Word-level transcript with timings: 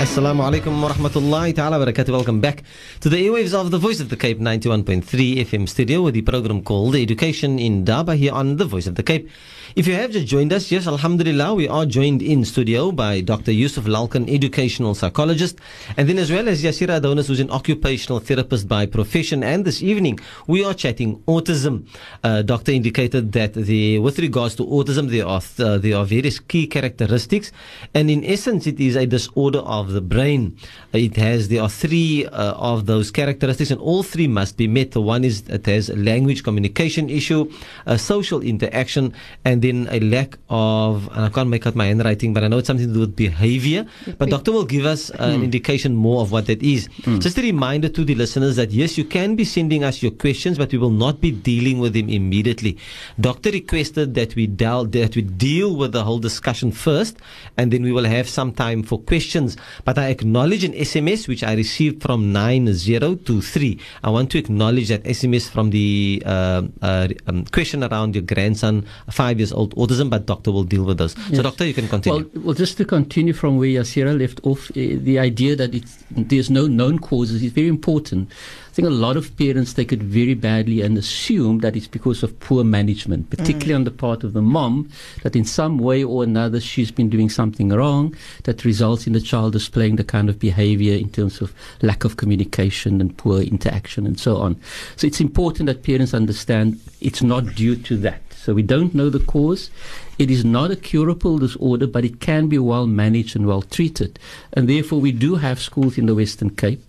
Assalamu 0.00 0.40
alaikum 0.50 0.80
wa 0.80 0.88
rahmatullahi 0.88 1.54
ta'ala 1.54 1.76
barakatuh. 1.76 2.08
Welcome 2.08 2.40
back 2.40 2.62
to 3.00 3.10
the 3.10 3.18
airwaves 3.18 3.52
of 3.52 3.70
the 3.70 3.76
Voice 3.76 4.00
of 4.00 4.08
the 4.08 4.16
Cape 4.16 4.38
91.3 4.38 5.04
FM 5.44 5.68
studio 5.68 6.00
with 6.00 6.14
the 6.14 6.22
program 6.22 6.62
called 6.62 6.96
Education 6.96 7.58
Indaba 7.58 8.16
here 8.16 8.32
on 8.32 8.56
the 8.56 8.64
Voice 8.64 8.86
of 8.86 8.94
the 8.94 9.02
Cape. 9.02 9.28
If 9.76 9.86
you 9.86 9.94
have 9.94 10.10
just 10.10 10.26
joined 10.26 10.52
us, 10.52 10.72
yes, 10.72 10.88
Alhamdulillah, 10.88 11.54
we 11.54 11.68
are 11.68 11.86
joined 11.86 12.22
in 12.22 12.44
studio 12.44 12.90
by 12.90 13.20
Dr. 13.20 13.52
Yusuf 13.52 13.84
Lalkan, 13.84 14.28
educational 14.28 14.96
psychologist, 14.96 15.58
and 15.96 16.08
then 16.08 16.18
as 16.18 16.28
well 16.32 16.48
as 16.48 16.64
Yaseera 16.64 16.96
Adonis, 16.96 17.28
who's 17.28 17.38
an 17.38 17.52
occupational 17.52 18.18
therapist 18.18 18.66
by 18.66 18.84
profession. 18.84 19.44
And 19.44 19.64
this 19.64 19.80
evening, 19.80 20.18
we 20.48 20.64
are 20.64 20.74
chatting 20.74 21.22
autism. 21.28 21.86
Uh, 22.24 22.42
doctor 22.42 22.72
indicated 22.72 23.30
that 23.32 23.54
the, 23.54 24.00
with 24.00 24.18
regards 24.18 24.56
to 24.56 24.66
autism, 24.66 25.08
there 25.08 25.26
are, 25.26 25.40
uh, 25.60 25.78
there 25.78 25.96
are 25.96 26.04
various 26.04 26.40
key 26.40 26.66
characteristics, 26.66 27.52
and 27.94 28.10
in 28.10 28.24
essence, 28.24 28.66
it 28.66 28.80
is 28.80 28.96
a 28.96 29.06
disorder 29.06 29.60
of 29.60 29.92
the 29.92 30.00
brain. 30.00 30.56
It 30.92 31.14
has, 31.14 31.46
there 31.46 31.62
are 31.62 31.68
three 31.68 32.26
uh, 32.26 32.54
of 32.54 32.86
those 32.86 33.12
characteristics, 33.12 33.70
and 33.70 33.80
all 33.80 34.02
three 34.02 34.26
must 34.26 34.56
be 34.56 34.66
met. 34.66 34.96
One 34.96 35.22
is 35.22 35.42
it 35.48 35.66
has 35.66 35.90
a 35.90 35.96
language 35.96 36.42
communication 36.42 37.08
issue, 37.08 37.48
a 37.86 37.96
social 37.96 38.40
interaction, 38.42 39.14
and 39.44 39.59
then 39.62 39.88
a 39.90 40.00
lack 40.00 40.38
of, 40.48 41.08
and 41.12 41.24
I 41.24 41.28
can't 41.28 41.48
make 41.48 41.66
out 41.66 41.74
my 41.74 41.86
handwriting, 41.86 42.32
but 42.34 42.44
I 42.44 42.48
know 42.48 42.58
it's 42.58 42.66
something 42.66 42.86
to 42.86 42.92
do 42.92 43.00
with 43.00 43.16
behavior. 43.16 43.86
But 44.18 44.30
doctor 44.30 44.52
will 44.52 44.64
give 44.64 44.86
us 44.86 45.10
uh, 45.10 45.16
an 45.18 45.42
indication 45.42 45.94
more 45.94 46.22
of 46.22 46.32
what 46.32 46.46
that 46.46 46.62
is. 46.62 46.88
Just 47.18 47.38
a 47.38 47.42
reminder 47.42 47.88
to 47.88 48.04
the 48.04 48.14
listeners 48.14 48.56
that 48.56 48.70
yes, 48.70 48.96
you 48.98 49.04
can 49.04 49.36
be 49.36 49.44
sending 49.44 49.84
us 49.84 50.02
your 50.02 50.12
questions, 50.12 50.58
but 50.58 50.72
we 50.72 50.78
will 50.78 50.90
not 50.90 51.20
be 51.20 51.30
dealing 51.30 51.78
with 51.78 51.94
them 51.94 52.08
immediately. 52.08 52.78
Doctor 53.20 53.50
requested 53.50 54.14
that 54.14 54.34
we 54.34 54.46
deal, 54.46 54.84
that 54.86 55.16
we 55.16 55.22
deal 55.22 55.76
with 55.76 55.92
the 55.92 56.04
whole 56.04 56.18
discussion 56.18 56.72
first, 56.72 57.18
and 57.56 57.72
then 57.72 57.82
we 57.82 57.92
will 57.92 58.04
have 58.04 58.28
some 58.28 58.52
time 58.52 58.82
for 58.82 58.98
questions. 59.00 59.56
But 59.84 59.98
I 59.98 60.08
acknowledge 60.08 60.64
an 60.64 60.72
SMS 60.72 61.28
which 61.28 61.42
I 61.42 61.54
received 61.54 62.02
from 62.02 62.32
9023. 62.32 63.78
I 64.04 64.10
want 64.10 64.30
to 64.32 64.38
acknowledge 64.38 64.88
that 64.88 65.04
SMS 65.04 65.48
from 65.50 65.70
the 65.70 66.22
uh, 66.24 66.62
uh, 66.82 67.08
um, 67.26 67.44
question 67.46 67.84
around 67.84 68.14
your 68.14 68.22
grandson, 68.22 68.86
five 69.10 69.38
years 69.38 69.49
old, 69.52 69.74
autism, 69.76 70.10
but 70.10 70.26
doctor 70.26 70.52
will 70.52 70.64
deal 70.64 70.84
with 70.84 70.98
those. 70.98 71.14
So, 71.34 71.42
doctor, 71.42 71.66
you 71.66 71.74
can 71.74 71.88
continue. 71.88 72.28
Well, 72.34 72.42
well, 72.44 72.54
just 72.54 72.76
to 72.78 72.84
continue 72.84 73.32
from 73.32 73.58
where 73.58 73.68
Yaseera 73.68 74.18
left 74.18 74.40
off, 74.44 74.70
uh, 74.70 74.74
the 74.74 75.18
idea 75.18 75.56
that 75.56 75.74
it's, 75.74 75.98
there's 76.10 76.50
no 76.50 76.66
known 76.66 76.98
causes 76.98 77.42
is 77.42 77.52
very 77.52 77.68
important. 77.68 78.30
I 78.70 78.72
think 78.72 78.86
a 78.86 78.92
lot 78.92 79.16
of 79.16 79.36
parents 79.36 79.74
take 79.74 79.92
it 79.92 79.98
very 79.98 80.34
badly 80.34 80.80
and 80.80 80.96
assume 80.96 81.58
that 81.58 81.74
it's 81.74 81.88
because 81.88 82.22
of 82.22 82.38
poor 82.38 82.62
management, 82.62 83.28
particularly 83.28 83.74
on 83.74 83.82
the 83.82 83.90
part 83.90 84.22
of 84.22 84.32
the 84.32 84.42
mom, 84.42 84.88
that 85.24 85.34
in 85.34 85.44
some 85.44 85.78
way 85.78 86.04
or 86.04 86.22
another 86.22 86.60
she's 86.60 86.92
been 86.92 87.10
doing 87.10 87.28
something 87.28 87.70
wrong 87.70 88.14
that 88.44 88.64
results 88.64 89.08
in 89.08 89.12
the 89.12 89.20
child 89.20 89.54
displaying 89.54 89.96
the 89.96 90.04
kind 90.04 90.28
of 90.28 90.38
behavior 90.38 90.94
in 90.94 91.10
terms 91.10 91.40
of 91.40 91.52
lack 91.82 92.04
of 92.04 92.16
communication 92.16 93.00
and 93.00 93.18
poor 93.18 93.40
interaction 93.40 94.06
and 94.06 94.20
so 94.20 94.36
on. 94.36 94.54
So 94.94 95.08
it's 95.08 95.20
important 95.20 95.66
that 95.66 95.82
parents 95.82 96.14
understand 96.14 96.78
it's 97.00 97.22
not 97.22 97.56
due 97.56 97.74
to 97.74 97.96
that. 97.98 98.22
So 98.42 98.54
we 98.54 98.62
don't 98.62 98.94
know 98.94 99.10
the 99.10 99.20
cause. 99.20 99.70
It 100.18 100.30
is 100.30 100.44
not 100.44 100.70
a 100.70 100.76
curable 100.76 101.38
disorder, 101.38 101.86
but 101.86 102.04
it 102.04 102.20
can 102.20 102.48
be 102.48 102.58
well 102.58 102.86
managed 102.86 103.36
and 103.36 103.46
well 103.46 103.62
treated. 103.62 104.18
And 104.54 104.66
therefore, 104.68 105.00
we 105.00 105.12
do 105.12 105.36
have 105.36 105.60
schools 105.60 105.98
in 105.98 106.06
the 106.06 106.14
Western 106.14 106.50
Cape, 106.50 106.82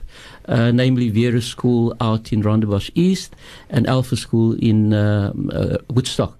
uh, 0.47 0.71
namely 0.71 1.09
Vera 1.09 1.41
School 1.41 1.93
out 1.99 2.31
in 2.31 2.41
Rondebosch 2.41 2.89
East 2.95 3.35
and 3.69 3.85
Alpha 3.87 4.15
School 4.15 4.53
in 4.59 4.93
um, 4.93 5.51
uh, 5.53 5.77
Woodstock, 5.89 6.35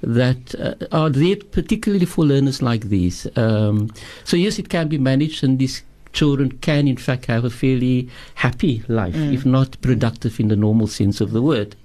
that 0.00 0.54
uh, 0.58 0.74
are 0.90 1.10
there 1.10 1.36
particularly 1.36 2.06
for 2.06 2.24
learners 2.24 2.62
like 2.62 2.88
these. 2.88 3.28
Um, 3.36 3.90
so, 4.24 4.36
yes, 4.36 4.58
it 4.58 4.68
can 4.70 4.88
be 4.88 4.98
managed, 4.98 5.44
and 5.44 5.58
these 5.58 5.82
children 6.12 6.50
can, 6.62 6.88
in 6.88 6.96
fact, 6.96 7.26
have 7.26 7.44
a 7.44 7.50
fairly 7.50 8.08
happy 8.36 8.82
life, 8.88 9.14
if 9.34 9.44
not 9.44 9.78
productive 9.82 10.40
in 10.40 10.48
the 10.48 10.56
normal 10.56 10.86
sense 10.86 11.20
of 11.20 11.32
the 11.32 11.42
word. 11.42 11.76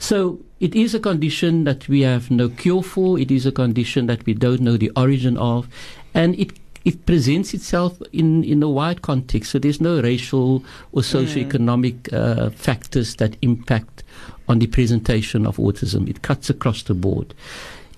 So 0.00 0.40
it 0.60 0.74
is 0.74 0.94
a 0.94 1.00
condition 1.00 1.64
that 1.64 1.88
we 1.88 2.00
have 2.00 2.30
no 2.30 2.48
cure 2.48 2.82
for. 2.82 3.18
It 3.18 3.30
is 3.30 3.46
a 3.46 3.52
condition 3.52 4.06
that 4.06 4.26
we 4.26 4.34
don't 4.34 4.60
know 4.60 4.76
the 4.76 4.90
origin 4.96 5.36
of, 5.36 5.68
and 6.14 6.38
it 6.38 6.52
it 6.84 7.04
presents 7.04 7.52
itself 7.52 8.00
in, 8.12 8.44
in 8.44 8.62
a 8.62 8.68
wide 8.68 9.02
context. 9.02 9.50
So 9.50 9.58
there's 9.58 9.80
no 9.80 10.00
racial 10.00 10.64
or 10.92 11.02
socioeconomic 11.02 12.10
uh, 12.14 12.48
factors 12.50 13.16
that 13.16 13.36
impact 13.42 14.04
on 14.48 14.58
the 14.58 14.68
presentation 14.68 15.44
of 15.46 15.58
autism. 15.58 16.08
It 16.08 16.22
cuts 16.22 16.48
across 16.48 16.82
the 16.84 16.94
board. 16.94 17.34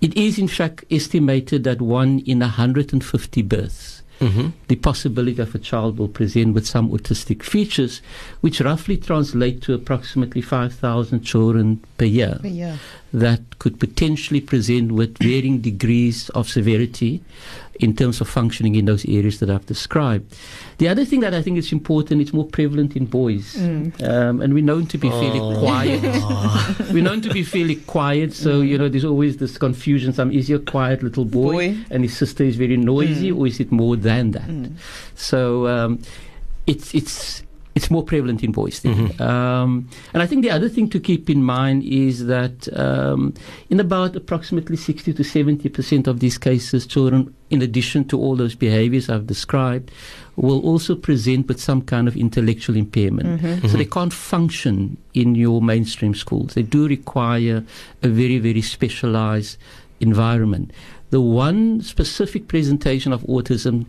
It 0.01 0.17
is, 0.17 0.39
in 0.39 0.49
fact, 0.49 0.85
estimated 0.91 1.63
that 1.65 1.81
one 1.81 2.21
in 2.21 2.41
150 2.41 3.43
births 3.43 4.00
Mm-hmm. 4.21 4.49
the 4.69 4.77
possibility 4.77 5.41
of 5.41 5.55
a 5.55 5.59
child 5.59 5.99
will 5.99 6.09
present 6.09 6.55
with 6.55 6.67
some 6.67 6.91
autistic 6.91 7.43
features, 7.43 8.03
which 8.43 8.61
roughly 8.61 8.97
translate 8.99 9.63
to 9.63 9.73
approximately 9.73 10.43
5,000 10.43 11.23
children 11.23 11.81
per 11.97 12.05
year 12.05 12.39
Yeah. 12.45 12.77
That 13.13 13.59
could 13.59 13.81
potentially 13.81 14.41
present 14.41 14.93
with 14.93 15.19
varying 15.19 15.61
degrees 15.61 16.29
of 16.31 16.49
severity 16.49 17.23
in 17.81 17.97
terms 17.97 18.21
of 18.21 18.29
functioning 18.29 18.75
in 18.75 18.85
those 18.85 19.05
areas 19.07 19.41
that 19.41 19.51
I've 19.51 19.67
described. 19.67 20.37
The 20.79 20.89
other 20.89 21.05
thing 21.05 21.21
that 21.21 21.33
I 21.35 21.43
think 21.43 21.57
is 21.59 21.73
important, 21.73 22.21
it's 22.21 22.33
more 22.33 22.45
prevalent 22.47 22.95
in 22.95 23.07
boys. 23.07 23.57
Um, 23.57 24.41
and 24.41 24.53
we're 24.55 24.63
known 24.63 24.87
to 24.89 24.99
be 24.99 25.09
fairly 25.09 25.41
quiet. 25.59 26.03
we're 26.93 27.03
known 27.03 27.23
to 27.23 27.31
be 27.31 27.43
fairly 27.43 27.77
quiet, 27.77 28.35
so, 28.35 28.61
you 28.61 28.77
know, 28.77 28.89
there's 28.89 29.05
always 29.05 29.39
this 29.39 29.57
confusion. 29.59 30.13
Some 30.13 30.31
is 30.31 30.49
he 30.49 30.55
a 30.55 30.59
quiet 30.59 31.03
little 31.03 31.25
boy, 31.25 31.53
Boy. 31.53 31.79
and 31.91 32.05
his 32.05 32.17
sister 32.17 32.45
is 32.45 32.57
very 32.57 32.77
noisy, 32.77 33.33
or 33.33 33.47
is 33.47 33.61
it 33.61 33.73
more 33.73 33.97
than 33.97 34.33
that? 34.33 34.71
So 35.15 35.67
um, 35.67 36.03
it's, 36.67 36.95
it's, 36.95 37.43
it's 37.75 37.91
more 37.91 38.03
prevalent 38.03 38.43
in 38.43 38.53
boys. 38.53 38.81
then. 38.81 39.21
Um, 39.21 39.89
and 40.13 40.23
I 40.23 40.27
think 40.27 40.43
the 40.43 40.51
other 40.51 40.69
thing 40.69 40.89
to 40.91 41.01
keep 41.01 41.31
in 41.31 41.43
mind 41.45 41.85
is 41.85 42.27
that 42.27 42.69
um, 42.77 43.33
in 43.71 43.79
about 43.81 44.17
approximately 44.17 44.77
60 44.77 45.13
to 45.13 45.23
70 45.25 45.69
percent 45.69 46.07
of 46.07 46.19
these 46.21 46.37
cases, 46.39 46.87
children, 46.87 47.33
in 47.49 47.63
addition 47.63 48.05
to 48.09 48.19
all 48.19 48.35
those 48.37 48.55
behaviors 48.55 49.09
I've 49.09 49.27
described, 49.27 49.91
will 50.37 50.61
also 50.63 50.95
present 50.97 51.47
with 51.49 51.61
some 51.61 51.83
kind 51.83 52.09
of 52.09 52.17
intellectual 52.17 52.77
impairment. 52.77 53.41
So 53.69 53.77
they 53.77 53.85
can't 53.85 54.13
function 54.13 54.97
in 55.15 55.35
your 55.35 55.61
mainstream 55.63 56.15
schools. 56.15 56.55
They 56.55 56.63
do 56.63 56.89
require 56.89 57.65
a 58.03 58.09
very, 58.09 58.39
very 58.39 58.63
specialized 58.63 59.59
environment. 60.01 60.73
The 61.11 61.21
one 61.21 61.83
specific 61.83 62.49
presentation 62.49 63.13
of 63.13 63.23
autism 63.23 63.87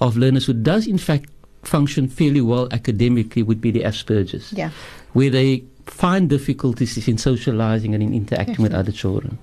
of 0.00 0.16
learners 0.16 0.46
who 0.46 0.52
does, 0.52 0.86
in 0.86 0.98
fact, 0.98 1.30
function 1.66 2.08
fairly 2.08 2.40
well 2.40 2.68
academically 2.72 3.42
would 3.42 3.60
be 3.60 3.70
the 3.70 3.82
Asperger's, 3.82 4.52
Yeah. 4.52 4.70
where 5.12 5.30
they 5.30 5.64
find 5.86 6.28
difficulties 6.30 7.08
in 7.08 7.18
socializing 7.18 7.94
and 7.94 8.02
in 8.02 8.14
interacting 8.14 8.62
with 8.62 8.72
other 8.74 8.92
children. 8.92 9.38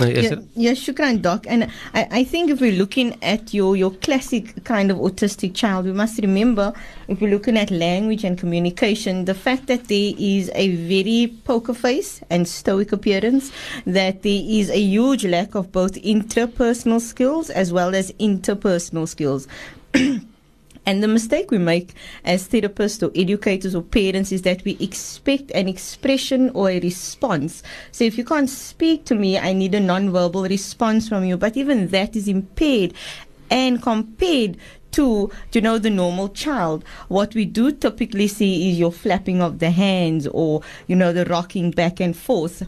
Uh, 0.00 0.06
yes, 0.06 0.22
Yeah, 0.24 0.28
sir? 0.30 0.42
yeah, 0.54 0.70
shukran, 0.72 1.20
Doc. 1.20 1.44
And 1.48 1.64
I, 1.92 2.06
I 2.10 2.24
think 2.24 2.48
if 2.50 2.60
we're 2.62 2.72
looking 2.78 3.22
at 3.22 3.52
your, 3.52 3.76
your 3.76 3.90
classic 3.90 4.64
kind 4.64 4.90
of 4.90 4.96
autistic 4.96 5.54
child, 5.54 5.84
we 5.84 5.92
must 5.92 6.18
remember 6.22 6.72
if 7.08 7.20
we're 7.20 7.30
looking 7.30 7.58
at 7.58 7.70
language 7.70 8.24
and 8.24 8.38
communication, 8.38 9.26
the 9.26 9.34
fact 9.34 9.66
that 9.66 9.88
there 9.88 10.14
is 10.16 10.50
a 10.54 10.76
very 10.76 11.34
poker 11.44 11.74
face 11.74 12.22
and 12.30 12.48
stoic 12.48 12.92
appearance, 12.92 13.52
that 13.84 14.22
there 14.22 14.42
is 14.42 14.70
a 14.70 14.80
huge 14.80 15.26
lack 15.26 15.54
of 15.54 15.70
both 15.72 15.92
interpersonal 15.96 17.00
skills 17.00 17.50
as 17.50 17.70
well 17.70 17.94
as 17.94 18.12
interpersonal 18.12 19.06
skills. 19.06 19.46
And 20.84 21.02
the 21.02 21.08
mistake 21.08 21.50
we 21.50 21.58
make 21.58 21.94
as 22.24 22.48
therapists 22.48 23.06
or 23.06 23.12
educators 23.14 23.74
or 23.74 23.82
parents 23.82 24.32
is 24.32 24.42
that 24.42 24.64
we 24.64 24.76
expect 24.80 25.52
an 25.52 25.68
expression 25.68 26.50
or 26.50 26.70
a 26.70 26.80
response. 26.80 27.62
So 27.92 28.04
if 28.04 28.18
you 28.18 28.24
can't 28.24 28.50
speak 28.50 29.04
to 29.06 29.14
me, 29.14 29.38
I 29.38 29.52
need 29.52 29.74
a 29.74 29.80
non-verbal 29.80 30.42
response 30.42 31.08
from 31.08 31.24
you. 31.24 31.36
But 31.36 31.56
even 31.56 31.88
that 31.88 32.16
is 32.16 32.26
impaired 32.26 32.94
and 33.48 33.80
compared 33.80 34.56
to, 34.92 35.30
you 35.52 35.60
know, 35.60 35.78
the 35.78 35.90
normal 35.90 36.28
child. 36.28 36.84
What 37.08 37.34
we 37.34 37.44
do 37.44 37.72
typically 37.72 38.28
see 38.28 38.70
is 38.70 38.78
your 38.78 38.92
flapping 38.92 39.40
of 39.40 39.58
the 39.58 39.70
hands 39.70 40.26
or, 40.26 40.62
you 40.86 40.96
know, 40.96 41.12
the 41.12 41.24
rocking 41.26 41.70
back 41.70 42.00
and 42.00 42.16
forth. 42.16 42.66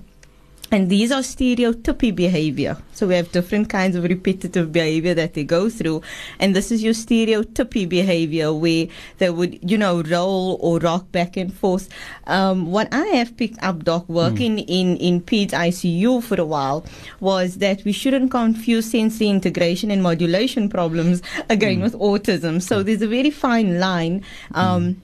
And 0.74 0.90
these 0.90 1.12
are 1.12 1.22
stereotypy 1.22 2.10
behavior. 2.10 2.76
So 2.94 3.06
we 3.06 3.14
have 3.14 3.30
different 3.30 3.68
kinds 3.68 3.94
of 3.94 4.02
repetitive 4.02 4.72
behavior 4.72 5.14
that 5.14 5.34
they 5.34 5.44
go 5.44 5.70
through. 5.70 6.02
And 6.40 6.56
this 6.56 6.72
is 6.72 6.82
your 6.82 6.94
stereotypy 6.94 7.86
behavior 7.86 8.52
where 8.52 8.88
they 9.18 9.30
would, 9.30 9.70
you 9.70 9.78
know, 9.78 10.02
roll 10.02 10.58
or 10.60 10.80
rock 10.80 11.12
back 11.12 11.36
and 11.36 11.54
forth. 11.54 11.88
Um, 12.26 12.72
what 12.72 12.92
I 12.92 13.06
have 13.18 13.36
picked 13.36 13.62
up, 13.62 13.84
Doc, 13.84 14.08
working 14.08 14.58
in, 14.58 14.96
in 14.96 15.20
PEDS 15.20 15.52
ICU 15.52 16.20
for 16.24 16.40
a 16.40 16.44
while 16.44 16.84
was 17.20 17.58
that 17.58 17.84
we 17.84 17.92
shouldn't 17.92 18.32
confuse 18.32 18.90
sensory 18.90 19.28
integration 19.28 19.92
and 19.92 20.02
modulation 20.02 20.68
problems 20.68 21.22
again 21.48 21.82
with 21.82 21.94
autism. 21.94 22.60
So 22.60 22.82
there's 22.82 23.02
a 23.02 23.06
very 23.06 23.30
fine 23.30 23.78
line. 23.78 24.24
Um, 24.54 25.00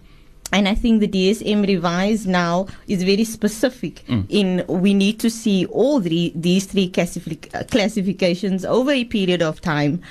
and 0.53 0.69
I 0.69 0.75
think 0.75 1.01
the 1.01 1.09
DSM 1.09 1.67
revised 1.67 2.27
now 2.27 2.67
is 2.89 3.03
very 3.03 3.25
specific 3.25 4.05
in 4.29 4.65
we 4.69 4.95
need 4.95 5.21
to 5.21 5.31
see 5.31 5.67
all 5.67 6.01
three, 6.01 6.33
these 6.35 6.67
three 6.67 6.89
classific, 6.89 7.51
uh, 7.55 7.63
classifications 7.65 8.65
over 8.65 8.91
a 8.91 9.05
period 9.05 9.43
of 9.43 9.61
time, 9.61 10.03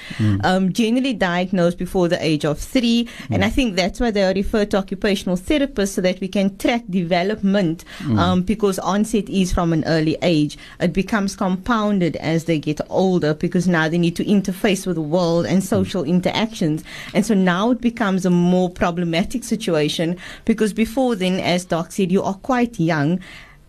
um, 0.43 0.71
generally 0.71 1.13
diagnosed 1.13 1.77
before 1.77 2.07
the 2.07 2.23
age 2.23 2.45
of 2.45 2.59
three. 2.59 3.07
And 3.29 3.43
I 3.43 3.49
think 3.49 3.75
that's 3.75 3.99
why 3.99 4.11
they 4.11 4.23
are 4.23 4.33
referred 4.33 4.71
to 4.71 4.77
occupational 4.77 5.37
therapists 5.37 5.89
so 5.89 6.01
that 6.01 6.19
we 6.19 6.27
can 6.27 6.57
track 6.57 6.83
development 6.89 7.83
um, 8.17 8.41
because 8.41 8.79
onset 8.79 9.27
is 9.29 9.51
from 9.51 9.73
an 9.73 9.83
early 9.85 10.17
age. 10.21 10.57
It 10.79 10.93
becomes 10.93 11.35
compounded 11.35 12.15
as 12.17 12.45
they 12.45 12.59
get 12.59 12.79
older 12.89 13.33
because 13.33 13.67
now 13.67 13.89
they 13.89 13.97
need 13.97 14.15
to 14.17 14.25
interface 14.25 14.87
with 14.87 14.95
the 14.95 15.01
world 15.01 15.45
and 15.45 15.63
social 15.63 16.03
interactions. 16.03 16.83
And 17.13 17.25
so 17.25 17.33
now 17.33 17.71
it 17.71 17.81
becomes 17.81 18.25
a 18.25 18.29
more 18.29 18.69
problematic 18.69 19.43
situation 19.43 20.17
because 20.45 20.73
before 20.73 21.15
then, 21.15 21.39
as 21.39 21.65
Doc 21.65 21.91
said, 21.91 22.11
you 22.11 22.23
are 22.23 22.35
quite 22.35 22.79
young. 22.79 23.19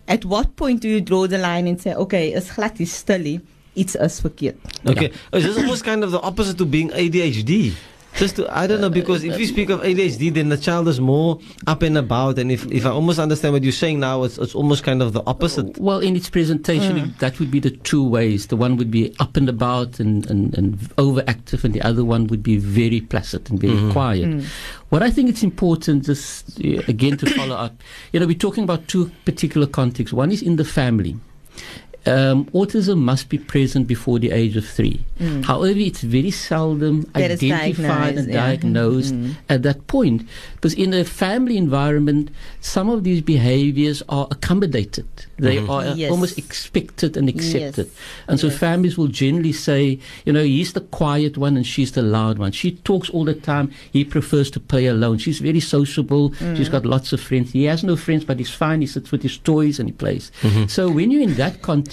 At 0.07 0.25
what 0.25 0.55
point 0.55 0.81
do 0.81 0.89
you 0.89 1.01
draw 1.01 1.27
the 1.27 1.37
line 1.37 1.67
and 1.67 1.79
say, 1.79 1.93
okay, 1.93 2.33
is 2.33 2.51
glad 2.51 2.79
is 2.81 2.91
stilly, 2.91 3.41
it's 3.75 3.95
us 3.95 4.21
verkeerd? 4.21 4.57
Okay, 4.85 5.11
oh, 5.31 5.37
is 5.37 5.45
this 5.45 5.57
almost 5.57 5.83
kind 5.83 6.03
of 6.03 6.11
the 6.11 6.19
opposite 6.21 6.57
to 6.57 6.65
being 6.65 6.89
ADHD? 6.89 7.73
Just 8.15 8.35
to, 8.35 8.57
I 8.57 8.67
don't 8.67 8.81
know, 8.81 8.87
uh, 8.87 8.89
because 8.89 9.23
if 9.23 9.39
you 9.39 9.47
speak 9.47 9.69
of 9.69 9.81
ADHD, 9.81 10.33
then 10.33 10.49
the 10.49 10.57
child 10.57 10.87
is 10.87 10.99
more 10.99 11.39
up 11.65 11.81
and 11.81 11.97
about. 11.97 12.37
And 12.37 12.51
if, 12.51 12.65
if 12.71 12.85
I 12.85 12.89
almost 12.89 13.19
understand 13.19 13.53
what 13.53 13.63
you're 13.63 13.71
saying 13.71 13.99
now, 13.99 14.23
it's, 14.23 14.37
it's 14.37 14.53
almost 14.53 14.83
kind 14.83 15.01
of 15.01 15.13
the 15.13 15.23
opposite. 15.25 15.77
Uh, 15.77 15.81
well, 15.83 15.99
in 15.99 16.15
its 16.15 16.29
presentation, 16.29 16.97
it- 16.97 17.19
that 17.19 17.39
would 17.39 17.49
be 17.49 17.59
the 17.59 17.71
two 17.71 18.07
ways. 18.07 18.47
The 18.47 18.57
one 18.57 18.77
would 18.77 18.91
be 18.91 19.15
up 19.19 19.37
and 19.37 19.47
about 19.47 19.99
and, 19.99 20.29
and, 20.29 20.55
and 20.57 20.77
overactive, 20.97 21.63
and 21.63 21.73
the 21.73 21.81
other 21.81 22.03
one 22.03 22.27
would 22.27 22.43
be 22.43 22.57
very 22.57 23.01
placid 23.01 23.49
and 23.49 23.59
very 23.59 23.73
mm-hmm. 23.73 23.91
quiet. 23.91 24.25
Mm. 24.25 24.45
What 24.89 25.03
I 25.03 25.09
think 25.09 25.29
it's 25.29 25.43
important, 25.43 26.05
just 26.05 26.59
uh, 26.59 26.81
again 26.87 27.17
to 27.17 27.29
follow 27.29 27.55
up, 27.55 27.81
you 28.11 28.19
know, 28.19 28.27
we're 28.27 28.37
talking 28.37 28.63
about 28.63 28.87
two 28.87 29.09
particular 29.25 29.67
contexts. 29.67 30.13
One 30.13 30.31
is 30.31 30.41
in 30.41 30.57
the 30.57 30.65
family. 30.65 31.17
Um, 32.05 32.45
autism 32.45 32.97
must 32.97 33.29
be 33.29 33.37
present 33.37 33.87
before 33.87 34.17
the 34.17 34.31
age 34.31 34.57
of 34.57 34.65
three. 34.67 35.05
Mm. 35.19 35.45
However, 35.45 35.79
it's 35.79 36.01
very 36.01 36.31
seldom 36.31 37.03
That 37.13 37.29
is 37.29 37.43
identified 37.43 38.17
and 38.17 38.27
diagnosed, 38.27 38.27
yeah. 38.27 38.41
diagnosed 38.41 39.13
mm-hmm. 39.13 39.31
at 39.49 39.61
that 39.63 39.85
point. 39.85 40.27
Because 40.55 40.73
in 40.73 40.93
a 40.95 41.03
family 41.03 41.57
environment, 41.57 42.31
some 42.59 42.89
of 42.89 43.03
these 43.03 43.21
behaviors 43.21 44.01
are 44.09 44.27
accommodated. 44.31 45.05
They 45.37 45.57
mm-hmm. 45.57 45.69
are 45.69 45.81
uh, 45.81 45.93
Yes. 45.93 46.09
almost 46.09 46.37
expected 46.39 47.17
and 47.17 47.29
accepted. 47.29 47.85
Yes. 47.87 47.95
And 48.27 48.39
so 48.39 48.47
Yes. 48.47 48.57
families 48.57 48.97
will 48.97 49.07
generally 49.07 49.53
say, 49.53 49.99
you 50.25 50.33
know, 50.33 50.43
he's 50.43 50.73
the 50.73 50.81
quiet 50.81 51.37
one 51.37 51.55
and 51.55 51.67
she's 51.67 51.91
the 51.91 52.01
loud 52.01 52.39
one. 52.39 52.51
She 52.51 52.71
talks 52.71 53.09
all 53.11 53.25
the 53.25 53.35
time. 53.35 53.71
He 53.93 54.03
prefers 54.03 54.49
to 54.51 54.59
play 54.59 54.87
alone. 54.87 55.19
She's 55.19 55.39
very 55.39 55.59
sociable. 55.59 56.31
Mm. 56.31 56.57
She's 56.57 56.69
got 56.69 56.83
lots 56.85 57.13
of 57.13 57.21
friends. 57.21 57.51
He 57.51 57.65
has 57.65 57.83
no 57.83 57.95
friends, 57.95 58.25
but 58.25 58.39
he's 58.39 58.49
fine. 58.49 58.81
He 58.81 58.87
sits 58.87 59.11
with 59.11 59.21
his 59.21 59.37
toys 59.37 59.77
and 59.79 59.89
he 59.89 59.93
plays. 59.93 60.31
Mm-hmm. 60.41 60.65
So 60.65 60.89
when 60.89 61.11
you're 61.11 61.21
in 61.21 61.35
that 61.35 61.61
context, 61.61 61.90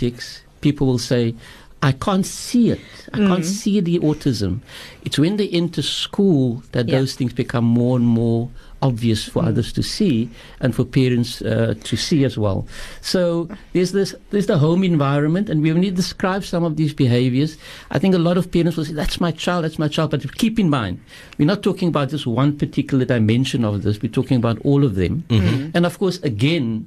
people 0.60 0.86
will 0.86 0.98
say, 0.98 1.34
I 1.80 1.92
can't 1.92 2.26
see 2.26 2.70
it. 2.70 2.80
I 3.12 3.18
can't 3.18 3.44
mm. 3.44 3.44
see 3.44 3.80
the 3.80 4.00
autism. 4.00 4.60
It's 5.04 5.18
when 5.18 5.36
they 5.36 5.48
enter 5.48 5.82
school 5.82 6.62
that 6.72 6.88
Yeah. 6.88 6.98
those 6.98 7.14
things 7.14 7.32
become 7.32 7.64
more 7.64 7.96
and 7.96 8.06
more 8.06 8.50
obvious 8.82 9.28
for 9.28 9.42
mm. 9.42 9.48
others 9.48 9.72
to 9.72 9.82
see 9.82 10.28
and 10.60 10.74
for 10.74 10.84
parents 10.84 11.40
uh, 11.42 11.74
to 11.84 11.96
see 11.96 12.24
as 12.24 12.36
well. 12.36 12.66
So 13.00 13.48
there's 13.72 13.92
this 13.92 14.14
there's 14.30 14.46
the 14.46 14.58
home 14.58 14.82
environment, 14.82 15.48
and 15.48 15.62
we 15.62 15.90
describe 15.90 16.44
some 16.44 16.64
of 16.64 16.76
these 16.76 16.92
behaviors, 16.94 17.56
I 17.90 17.98
think 18.00 18.14
a 18.14 18.18
lot 18.18 18.36
of 18.36 18.50
parents 18.50 18.76
will 18.76 18.84
say, 18.84 18.94
"That's 18.94 19.20
my 19.20 19.30
child, 19.30 19.64
that's 19.64 19.78
my 19.78 19.88
child." 19.88 20.10
But 20.10 20.22
keep 20.36 20.58
in 20.58 20.68
mind, 20.70 20.98
we're 21.38 21.46
not 21.46 21.62
talking 21.62 21.88
about 21.88 22.10
just 22.10 22.26
one 22.26 22.56
particular 22.58 23.04
dimension 23.04 23.64
of 23.64 23.82
this. 23.82 24.02
We're 24.02 24.12
talking 24.12 24.36
about 24.36 24.58
all 24.64 24.84
of 24.84 24.94
them, 24.94 25.24
mm-hmm. 25.28 25.70
and 25.74 25.86
of 25.86 25.98
course, 25.98 26.18
again. 26.22 26.86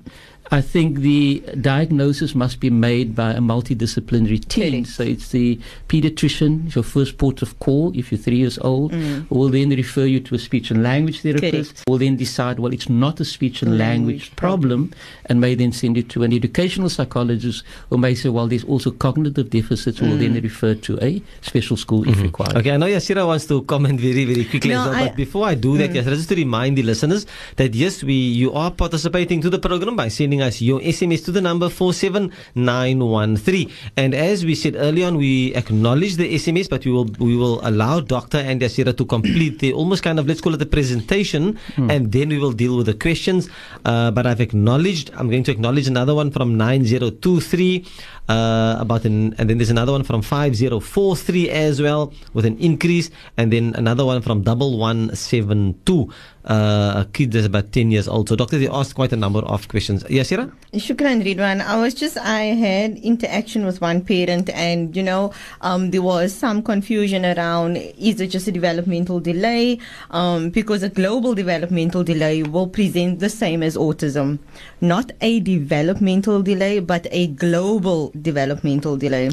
I 0.50 0.60
think 0.60 1.00
the 1.00 1.42
diagnosis 1.62 2.36
must 2.36 2.60
be 2.60 2.70
made 2.70 3.16
by 3.16 3.32
a 3.32 3.40
multidisciplinary 3.40 4.46
team. 4.48 4.84
Correct. 4.84 4.88
So 4.88 5.04
it's 5.04 5.30
the 5.30 5.60
pediatrician, 5.88 6.68
is 6.68 6.76
your 6.76 6.84
first 6.84 7.18
port 7.18 7.42
of 7.42 7.58
call 7.60 7.92
if 7.96 8.12
you're 8.12 8.20
three 8.20 8.38
years 8.38 8.58
old, 8.60 8.92
Mm. 8.92 9.30
will 9.30 9.50
then 9.50 9.70
refer 9.70 10.06
you 10.06 10.20
to 10.22 10.36
a 10.36 10.40
speech 10.40 10.72
and 10.72 10.84
language 10.84 11.22
therapist, 11.22 11.52
Correct. 11.76 11.84
will 11.90 12.00
then 12.00 12.18
decide, 12.18 12.60
well, 12.60 12.74
it's 12.74 12.90
not 12.90 13.20
a 13.20 13.26
speech 13.26 13.62
and 13.62 13.78
language, 13.78 13.92
Language 13.92 14.36
problem, 14.36 14.92
and 15.28 15.40
may 15.40 15.54
then 15.56 15.72
send 15.72 15.96
you 15.96 16.04
to 16.04 16.24
an 16.24 16.34
educational 16.34 16.90
psychologist 16.90 17.64
who 17.90 17.98
may 17.98 18.16
say, 18.16 18.30
well, 18.30 18.48
there's 18.48 18.64
also 18.64 18.90
cognitive 18.92 19.50
deficits, 19.50 20.00
who 20.00 20.08
will 20.10 20.18
then 20.18 20.34
Mm. 20.36 20.44
refer 20.44 20.74
to 20.76 20.98
a 21.02 21.22
special 21.42 21.78
school 21.78 22.08
if 22.10 22.22
required. 22.22 22.56
Okay, 22.58 22.72
I 22.72 22.78
know 22.78 22.88
Yaseera 22.88 23.26
wants 23.28 23.46
to 23.48 23.62
comment 23.64 24.00
very, 24.00 24.26
very 24.26 24.46
quickly 24.46 24.72
No, 24.72 24.82
as 24.82 24.86
well, 24.88 24.96
I- 24.96 25.08
but 25.08 25.16
before 25.18 25.46
I 25.46 25.56
do 25.56 25.78
that, 25.78 25.92
Yaseera, 25.94 26.16
just 26.16 26.30
to 26.30 26.36
remind 26.36 26.78
the 26.78 26.84
listeners 26.84 27.26
that 27.58 27.74
yes, 27.76 28.04
we 28.04 28.14
you 28.16 28.52
are 28.54 28.72
participating 28.72 29.40
to 29.42 29.50
the 29.50 29.60
program 29.60 29.96
by 29.96 30.08
sending 30.08 30.31
us 30.40 30.62
your 30.62 30.80
SMS 30.80 31.26
to 31.26 31.32
the 31.32 31.42
number 31.42 31.68
47913. 31.68 33.72
And 33.98 34.14
as 34.14 34.46
we 34.46 34.54
said 34.54 34.76
earlier 34.78 35.08
on, 35.08 35.18
we 35.18 35.54
acknowledge 35.56 36.16
the 36.16 36.36
SMS, 36.36 36.70
but 36.70 36.86
we 36.86 36.92
will 36.92 37.10
we 37.20 37.36
will 37.36 37.60
allow 37.68 38.00
Doctor 38.00 38.38
and 38.38 38.62
Yaseera 38.62 38.96
to 38.96 39.04
complete 39.04 39.60
the 39.60 39.74
almost 39.74 40.04
kind 40.04 40.20
of, 40.20 40.28
let's 40.28 40.40
call 40.40 40.54
it 40.54 40.58
the 40.58 40.66
presentation, 40.68 41.58
and 41.90 42.12
then 42.12 42.30
we 42.30 42.38
will 42.38 42.54
deal 42.54 42.78
with 42.78 42.86
the 42.86 42.94
questions. 42.94 43.50
Uh, 43.84 44.12
but 44.12 44.28
I've 44.28 44.42
acknowledged, 44.42 45.10
I'm 45.18 45.30
going 45.30 45.44
to 45.44 45.52
acknowledge 45.52 45.88
another 45.88 46.14
one 46.14 46.30
from 46.30 46.56
9023 46.56 47.84
uh, 48.32 48.78
about 48.80 49.04
an, 49.04 49.36
and 49.38 49.50
then 49.50 49.58
there's 49.58 49.70
another 49.70 49.92
one 49.92 50.04
from 50.04 50.22
5043 50.22 51.50
as 51.50 51.82
well 51.82 52.14
with 52.34 52.46
an 52.46 52.58
increase, 52.60 53.12
and 53.36 53.52
then 53.52 53.76
another 53.76 54.06
one 54.06 54.22
from 54.22 54.42
double 54.42 54.78
one 54.80 55.14
seven 55.16 55.76
two. 55.86 56.10
Uh, 56.44 57.06
a 57.06 57.08
kid 57.14 57.32
that's 57.32 57.46
about 57.46 57.72
10 57.72 57.92
years 57.92 58.08
old. 58.08 58.28
So, 58.28 58.36
doctor, 58.36 58.58
they 58.58 58.68
asked 58.68 58.96
quite 58.96 59.14
a 59.14 59.16
number 59.16 59.42
of 59.42 59.68
questions. 59.68 60.04
Yes, 60.10 60.32
Yaseera? 60.32 60.52
Shukran, 60.74 61.22
Riedwaan. 61.24 61.62
I 61.62 61.80
was 61.80 61.94
just, 61.94 62.18
I 62.18 62.46
had 62.58 62.98
interaction 62.98 63.64
with 63.64 63.80
one 63.80 64.02
parent, 64.02 64.50
and 64.50 64.96
you 64.96 65.04
know, 65.04 65.34
um, 65.62 65.92
there 65.92 66.02
was 66.02 66.34
some 66.34 66.64
confusion 66.64 67.26
around 67.26 67.78
is 67.78 68.20
it 68.20 68.28
just 68.28 68.48
a 68.48 68.52
developmental 68.52 69.20
delay? 69.20 69.78
Um, 70.10 70.50
because 70.50 70.82
a 70.82 70.90
global 70.90 71.36
developmental 71.36 72.04
delay 72.04 72.42
will 72.42 72.68
present 72.68 73.20
the 73.20 73.30
same 73.30 73.62
as 73.62 73.78
autism. 73.78 74.40
Not 74.82 75.12
a 75.22 75.42
developmental 75.42 76.42
delay, 76.42 76.80
but 76.80 77.06
a 77.12 77.28
global 77.28 78.12
developmental 78.22 78.98
delay. 78.98 79.30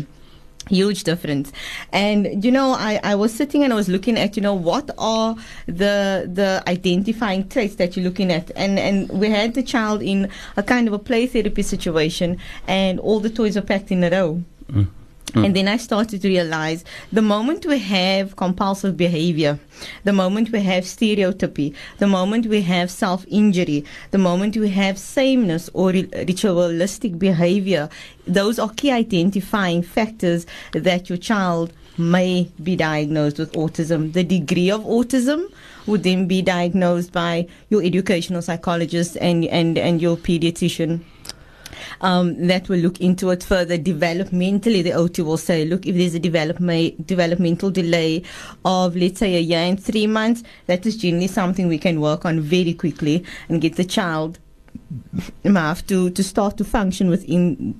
Huge 0.68 1.04
difference. 1.04 1.50
And 1.92 2.44
you 2.44 2.50
know 2.50 2.72
I, 2.72 3.00
I 3.02 3.14
was 3.14 3.32
sitting 3.32 3.64
and 3.64 3.72
i 3.72 3.76
was 3.76 3.88
looking 3.88 4.18
at 4.18 4.36
you 4.36 4.42
know 4.42 4.52
what 4.52 4.90
are 4.98 5.34
the 5.66 6.28
the 6.30 6.62
identifying 6.66 7.48
traits 7.48 7.76
that 7.76 7.96
you're 7.96 8.04
looking 8.04 8.30
at? 8.30 8.50
And 8.54 8.78
and 8.78 9.08
we 9.08 9.30
had 9.30 9.54
the 9.54 9.62
child 9.62 10.02
in 10.02 10.30
a 10.56 10.62
kind 10.62 10.86
of 10.86 10.92
a 10.92 10.98
play 10.98 11.26
therapy 11.26 11.62
situation 11.62 12.38
and 12.66 13.00
all 13.00 13.18
the 13.20 13.30
toys 13.30 13.56
were 13.56 13.62
packed 13.62 13.90
in 13.90 14.04
a 14.04 14.10
row 14.10 14.42
mm. 14.70 14.86
Mm. 15.32 15.44
and 15.44 15.56
then 15.56 15.68
I 15.68 15.76
started 15.76 16.22
to 16.22 16.28
realize 16.28 16.84
the 17.12 17.20
moment 17.22 17.66
we 17.66 17.78
have 17.78 18.36
compulsive 18.36 18.96
behavior, 18.96 19.58
the 20.04 20.12
moment 20.12 20.50
we 20.50 20.62
have 20.62 20.86
stereotypy, 20.86 21.74
the 21.98 22.06
moment 22.06 22.46
we 22.46 22.62
have 22.62 22.90
self 22.90 23.26
injury, 23.28 23.84
the 24.10 24.18
moment 24.18 24.56
we 24.56 24.70
have 24.70 24.98
sameness 24.98 25.68
or 25.74 25.90
ritualistic 25.90 27.18
behavior, 27.18 27.90
those 28.26 28.58
are 28.58 28.70
key 28.70 28.90
identifying 28.90 29.82
factors 29.82 30.46
that 30.72 31.08
your 31.08 31.18
child 31.18 31.72
may 31.98 32.50
be 32.62 32.76
diagnosed 32.76 33.38
with 33.38 33.52
autism. 33.52 34.12
The 34.12 34.24
degree 34.24 34.70
of 34.70 34.82
autism 34.82 35.52
would 35.86 36.04
then 36.04 36.26
be 36.26 36.42
diagnosed 36.42 37.12
by 37.12 37.48
your 37.70 37.82
educational 37.82 38.40
psychologist 38.40 39.16
and, 39.20 39.44
and, 39.46 39.76
and 39.76 40.00
your 40.00 40.16
pediatrician 40.16 41.00
um, 42.00 42.46
that 42.46 42.68
will 42.68 42.78
look 42.78 43.00
into 43.00 43.30
it 43.30 43.42
further 43.42 43.78
developmentally. 43.78 44.82
The 44.82 44.92
OT 44.92 45.22
will 45.22 45.36
say, 45.36 45.64
look, 45.64 45.86
if 45.86 45.94
there's 45.96 46.14
a 46.14 46.18
development, 46.18 47.06
developmental 47.06 47.70
delay 47.70 48.22
of, 48.64 48.96
let's 48.96 49.18
say, 49.18 49.36
a 49.36 49.40
year 49.40 49.58
and 49.60 49.82
three 49.82 50.06
months, 50.06 50.42
that 50.66 50.86
is 50.86 50.96
generally 50.96 51.26
something 51.28 51.68
we 51.68 51.78
can 51.78 52.00
work 52.00 52.24
on 52.24 52.40
very 52.40 52.74
quickly 52.74 53.24
and 53.48 53.60
get 53.60 53.76
the 53.76 53.84
child 53.84 54.38
Mav, 55.44 55.86
to, 55.86 56.10
to 56.10 56.22
start 56.22 56.56
to 56.58 56.64
function 56.64 57.10
within 57.10 57.74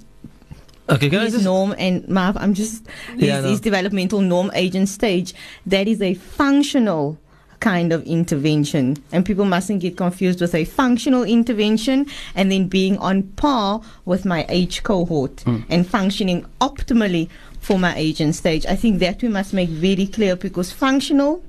Okay, 0.91 1.11
can 1.11 1.21
I 1.21 1.25
his 1.25 1.45
norm 1.45 1.75
and 1.79 2.09
Mav, 2.09 2.37
I'm 2.39 2.55
just 2.55 2.87
his, 3.17 3.29
Yeah, 3.29 3.39
I 3.39 3.41
know. 3.43 3.49
his 3.49 3.61
developmental 3.61 4.21
norm 4.23 4.51
agent 4.55 4.89
stage. 4.89 5.35
That 5.67 5.87
is 5.87 6.01
a 6.01 6.15
functional 6.15 7.19
kind 7.61 7.93
of 7.93 8.03
intervention, 8.05 8.97
and 9.13 9.25
people 9.27 9.45
mustn't 9.45 9.81
get 9.81 9.97
confused 9.97 10.41
with 10.41 10.55
a 10.55 10.65
functional 10.65 11.25
intervention 11.25 12.07
and 12.35 12.53
then 12.53 12.69
being 12.69 12.97
on 12.99 13.23
par 13.37 13.81
with 14.05 14.25
my 14.25 14.47
age 14.49 14.83
cohort 14.83 15.41
Hmm. 15.43 15.59
and 15.69 15.87
functioning 15.87 16.45
optimally 16.61 17.29
for 17.61 17.79
my 17.79 17.95
age 17.97 18.21
and 18.21 18.35
stage. 18.35 18.65
I 18.67 18.77
think 18.77 19.01
that 19.01 19.21
we 19.23 19.29
must 19.29 19.53
make 19.53 19.69
very 19.69 20.07
clear 20.07 20.37
because 20.37 20.71
functional 20.71 21.43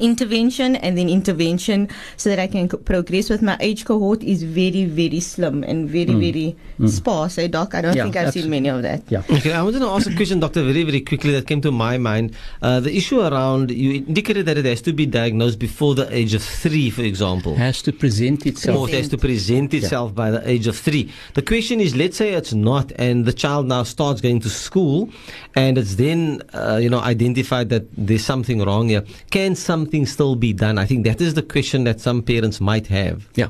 intervention 0.00 0.76
and 0.76 0.96
then 0.96 1.08
intervention 1.08 1.88
so 2.16 2.30
that 2.30 2.38
I 2.38 2.46
can 2.46 2.68
co- 2.68 2.78
progress 2.78 3.28
with 3.30 3.42
my 3.42 3.56
age 3.60 3.84
cohort 3.84 4.22
is 4.22 4.42
very, 4.42 4.84
very 4.84 5.20
slim 5.20 5.62
and 5.64 5.88
very, 5.88 6.14
very 6.14 6.56
sparse. 6.88 7.38
Eh, 7.38 7.46
Doc? 7.48 7.74
I 7.74 7.80
don't 7.82 7.96
Yeah, 7.96 8.04
think 8.04 8.16
I've 8.16 8.32
seen 8.32 8.50
many 8.50 8.68
of 8.68 8.82
that. 8.82 9.02
Yeah. 9.08 9.22
Okay, 9.30 9.52
I 9.52 9.62
wanted 9.62 9.80
to 9.80 9.88
ask 9.88 10.10
a 10.10 10.14
question, 10.14 10.40
Doctor, 10.40 10.62
very, 10.62 10.82
very 10.84 11.00
quickly 11.00 11.32
that 11.32 11.46
came 11.46 11.60
to 11.62 11.70
my 11.72 11.98
mind. 11.98 12.34
Uh, 12.60 12.80
the 12.80 12.96
issue 12.96 13.20
around, 13.20 13.70
you 13.70 13.92
indicated 14.06 14.46
that 14.46 14.56
it 14.58 14.64
has 14.64 14.82
to 14.82 14.92
be 14.92 15.06
diagnosed 15.06 15.58
before 15.58 15.94
the 15.94 16.12
age 16.14 16.34
of 16.34 16.42
three, 16.42 16.90
for 16.90 17.02
example. 17.02 17.54
Has 17.56 17.82
to 17.82 17.92
present 17.92 18.46
itself. 18.46 18.78
Or 18.78 18.88
it 18.88 18.94
has 18.94 19.08
to 19.08 19.18
present 19.18 19.74
itself 19.74 20.14
by 20.14 20.30
the 20.30 20.48
age 20.48 20.66
of 20.66 20.76
three. 20.76 21.10
The 21.34 21.42
question 21.42 21.80
is, 21.80 21.94
let's 21.94 22.16
say 22.16 22.32
it's 22.34 22.52
not, 22.54 22.92
and 22.96 23.24
the 23.24 23.32
child 23.32 23.66
now 23.66 23.82
starts 23.82 24.20
going 24.20 24.40
to 24.40 24.50
school, 24.50 25.10
and 25.54 25.78
it's 25.78 25.96
then, 25.96 26.42
uh, 26.54 26.78
you 26.82 26.88
know, 26.90 27.00
identified 27.00 27.68
that 27.68 27.84
there's 27.96 28.24
something 28.24 28.62
wrong 28.64 28.88
here. 28.88 29.04
Can 29.30 29.54
something 29.82 30.06
still 30.06 30.36
be 30.36 30.52
done? 30.52 30.78
I 30.78 30.86
think 30.86 31.04
that 31.04 31.20
is 31.20 31.34
the 31.34 31.42
question 31.42 31.84
that 31.84 32.00
some 32.00 32.22
parents 32.22 32.60
might 32.60 32.86
have. 32.86 33.28
Yeah. 33.34 33.48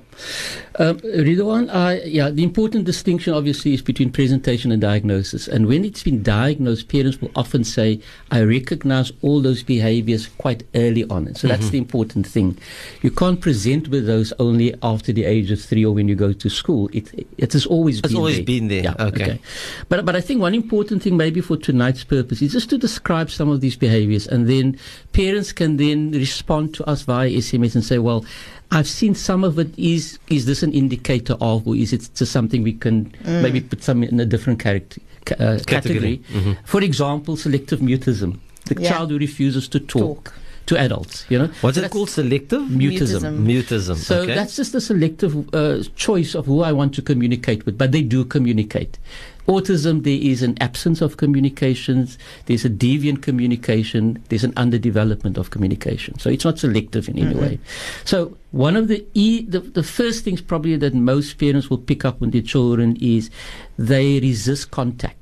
Um, 0.77 0.99
Riedwaan, 1.01 1.69
I, 1.71 2.01
yeah, 2.05 2.31
the 2.31 2.43
important 2.43 2.85
distinction 2.87 3.35
obviously 3.35 3.75
is 3.75 3.83
between 3.83 4.11
presentation 4.11 4.73
and 4.73 4.81
diagnosis. 4.81 5.47
And 5.47 5.67
when 5.67 5.85
it's 5.85 6.03
been 6.03 6.23
diagnosed, 6.23 6.89
parents 6.89 7.21
will 7.21 7.31
often 7.37 7.65
say, 7.65 8.01
I 8.31 8.43
recognize 8.43 9.13
all 9.21 9.43
those 9.43 9.63
behaviors 9.63 10.27
quite 10.39 10.63
early 10.75 11.05
on. 11.11 11.27
And 11.27 11.37
so 11.37 11.49
that's 11.49 11.69
the 11.71 11.79
important 11.79 12.27
thing. 12.27 12.57
You 13.03 13.11
can't 13.11 13.41
present 13.41 13.89
with 13.89 14.07
those 14.07 14.33
only 14.39 14.75
after 14.83 15.13
the 15.13 15.25
age 15.25 15.51
of 15.51 15.61
three 15.61 15.85
or 15.85 15.93
when 15.95 16.09
you 16.09 16.15
go 16.15 16.33
to 16.33 16.49
school. 16.49 16.89
It, 16.93 17.13
it 17.37 17.53
has 17.53 17.67
always 17.67 17.99
It's 17.99 18.09
been 18.09 18.17
always 18.17 18.37
there. 18.37 18.45
been 18.45 18.69
there. 18.69 18.85
Yeah, 18.85 18.95
Okay. 19.13 19.39
But, 19.91 20.07
but 20.07 20.17
I 20.17 20.21
think 20.23 20.41
one 20.41 20.55
important 20.55 21.03
thing 21.03 21.17
maybe 21.19 21.41
for 21.43 21.57
tonight's 21.59 22.05
purpose 22.05 22.41
is 22.41 22.53
just 22.53 22.71
to 22.71 22.79
describe 22.79 23.31
some 23.31 23.51
of 23.51 23.61
these 23.61 23.77
behaviors 23.77 24.27
and 24.27 24.49
then 24.49 24.79
parents 25.13 25.53
can 25.53 25.77
then 25.77 26.13
respond 26.27 26.75
to 26.75 26.83
us 26.93 27.03
via 27.03 27.29
SMS 27.29 27.75
and 27.75 27.85
say, 27.85 27.99
well, 27.99 28.25
I've 28.71 28.89
seen 28.89 29.15
some 29.15 29.43
of 29.49 29.59
it. 29.59 29.71
Is 29.77 30.19
is 30.29 30.43
this 30.51 30.63
an 30.63 30.73
indicator 30.73 31.37
of, 31.41 31.67
or 31.69 31.75
is 31.85 31.93
it 31.93 32.09
just 32.15 32.33
something 32.33 32.63
we 32.63 32.73
can 32.85 32.97
maybe 33.45 33.61
put 33.61 33.83
some 33.83 34.03
in 34.03 34.21
a 34.21 34.25
different 34.35 34.59
character, 34.67 35.01
uh, 35.33 35.59
Category. 35.67 36.17
category? 36.19 36.57
For 36.65 36.81
example, 36.91 37.37
selective 37.37 37.81
mutism. 37.81 38.31
The 38.71 38.77
Yeah. 38.81 38.91
child 38.91 39.11
who 39.11 39.19
refuses 39.19 39.69
to 39.75 39.81
talk, 39.81 40.25
Talk. 40.25 40.35
To 40.67 40.79
adults. 40.79 41.25
You 41.29 41.39
know, 41.39 41.47
What's 41.61 41.77
So 41.77 41.85
it 41.85 41.91
called? 41.91 42.11
Selective? 42.11 42.63
Mutism. 42.63 43.45
Mutism. 43.45 43.97
So 43.97 44.21
okay. 44.21 44.35
that's 44.35 44.57
just 44.57 44.75
a 44.75 44.81
selective 44.81 45.55
uh, 45.55 45.83
choice 45.97 46.35
of 46.35 46.47
who 46.47 46.63
I 46.63 46.73
want 46.73 46.95
to 46.95 47.03
communicate 47.03 47.65
with, 47.67 47.79
but 47.79 47.93
they 47.93 48.03
do 48.03 48.25
communicate. 48.25 48.99
Autism, 49.49 50.05
there 50.05 50.21
is 50.21 50.41
an 50.43 50.57
absence 50.61 51.01
of 51.01 51.17
communications, 51.17 52.17
there's 52.47 52.65
a 52.65 52.71
deviant 52.71 53.23
communication, 53.23 54.23
there's 54.29 54.45
an 54.45 54.53
underdevelopment 54.53 55.37
of 55.37 55.51
communication. 55.51 56.17
So 56.21 56.31
it's 56.31 56.45
not 56.45 56.61
selective 56.61 57.09
in 57.09 57.19
any 57.19 57.35
way. 57.35 57.59
So 58.05 58.37
one 58.53 58.77
of 58.77 58.87
the, 58.87 59.05
e- 59.15 59.45
the 59.45 59.59
the 59.59 59.83
first 59.83 60.23
things 60.23 60.41
probably 60.41 60.77
that 60.77 60.95
most 60.95 61.39
parents 61.39 61.69
will 61.71 61.79
pick 61.79 62.05
up 62.05 62.23
on 62.23 62.31
their 62.31 62.43
children 62.43 62.97
is 63.01 63.31
they 63.77 64.21
resist 64.21 64.71
contact. 64.71 65.17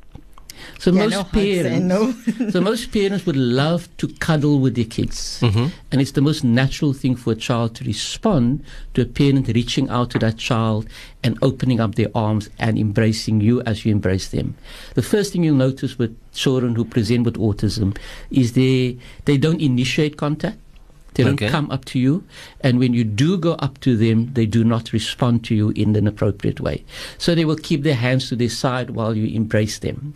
So 0.79 0.91
Yeah, 0.93 1.03
most 1.05 1.13
no 1.13 1.25
parents, 1.25 1.85
no- 1.85 2.51
so 2.51 2.61
most 2.61 2.93
parents 2.93 3.27
would 3.27 3.37
love 3.37 3.89
to 3.99 4.09
cuddle 4.09 4.59
with 4.61 4.75
their 4.77 4.85
kids, 4.85 5.41
mm-hmm. 5.43 5.67
and 5.93 6.01
it's 6.01 6.13
the 6.13 6.21
most 6.21 6.43
natural 6.45 6.93
thing 6.93 7.17
for 7.17 7.33
a 7.33 7.37
child 7.37 7.75
to 7.77 7.85
respond 7.85 8.63
to 8.95 9.03
a 9.03 9.07
parent 9.07 9.49
reaching 9.49 9.89
out 9.91 10.11
to 10.11 10.19
that 10.19 10.37
child 10.39 10.87
and 11.23 11.37
opening 11.43 11.81
up 11.81 11.95
their 11.97 12.09
arms 12.15 12.49
and 12.59 12.79
embracing 12.79 13.41
you 13.41 13.61
as 13.63 13.85
you 13.85 13.93
embrace 13.93 14.29
them. 14.29 14.55
The 14.95 15.03
first 15.03 15.33
thing 15.33 15.45
you'll 15.45 15.55
notice 15.57 15.99
with 15.99 16.17
children 16.33 16.75
who 16.77 16.85
present 16.85 17.25
with 17.25 17.35
autism 17.37 17.97
is 18.31 18.53
they 18.53 18.97
they 19.25 19.37
don't 19.37 19.61
initiate 19.61 20.17
contact. 20.17 20.57
They 21.15 21.25
don't 21.25 21.35
Okay. 21.35 21.49
come 21.51 21.69
up 21.73 21.85
to 21.87 21.99
you, 21.99 22.23
and 22.63 22.79
when 22.79 22.95
you 22.95 23.03
do 23.03 23.37
go 23.37 23.55
up 23.59 23.81
to 23.81 23.97
them, 23.97 24.31
they 24.35 24.47
do 24.47 24.63
not 24.63 24.93
respond 24.93 25.43
to 25.47 25.55
you 25.57 25.71
in 25.75 25.97
an 25.97 26.07
appropriate 26.07 26.61
way. 26.61 26.85
So 27.19 27.35
they 27.35 27.45
will 27.45 27.57
keep 27.59 27.83
their 27.83 27.97
hands 27.97 28.29
to 28.29 28.37
their 28.37 28.49
side 28.49 28.91
while 28.91 29.17
you 29.17 29.27
embrace 29.27 29.81
them. 29.81 30.15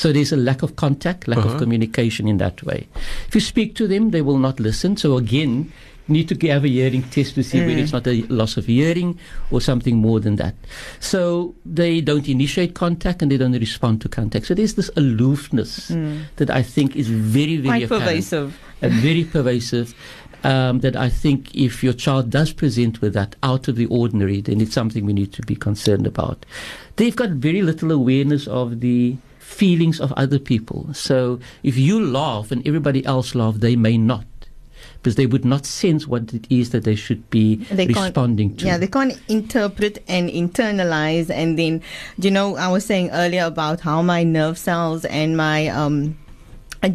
So 0.00 0.14
there's 0.14 0.32
a 0.32 0.36
lack 0.38 0.62
of 0.62 0.76
contact, 0.76 1.28
lack 1.28 1.40
of 1.40 1.44
uh-huh. 1.44 1.58
communication 1.58 2.26
in 2.26 2.38
that 2.38 2.62
way. 2.62 2.88
If 3.28 3.34
you 3.34 3.40
speak 3.42 3.74
to 3.74 3.86
them, 3.86 4.12
they 4.12 4.22
will 4.22 4.38
not 4.38 4.58
listen. 4.58 4.96
So 4.96 5.18
again, 5.18 5.70
you 6.08 6.14
need 6.14 6.28
to 6.30 6.48
have 6.48 6.64
a 6.64 6.68
hearing 6.68 7.02
test 7.02 7.34
to 7.34 7.42
see 7.42 7.60
whether 7.60 7.72
mm. 7.72 7.82
it's 7.82 7.92
not 7.92 8.06
a 8.06 8.22
loss 8.28 8.56
of 8.56 8.64
hearing 8.64 9.18
or 9.50 9.60
something 9.60 9.98
more 9.98 10.18
than 10.18 10.36
that. 10.36 10.54
So 11.00 11.54
they 11.66 12.00
don't 12.00 12.26
initiate 12.26 12.74
contact 12.74 13.20
and 13.20 13.30
they 13.30 13.36
don't 13.36 13.52
respond 13.52 14.00
to 14.00 14.08
contact. 14.08 14.46
So 14.46 14.54
there's 14.54 14.72
this 14.72 14.90
aloofness 14.96 15.90
mm. 15.90 16.22
that 16.36 16.48
I 16.48 16.62
think 16.62 16.96
is 16.96 17.08
very, 17.08 17.58
very 17.58 17.86
pervasive. 17.86 18.58
and 18.80 18.94
very 18.94 19.24
pervasive. 19.24 19.94
Um, 20.44 20.80
that 20.80 20.96
I 20.96 21.10
think 21.10 21.54
if 21.54 21.84
your 21.84 21.92
child 21.92 22.30
does 22.30 22.54
present 22.54 23.02
with 23.02 23.12
that 23.12 23.36
out 23.42 23.68
of 23.68 23.76
the 23.76 23.84
ordinary, 23.84 24.40
then 24.40 24.62
it's 24.62 24.72
something 24.72 25.04
we 25.04 25.12
need 25.12 25.34
to 25.34 25.42
be 25.42 25.54
concerned 25.54 26.06
about. 26.06 26.46
They've 26.96 27.14
got 27.14 27.28
very 27.28 27.60
little 27.60 27.92
awareness 27.92 28.48
of 28.48 28.80
the 28.80 29.18
feelings 29.50 30.00
of 30.00 30.12
other 30.12 30.38
people. 30.38 30.88
So 30.94 31.40
if 31.62 31.76
you 31.76 32.00
laugh 32.04 32.50
and 32.52 32.66
everybody 32.66 33.04
else 33.04 33.34
laugh, 33.34 33.56
they 33.56 33.76
may 33.76 33.98
not. 33.98 34.24
Because 35.02 35.16
they 35.16 35.26
would 35.26 35.44
not 35.46 35.64
sense 35.64 36.06
what 36.06 36.32
it 36.34 36.46
is 36.50 36.70
that 36.70 36.84
they 36.84 36.94
should 36.94 37.28
be 37.30 37.56
They 37.70 37.86
can't- 37.86 37.98
responding 38.12 38.56
to. 38.56 38.66
Yeah, 38.66 38.76
they 38.76 38.86
can't 38.86 39.18
interpret 39.28 40.02
and 40.08 40.28
internalize. 40.28 41.30
And 41.30 41.58
then, 41.58 41.80
you 42.18 42.30
know, 42.30 42.56
I 42.56 42.68
was 42.68 42.84
saying 42.84 43.08
earlier 43.10 43.44
about 43.44 43.80
how 43.80 44.02
my 44.02 44.22
nerve 44.24 44.58
cells 44.58 45.04
and 45.06 45.36
my, 45.38 45.68
um, 45.68 46.16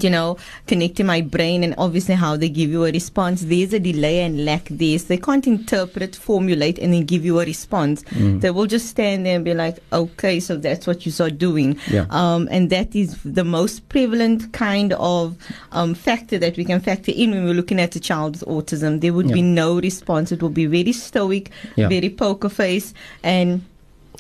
you 0.02 0.10
know, 0.10 0.38
connect 0.68 0.96
to 0.98 1.04
my 1.04 1.22
brain 1.22 1.64
and 1.64 1.76
obviously 1.78 2.16
how 2.16 2.36
they 2.36 2.50
give 2.50 2.70
you 2.70 2.86
a 2.86 2.92
response. 2.92 3.42
There's 3.42 3.74
a 3.74 3.80
delay 3.80 4.22
and 4.22 4.44
lack 4.46 4.66
this. 4.66 5.04
They 5.06 5.18
can't 5.18 5.46
interpret, 5.46 6.16
formulate, 6.16 6.80
and 6.80 6.94
then 6.94 7.06
give 7.06 7.24
you 7.24 7.40
a 7.40 7.46
response. 7.46 8.04
Mm. 8.04 8.42
They 8.42 8.52
will 8.52 8.66
just 8.66 8.88
stand 8.88 9.26
there 9.26 9.36
and 9.36 9.46
be 9.46 9.54
like, 9.54 9.78
okay, 9.94 10.40
so 10.40 10.58
that's 10.58 10.88
what 10.88 11.06
you 11.06 11.12
start 11.12 11.38
doing. 11.38 11.80
Yeah. 11.88 12.06
Um, 12.10 12.48
and 12.52 12.70
that 12.72 12.96
is 12.96 13.22
the 13.24 13.44
most 13.44 13.88
prevalent 13.90 14.54
kind 14.54 14.94
of 14.94 15.38
um, 15.72 15.94
factor 15.94 16.38
that 16.40 16.58
we 16.58 16.66
can 16.66 16.80
factor 16.80 17.12
in 17.16 17.32
when 17.32 17.46
we're 17.46 17.54
looking 17.54 17.80
at 17.80 17.96
a 17.96 18.00
child 18.00 18.34
with 18.40 18.50
autism. 18.50 19.02
There 19.02 19.14
would 19.14 19.32
be 19.32 19.42
no 19.42 19.80
response. 19.80 20.32
It 20.32 20.42
will 20.42 20.50
be 20.50 20.66
very 20.66 20.94
stoic, 20.94 21.52
Yeah. 21.76 21.90
very 21.90 22.10
poker 22.10 22.50
face, 22.50 22.94
and 23.24 23.64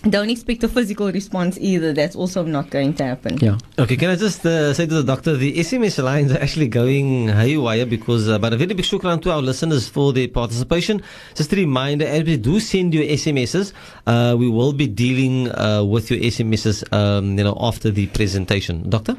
don't 0.09 0.29
expect 0.29 0.63
a 0.63 0.67
physical 0.67 1.11
response 1.11 1.57
either. 1.59 1.93
That's 1.93 2.15
also 2.15 2.43
not 2.45 2.69
going 2.69 2.93
to 2.95 3.03
happen. 3.03 3.37
yeah. 3.39 3.57
Okay, 3.79 3.95
can 3.97 4.09
I 4.09 4.15
just 4.15 4.45
uh, 4.45 4.73
say 4.73 4.85
to 4.85 4.93
the 4.95 5.03
doctor, 5.03 5.35
the 5.35 5.57
SMS 5.57 6.01
lines 6.03 6.31
are 6.31 6.39
actually 6.39 6.67
going 6.67 7.27
haywire 7.29 7.85
because, 7.85 8.29
uh, 8.29 8.37
but 8.39 8.53
a 8.53 8.57
very 8.57 8.73
big 8.73 8.85
shukran 8.85 9.21
to 9.23 9.31
our 9.31 9.41
listeners 9.41 9.87
for 9.87 10.13
their 10.13 10.27
participation. 10.27 11.01
Just 11.35 11.51
a 11.53 11.55
reminder, 11.55 12.05
as 12.05 12.23
we 12.23 12.37
do 12.37 12.59
send 12.59 12.93
you 12.93 13.01
SMSs, 13.01 13.73
uh, 14.07 14.35
we 14.37 14.49
will 14.49 14.73
be 14.73 14.87
dealing 14.87 15.49
uh, 15.51 15.83
with 15.83 16.09
your 16.11 16.19
SMSs, 16.19 16.83
um, 16.93 17.37
you 17.37 17.43
know, 17.43 17.57
after 17.59 17.89
the 17.91 18.07
presentation. 18.07 18.89
Doctor? 18.89 19.17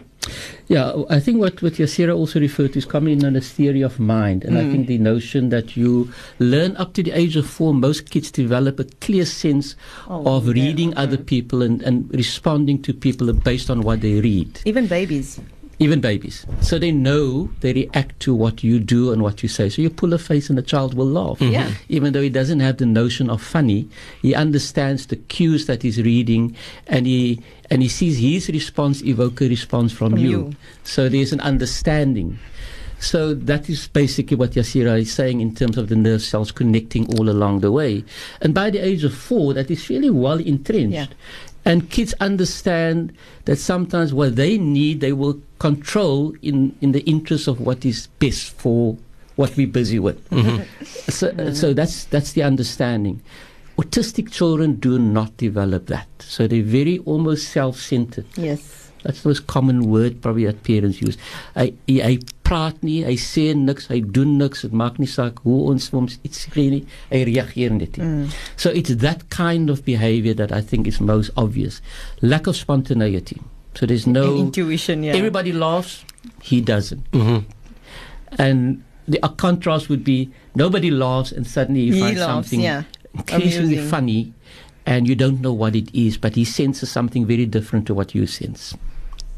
Yeah, 0.67 0.93
I 1.09 1.21
think 1.21 1.39
what, 1.39 1.63
what 1.63 1.75
Yaseera 1.75 2.13
also 2.17 2.41
referred 2.41 2.73
to 2.73 2.79
is 2.81 2.85
coming 2.85 3.21
in 3.21 3.25
on 3.25 3.37
a 3.37 3.41
theory 3.41 3.83
of 3.83 4.01
mind. 4.01 4.43
And 4.45 4.59
I 4.59 4.63
think 4.63 4.89
the 4.89 4.99
notion 4.99 5.51
that 5.51 5.77
you 5.77 6.11
learn 6.41 6.77
up 6.79 6.95
to 6.95 7.03
the 7.05 7.13
age 7.13 7.37
of 7.37 7.47
four, 7.49 7.73
most 7.73 8.11
kids 8.11 8.33
develop 8.33 8.81
a 8.81 8.85
clear 9.01 9.25
sense 9.25 9.77
Oh, 10.09 10.37
of 10.37 10.47
yeah. 10.49 10.55
reading 10.55 10.76
Mm-hmm. 10.77 10.99
other 10.99 11.17
people 11.19 11.63
and, 11.63 11.83
and 11.83 12.09
responding 12.15 12.83
to 12.83 12.93
people 12.93 13.33
based 13.33 13.71
on 13.71 13.81
what 13.83 14.01
they 14.01 14.21
read, 14.21 14.61
Even 14.65 14.87
babies. 14.87 15.41
even 15.79 16.01
babies. 16.01 16.47
So 16.63 16.79
they 16.79 16.91
know 16.91 17.51
they 17.61 17.73
react 17.75 18.21
to 18.21 18.35
what 18.35 18.65
you 18.65 18.79
do 18.81 19.13
and 19.13 19.21
what 19.23 19.43
you 19.43 19.49
say. 19.49 19.69
So 19.69 19.83
you 19.83 19.91
pull 19.91 20.13
a 20.15 20.19
face 20.19 20.49
and 20.49 20.57
the 20.57 20.63
child 20.63 20.95
will 20.95 21.07
laugh. 21.09 21.41
Yeah. 21.41 21.65
Mm-hmm. 21.69 21.93
Even 21.97 22.13
though 22.15 22.23
he 22.23 22.31
doesn't 22.31 22.61
have 22.61 22.77
the 22.79 22.87
notion 22.87 23.29
of 23.29 23.43
funny, 23.43 23.89
he 24.23 24.35
understands 24.35 25.07
the 25.07 25.17
cues 25.17 25.67
that 25.67 25.83
he's 25.83 26.01
reading 26.01 26.57
and 26.87 27.07
he 27.07 27.41
and 27.71 27.83
he 27.83 27.89
sees 27.89 28.19
his 28.19 28.49
response 28.49 29.03
evoke 29.05 29.41
a 29.43 29.49
response 29.49 29.93
from, 29.93 30.13
From 30.13 30.21
you. 30.21 30.31
you. 30.31 30.53
So 30.85 31.09
there's 31.09 31.33
an 31.33 31.41
understanding. 31.41 32.39
So 32.99 33.35
that 33.35 33.69
is 33.69 33.89
basically 33.89 34.37
what 34.37 34.53
Yaseera 34.53 35.01
is 35.01 35.13
saying 35.13 35.41
in 35.41 35.55
terms 35.55 35.77
of 35.77 35.89
the 35.89 35.97
nerve 35.97 36.23
cells 36.23 36.51
connecting 36.51 37.07
all 37.17 37.29
along 37.29 37.61
the 37.61 37.71
way. 37.71 38.05
And 38.41 38.55
by 38.55 38.71
the 38.71 38.79
age 38.79 39.05
of 39.05 39.15
four, 39.15 39.55
that 39.55 39.71
is 39.71 39.89
really 39.89 40.11
well 40.11 40.39
entrenched. 40.39 40.95
Yeah. 40.95 41.07
And 41.65 41.91
kids 41.91 42.15
understand 42.21 43.13
that 43.45 43.57
sometimes 43.57 44.15
what 44.15 44.37
they 44.37 44.57
need, 44.57 45.01
they 45.01 45.13
will 45.13 45.41
control 45.59 46.33
in, 46.41 46.77
in 46.81 46.93
the 46.93 47.01
interest 47.01 47.49
of 47.49 47.61
what 47.61 47.85
is 47.85 48.07
best 48.19 48.53
for 48.53 48.97
what 49.35 49.57
we're 49.57 49.67
busy 49.67 49.99
with. 49.99 50.29
Mm-hmm. 50.31 50.63
So, 51.11 51.53
so 51.55 51.73
that's, 51.73 52.05
that's 52.07 52.33
the 52.33 52.43
understanding. 52.43 53.23
Autistic 53.79 54.33
children 54.33 54.77
do 54.77 54.99
not 54.99 55.37
develop 55.37 55.87
that. 55.87 56.09
So 56.19 56.49
they're 56.49 56.63
very 56.63 56.99
almost 57.01 57.49
self 57.51 57.79
centered. 57.79 58.27
Yes. 58.37 58.86
That's 59.07 59.23
the 59.23 59.29
most 59.29 59.47
common 59.47 59.89
word 59.89 60.21
probably 60.21 60.47
that 60.47 60.65
parents 60.65 61.01
use. 61.01 61.17
Hy 61.55 61.73
hy, 61.87 61.99
hy 62.03 62.15
praat 62.47 62.83
nie, 62.83 63.05
hy 63.07 63.15
sê 63.15 63.53
niks, 63.55 63.87
hy 63.91 64.01
doen 64.01 64.33
niks, 64.41 64.65
dit 64.67 64.75
maak 64.75 64.99
nie 64.99 65.07
saak 65.11 65.39
hoe 65.47 65.71
ons 65.71 65.87
vir 65.93 66.01
hom 66.01 66.09
iets 66.27 66.47
sê 66.49 66.65
nie, 66.73 66.81
hy 67.13 67.23
reageer 67.29 67.75
net 67.77 68.01
nie. 68.01 68.07
Mm. 68.07 68.35
So 68.59 68.75
it's 68.75 68.97
that 69.05 69.29
kind 69.31 69.71
of 69.71 69.85
behavior 69.87 70.35
that 70.35 70.51
I 70.51 70.61
think 70.61 70.91
is 70.91 70.99
most 71.01 71.31
obvious. 71.37 71.79
Lack 72.21 72.51
of 72.51 72.59
spontaneity. 72.59 73.39
So 73.79 73.87
there's 73.87 74.07
no 74.07 74.25
And 74.33 74.49
intuition, 74.49 75.05
yeah. 75.05 75.15
everybody 75.15 75.53
laughs, 75.53 76.05
he 76.43 76.61
doesn't. 76.61 77.07
Mm-hmm. 77.13 77.47
And 78.39 78.83
the 79.07 79.21
a 79.23 79.29
contrast 79.29 79.89
would 79.89 80.03
be 80.03 80.31
nobody 80.55 80.91
laughs 80.91 81.31
and 81.31 81.47
suddenly 81.47 81.83
you 81.83 81.95
He 81.95 82.01
find 82.01 82.19
laughs, 82.19 82.33
something 82.51 82.61
yeah. 82.61 82.83
increasingly 83.15 83.79
Amusing. 83.79 83.91
funny 83.91 84.35
and 84.87 85.09
you 85.09 85.15
don't 85.15 85.41
know 85.41 85.53
what 85.53 85.75
it 85.75 85.95
is, 85.95 86.17
but 86.17 86.35
he 86.35 86.45
senses 86.45 86.91
something 86.91 87.27
very 87.27 87.45
different 87.45 87.87
to 87.87 87.95
what 87.95 88.15
you 88.15 88.27
sense. 88.27 88.75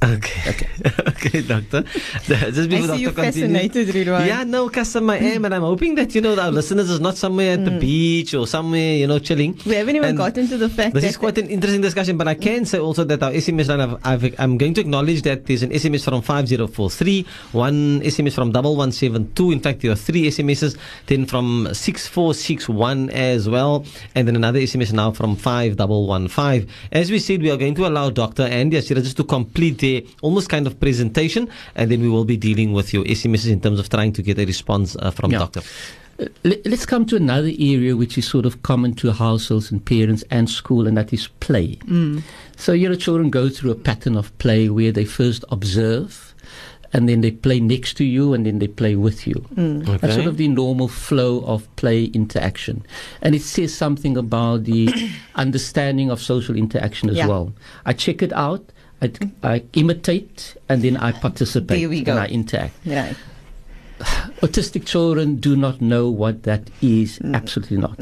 Okay. 0.02 0.38
Okay. 0.48 0.68
okay, 1.08 1.42
doctor. 1.42 1.82
Just 1.82 2.30
I 2.32 2.66
before 2.66 2.96
see 2.96 3.02
you 3.02 3.10
doctor 3.10 3.22
continues. 3.22 3.72
fascinated, 3.72 3.88
Riedwaan. 3.88 4.26
Yeah, 4.26 4.44
no, 4.44 4.68
Kasam, 4.68 5.10
I 5.10 5.18
am, 5.18 5.44
and 5.44 5.54
I'm 5.54 5.62
hoping 5.62 5.94
that, 5.96 6.14
you 6.14 6.20
know, 6.20 6.38
our 6.38 6.50
listeners 6.50 6.88
is 6.88 7.00
not 7.00 7.16
somewhere 7.16 7.54
at 7.54 7.64
the 7.64 7.72
hmm. 7.72 7.80
beach 7.80 8.32
or 8.34 8.46
somewhere, 8.46 8.94
you 8.94 9.06
know, 9.06 9.18
chilling. 9.18 9.58
We 9.66 9.74
haven't 9.74 9.96
even 9.96 10.10
And 10.10 10.18
gotten 10.18 10.46
to 10.48 10.56
the 10.56 10.68
fact 10.68 10.94
This 10.94 11.02
that 11.02 11.08
is 11.10 11.16
quite 11.16 11.36
an 11.38 11.48
interesting 11.48 11.82
discussion, 11.82 12.16
but 12.16 12.28
I 12.28 12.34
can 12.34 12.64
say 12.64 12.78
also 12.78 13.04
that 13.04 13.22
our 13.22 13.32
SMS 13.32 13.68
line, 13.68 13.80
I've, 13.80 14.24
I've, 14.24 14.40
I'm 14.40 14.56
going 14.56 14.74
to 14.74 14.80
acknowledge 14.80 15.22
that 15.22 15.46
there's 15.46 15.62
an 15.62 15.70
SMS 15.70 16.04
from 16.04 16.22
5043, 16.22 17.26
one 17.52 18.00
SMS 18.00 18.34
from 18.34 18.48
1172. 18.48 19.50
In 19.50 19.60
fact, 19.60 19.82
there 19.82 19.90
are 19.90 19.96
three 19.96 20.28
SMSs, 20.30 20.78
then 21.06 21.26
from 21.26 21.68
6461 21.72 23.10
as 23.10 23.48
well, 23.48 23.84
and 24.14 24.28
then 24.28 24.36
another 24.36 24.60
SMS 24.60 24.92
now 24.92 25.10
from 25.10 25.36
5115. 25.36 26.68
As 26.92 27.10
we 27.10 27.18
said, 27.18 27.42
we 27.42 27.50
are 27.50 27.56
going 27.56 27.74
to 27.74 27.86
allow 27.86 28.10
Dr. 28.10 28.44
and 28.44 28.72
Yashira 28.72 29.02
just 29.02 29.16
to 29.16 29.24
complete 29.24 29.78
their 29.88 30.00
almost 30.22 30.48
kind 30.48 30.66
of 30.66 30.78
presentation, 30.80 31.48
and 31.74 31.90
then 31.90 32.00
we 32.00 32.08
will 32.08 32.24
be 32.24 32.36
dealing 32.36 32.72
with 32.72 32.92
your 32.94 33.04
SMSs 33.04 33.50
in 33.50 33.60
terms 33.60 33.78
of 33.80 33.88
trying 33.88 34.12
to 34.12 34.22
get 34.22 34.38
a 34.38 34.44
response 34.44 34.96
uh, 34.96 35.10
from 35.10 35.30
Yeah. 35.32 35.38
Doctor. 35.44 35.62
Uh, 36.20 36.26
Let's 36.72 36.84
come 36.86 37.04
to 37.06 37.16
another 37.16 37.52
area 37.74 37.94
which 37.96 38.18
is 38.18 38.26
sort 38.26 38.44
of 38.46 38.62
common 38.62 38.94
to 39.00 39.12
households 39.12 39.70
and 39.72 39.78
parents 39.84 40.24
and 40.30 40.50
school, 40.50 40.86
and 40.88 40.96
that 40.96 41.12
is 41.12 41.28
play. 41.40 41.78
So, 42.56 42.72
you 42.72 42.88
know, 42.88 42.96
children 42.96 43.30
go 43.30 43.48
through 43.48 43.70
a 43.70 43.76
pattern 43.88 44.16
of 44.16 44.26
play 44.38 44.68
where 44.68 44.90
they 44.92 45.04
first 45.04 45.44
observe, 45.56 46.34
and 46.92 47.08
then 47.08 47.20
they 47.20 47.30
play 47.30 47.60
next 47.60 47.94
to 47.98 48.04
you, 48.04 48.34
and 48.34 48.44
then 48.46 48.58
they 48.58 48.66
play 48.66 48.96
with 48.96 49.26
you. 49.30 49.38
That's 49.54 50.02
Okay. 50.02 50.14
sort 50.18 50.26
of 50.26 50.36
the 50.42 50.48
normal 50.48 50.88
flow 50.88 51.32
of 51.46 51.60
play 51.76 52.10
interaction. 52.20 52.82
And 53.22 53.34
it 53.38 53.42
says 53.42 53.70
something 53.84 54.16
about 54.16 54.64
the 54.64 54.88
understanding 55.44 56.10
of 56.10 56.18
social 56.20 56.56
interaction 56.56 57.10
as 57.10 57.16
Yeah. 57.16 57.28
well. 57.30 57.52
I 57.86 57.92
check 57.92 58.22
it 58.22 58.32
out, 58.32 58.62
I, 59.00 59.12
I 59.42 59.62
imitate, 59.74 60.56
and 60.68 60.82
then 60.82 60.96
I 60.96 61.12
participate 61.12 61.78
There 61.80 61.88
we 61.88 62.02
go. 62.02 62.12
and 62.12 62.20
I 62.20 62.26
interact. 62.26 62.74
right. 62.86 63.16
Autistic 64.42 64.86
children 64.86 65.36
do 65.36 65.56
not 65.56 65.80
know 65.80 66.08
what 66.08 66.44
that 66.44 66.70
is, 66.80 67.18
absolutely 67.34 67.78
not. 67.78 68.00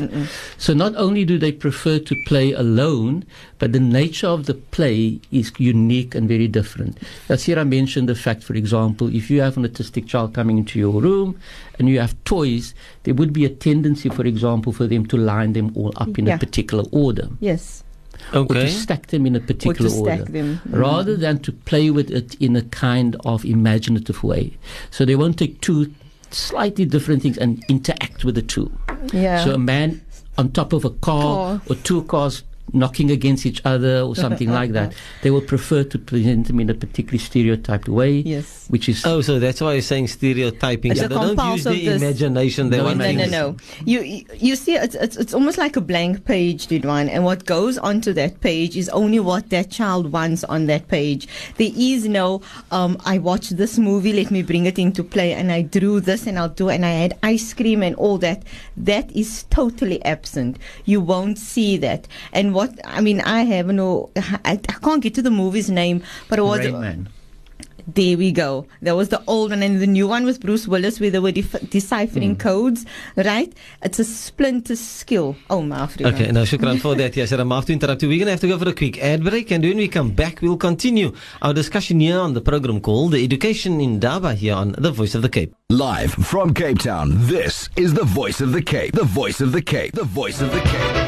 So, 0.59 0.75
not 0.75 0.95
only 0.97 1.25
do 1.25 1.39
they 1.39 1.53
prefer 1.53 1.99
to 2.01 2.15
play 2.27 2.53
alone, 2.53 3.25
but 3.59 3.73
the 3.73 3.81
nature 3.81 4.27
of 4.27 4.45
the 4.45 4.53
play 4.53 5.19
is 5.33 5.51
unique 5.57 6.15
and 6.15 6.29
very 6.29 6.49
different. 6.49 6.99
Yaseera 7.29 7.67
mentioned 7.67 8.11
the 8.11 8.15
fact, 8.15 8.43
for 8.43 8.53
example, 8.55 9.09
if 9.15 9.31
you 9.31 9.41
have 9.41 9.57
an 9.57 9.67
autistic 9.67 10.07
child 10.07 10.35
coming 10.35 10.59
into 10.59 10.79
your 10.79 11.01
room 11.01 11.39
and 11.79 11.89
you 11.89 11.99
have 11.99 12.15
toys, 12.25 12.75
there 13.05 13.15
would 13.15 13.33
be 13.33 13.47
a 13.47 13.51
tendency, 13.51 14.11
for 14.11 14.27
example, 14.27 14.75
for 14.75 14.87
them 14.87 15.07
to 15.07 15.17
line 15.17 15.55
them 15.55 15.73
all 15.75 15.95
up 15.97 16.19
in 16.19 16.27
Yeah. 16.27 16.35
a 16.35 16.39
particular 16.39 16.85
order 16.93 17.31
Yes. 17.41 17.83
Or 18.33 18.47
to 18.47 18.69
stack 18.69 19.09
them 19.09 19.27
in 19.27 19.37
a 19.37 19.41
particular 19.41 19.91
stack 19.91 20.21
order, 20.21 20.33
them. 20.33 20.57
Mm-hmm. 20.57 20.77
rather 20.77 21.17
than 21.17 21.39
to 21.41 21.53
play 21.53 21.91
with 21.91 22.11
it 22.11 22.35
in 22.41 22.57
a 22.57 22.63
kind 22.63 23.17
of 23.25 23.45
imaginative 23.45 24.23
way. 24.23 24.57
So 24.91 25.05
they 25.05 25.17
won't 25.17 25.39
take 25.39 25.61
two 25.61 25.93
slightly 26.31 26.85
different 26.85 27.23
things 27.23 27.39
and 27.39 27.65
interact 27.69 28.25
with 28.25 28.35
the 28.35 28.43
two. 28.43 28.71
Yeah. 29.13 29.45
So 29.45 29.55
a 29.55 29.59
man 29.59 30.03
on 30.39 30.53
top 30.53 30.73
of 30.73 30.85
a 30.85 30.91
car 30.91 31.59
Car. 31.59 31.63
or 31.69 31.77
two 31.77 32.03
cars 32.05 32.43
knocking 32.73 33.11
against 33.11 33.47
each 33.47 33.63
other 33.65 34.01
or 34.01 34.15
something 34.25 34.51
like 34.51 34.73
that, 34.73 34.93
they 35.23 35.31
will 35.31 35.41
prefer 35.41 35.85
to 35.85 35.99
present 35.99 36.47
them 36.49 36.61
in 36.61 36.69
a 36.71 36.75
particularly 36.75 37.19
stereotyped 37.19 37.89
way, 37.89 38.19
Yes. 38.19 38.67
which 38.69 38.89
is 38.89 39.05
Oh, 39.07 39.21
so 39.21 39.39
that's 39.39 39.61
why 39.61 39.75
you're 39.75 39.83
saying 39.83 40.09
stereotyping. 40.09 40.93
It's 40.93 41.01
so 41.01 41.09
they 41.09 41.15
don't 41.15 41.53
use 41.53 41.65
the 41.65 41.95
imagination. 41.95 42.71
They 42.71 42.79
No 42.79 42.85
want 42.85 42.99
No, 42.99 43.05
to 43.07 43.13
no, 43.15 43.27
no. 43.27 43.57
You 43.85 44.01
you- 44.03 44.25
you 44.35 44.57
see, 44.57 44.75
it's, 44.75 44.95
it's 44.95 45.17
it's 45.17 45.33
almost 45.35 45.59
like 45.59 45.77
a 45.77 45.81
blank 45.81 46.25
page, 46.25 46.67
Riedwaan, 46.69 47.09
and 47.09 47.25
what 47.25 47.45
goes 47.45 47.79
onto 47.79 48.13
that 48.15 48.41
page 48.41 48.77
is 48.77 48.89
only 48.91 49.21
what 49.21 49.51
that 49.51 49.71
child 49.71 50.11
wants 50.13 50.43
on 50.45 50.67
that 50.67 50.89
page. 50.89 51.29
There 51.59 51.71
is 51.77 52.07
no, 52.09 52.43
um, 52.71 52.97
I 53.05 53.19
watched 53.19 53.57
this 53.57 53.79
movie, 53.79 54.13
let 54.13 54.31
me 54.31 54.43
bring 54.43 54.67
it 54.67 54.79
into 54.79 55.05
play, 55.05 55.33
and 55.35 55.53
I 55.53 55.63
drew 55.63 56.01
this, 56.01 56.27
and 56.27 56.39
I'll 56.39 56.49
do, 56.49 56.69
and 56.69 56.85
I 56.85 56.91
had 56.91 57.17
ice 57.23 57.55
cream 57.55 57.83
and 57.83 57.95
all 57.97 58.19
that. 58.19 58.43
That 58.77 59.11
is 59.15 59.45
totally 59.51 60.05
absent. 60.05 60.59
You 60.85 61.01
won't 61.01 61.39
see 61.39 61.77
that. 61.79 62.09
And 62.33 62.55
what 62.55 62.66
I 62.85 63.01
mean, 63.01 63.21
I 63.21 63.43
have 63.43 63.67
no, 63.69 64.11
I, 64.17 64.53
I 64.53 64.57
can't 64.57 65.03
get 65.03 65.15
to 65.15 65.23
the 65.23 65.31
movie's 65.31 65.71
name, 65.71 66.03
but 66.29 66.39
it 66.39 66.43
was 66.43 66.61
Rain 66.61 66.81
Man. 66.81 67.09
there 67.95 68.19
we 68.19 68.33
go. 68.33 68.67
That 68.83 68.97
was 68.97 69.11
the 69.11 69.23
old 69.29 69.51
one, 69.51 69.63
and 69.63 69.81
the 69.81 69.87
new 69.87 70.09
one 70.09 70.25
was 70.25 70.39
Bruce 70.39 70.67
Willis, 70.67 70.99
where 70.99 71.09
they 71.11 71.21
were 71.21 71.31
def- 71.31 71.71
deciphering 71.71 72.33
Hmm. 72.35 72.41
codes. 72.41 72.85
Right? 73.17 73.53
It's 73.83 74.01
a 74.01 74.05
splinter 74.05 74.75
skill. 74.75 75.37
Oh, 75.49 75.63
my 75.63 75.79
Afrika. 75.87 76.13
Okay, 76.13 76.33
now 76.33 76.43
shukran 76.43 76.81
for 76.81 76.97
that. 76.97 77.17
Yes, 77.17 77.31
I'm 77.31 77.53
off 77.53 77.67
to 77.67 77.73
interrupt 77.73 78.03
you. 78.03 78.09
We're 78.09 78.19
going 78.19 78.27
to 78.27 78.33
have 78.33 78.41
to 78.41 78.49
go 78.49 78.59
for 78.59 78.69
a 78.69 78.73
quick 78.73 78.99
ad 79.01 79.23
break, 79.23 79.53
and 79.53 79.63
when 79.63 79.77
we 79.77 79.87
come 79.87 80.11
back, 80.11 80.43
we'll 80.43 80.57
continue 80.57 81.13
our 81.43 81.55
discussion 81.55 82.01
here 82.01 82.19
on 82.19 82.35
the 82.35 82.41
program 82.41 82.81
called 82.81 83.13
The 83.13 83.23
Education 83.23 83.81
Indaba 83.81 84.35
here 84.35 84.55
on 84.55 84.75
The 84.77 84.91
Voice 84.91 85.15
of 85.15 85.23
the 85.23 85.29
Cape. 85.29 85.55
Live 85.71 86.13
from 86.13 86.55
Cape 86.55 86.81
Town, 86.81 87.11
this 87.29 87.69
is 87.77 87.95
the 87.95 88.05
voice 88.05 88.41
of 88.41 88.51
the 88.53 88.63
Cape. 88.63 88.95
The 88.95 89.05
voice 89.05 89.41
of 89.41 89.53
the 89.53 89.63
Cape. 89.63 89.93
The 89.93 90.05
voice 90.05 90.41
of 90.41 90.51
the 90.53 90.61
Cape. 90.61 91.06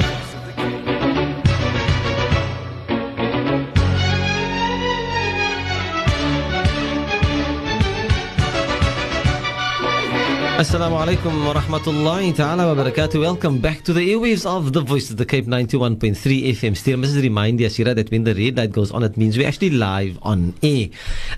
Assalamu 10.59 10.99
alaikum 10.99 11.47
wa 11.47 11.55
rahmatullahi 11.55 12.35
ta'ala 12.35 12.75
wa 12.75 12.83
barakatuh. 12.83 13.21
Welcome 13.21 13.61
back 13.61 13.85
to 13.85 13.93
the 13.93 14.11
airwaves 14.11 14.45
of 14.45 14.73
the 14.73 14.81
Voice 14.81 15.09
of 15.09 15.17
the 15.17 15.25
Cape 15.25 15.47
91.3 15.47 16.17
FM. 16.17 16.77
Still, 16.77 16.97
must 16.97 17.15
remind 17.15 17.61
Yashira 17.61 17.95
that 17.95 18.11
when 18.11 18.25
the 18.25 18.35
red 18.35 18.57
light 18.57 18.73
goes 18.73 18.91
on, 18.91 19.05
it 19.05 19.17
means 19.17 19.39
we're 19.39 19.47
actually 19.47 19.71
live 19.71 20.19
on 20.23 20.53
air. 20.65 20.89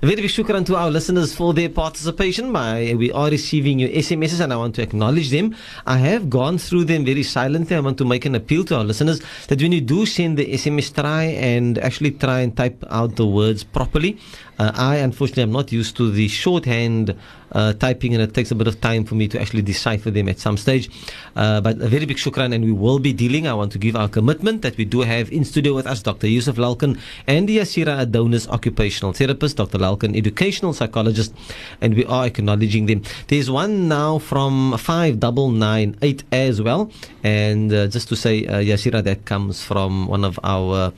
A 0.01 0.07
very 0.07 0.23
big 0.23 0.31
shukran 0.31 0.65
to 0.65 0.77
our 0.77 0.91
listeners 0.91 1.35
for 1.35 1.53
their 1.53 1.69
participation. 1.69 2.51
My, 2.51 2.95
we 2.95 3.13
are 3.13 3.29
receiving 3.29 3.79
your 3.79 3.91
SMSs 3.91 4.41
and 4.41 4.55
I 4.55 4.57
want 4.57 4.77
to 4.77 4.83
acknowledge 4.83 5.29
them. 5.29 5.55
I 5.85 5.99
have 5.99 6.31
gone 6.31 6.57
through 6.57 6.85
them 6.85 7.05
very 7.05 7.23
silently. 7.23 7.77
I 7.77 7.81
want 7.81 7.99
to 7.99 8.07
make 8.07 8.25
an 8.25 8.35
appeal 8.35 8.65
to 8.65 8.79
our 8.79 8.85
listeners 8.85 9.21
that 9.49 9.61
when 9.61 9.73
you 9.73 9.83
do 9.83 10.07
send 10.07 10.39
the 10.39 10.51
SMS, 10.51 10.95
try 10.95 11.25
and 11.25 11.77
actually 11.77 12.13
try 12.13 12.41
and 12.41 12.57
type 12.57 12.83
out 12.89 13.17
the 13.17 13.27
words 13.27 13.65
properly. 13.65 14.19
Uh, 14.59 14.73
I 14.75 14.97
unfortunately 14.97 15.43
am 15.45 15.53
not 15.53 15.73
used 15.73 15.97
to 15.97 16.11
the 16.11 16.29
shorthand 16.29 17.17
uh, 17.53 17.73
typing, 17.73 18.13
and 18.15 18.23
it 18.23 18.35
takes 18.35 18.51
a 18.51 18.55
bit 18.55 18.67
of 18.67 18.81
time 18.81 19.05
for 19.11 19.17
me 19.17 19.27
to 19.27 19.41
actually 19.43 19.63
decipher 19.63 20.11
them 20.11 20.29
at 20.29 20.39
some 20.39 20.57
stage. 20.57 20.89
Uh, 21.35 21.61
but 21.61 21.75
a 21.83 21.89
very 21.89 22.07
big 22.07 22.17
shukran, 22.17 22.55
and 22.55 22.65
we 22.65 22.71
will 22.71 23.01
be 23.01 23.13
dealing. 23.13 23.49
I 23.51 23.55
want 23.55 23.73
to 23.73 23.79
give 23.79 23.97
our 23.97 24.09
commitment 24.09 24.63
that 24.63 24.77
we 24.79 24.85
do 24.85 25.01
have 25.01 25.27
in 25.33 25.45
studio 25.45 25.75
with 25.75 25.87
us 25.87 26.01
Dr. 26.03 26.29
Yusuf 26.29 26.57
Lalkan 26.57 26.99
and 27.27 27.49
the 27.49 27.59
Yaseera 27.59 27.99
Adonis, 28.01 28.47
occupational 28.49 29.13
therapist, 29.13 29.57
Dr. 29.57 29.79
Lalkan, 29.79 30.17
educational 30.17 30.73
psychologist, 30.73 31.35
and 31.81 31.95
we 31.99 32.05
are 32.07 32.25
acknowledging 32.27 32.87
them. 32.87 33.03
There's 33.27 33.51
one 33.51 33.89
now 33.89 34.19
from 34.19 34.79
5998 34.79 36.23
as 36.31 36.63
well, 36.63 36.91
and 37.25 37.73
uh, 37.73 37.89
just 37.89 38.09
to 38.11 38.17
say, 38.17 38.47
uh, 38.47 38.63
Yaseera, 38.63 39.03
that 39.03 39.25
comes 39.25 39.63
from 39.63 40.07
one 40.07 40.25
of 40.25 40.39
our 40.45 40.75
uh, 40.75 40.91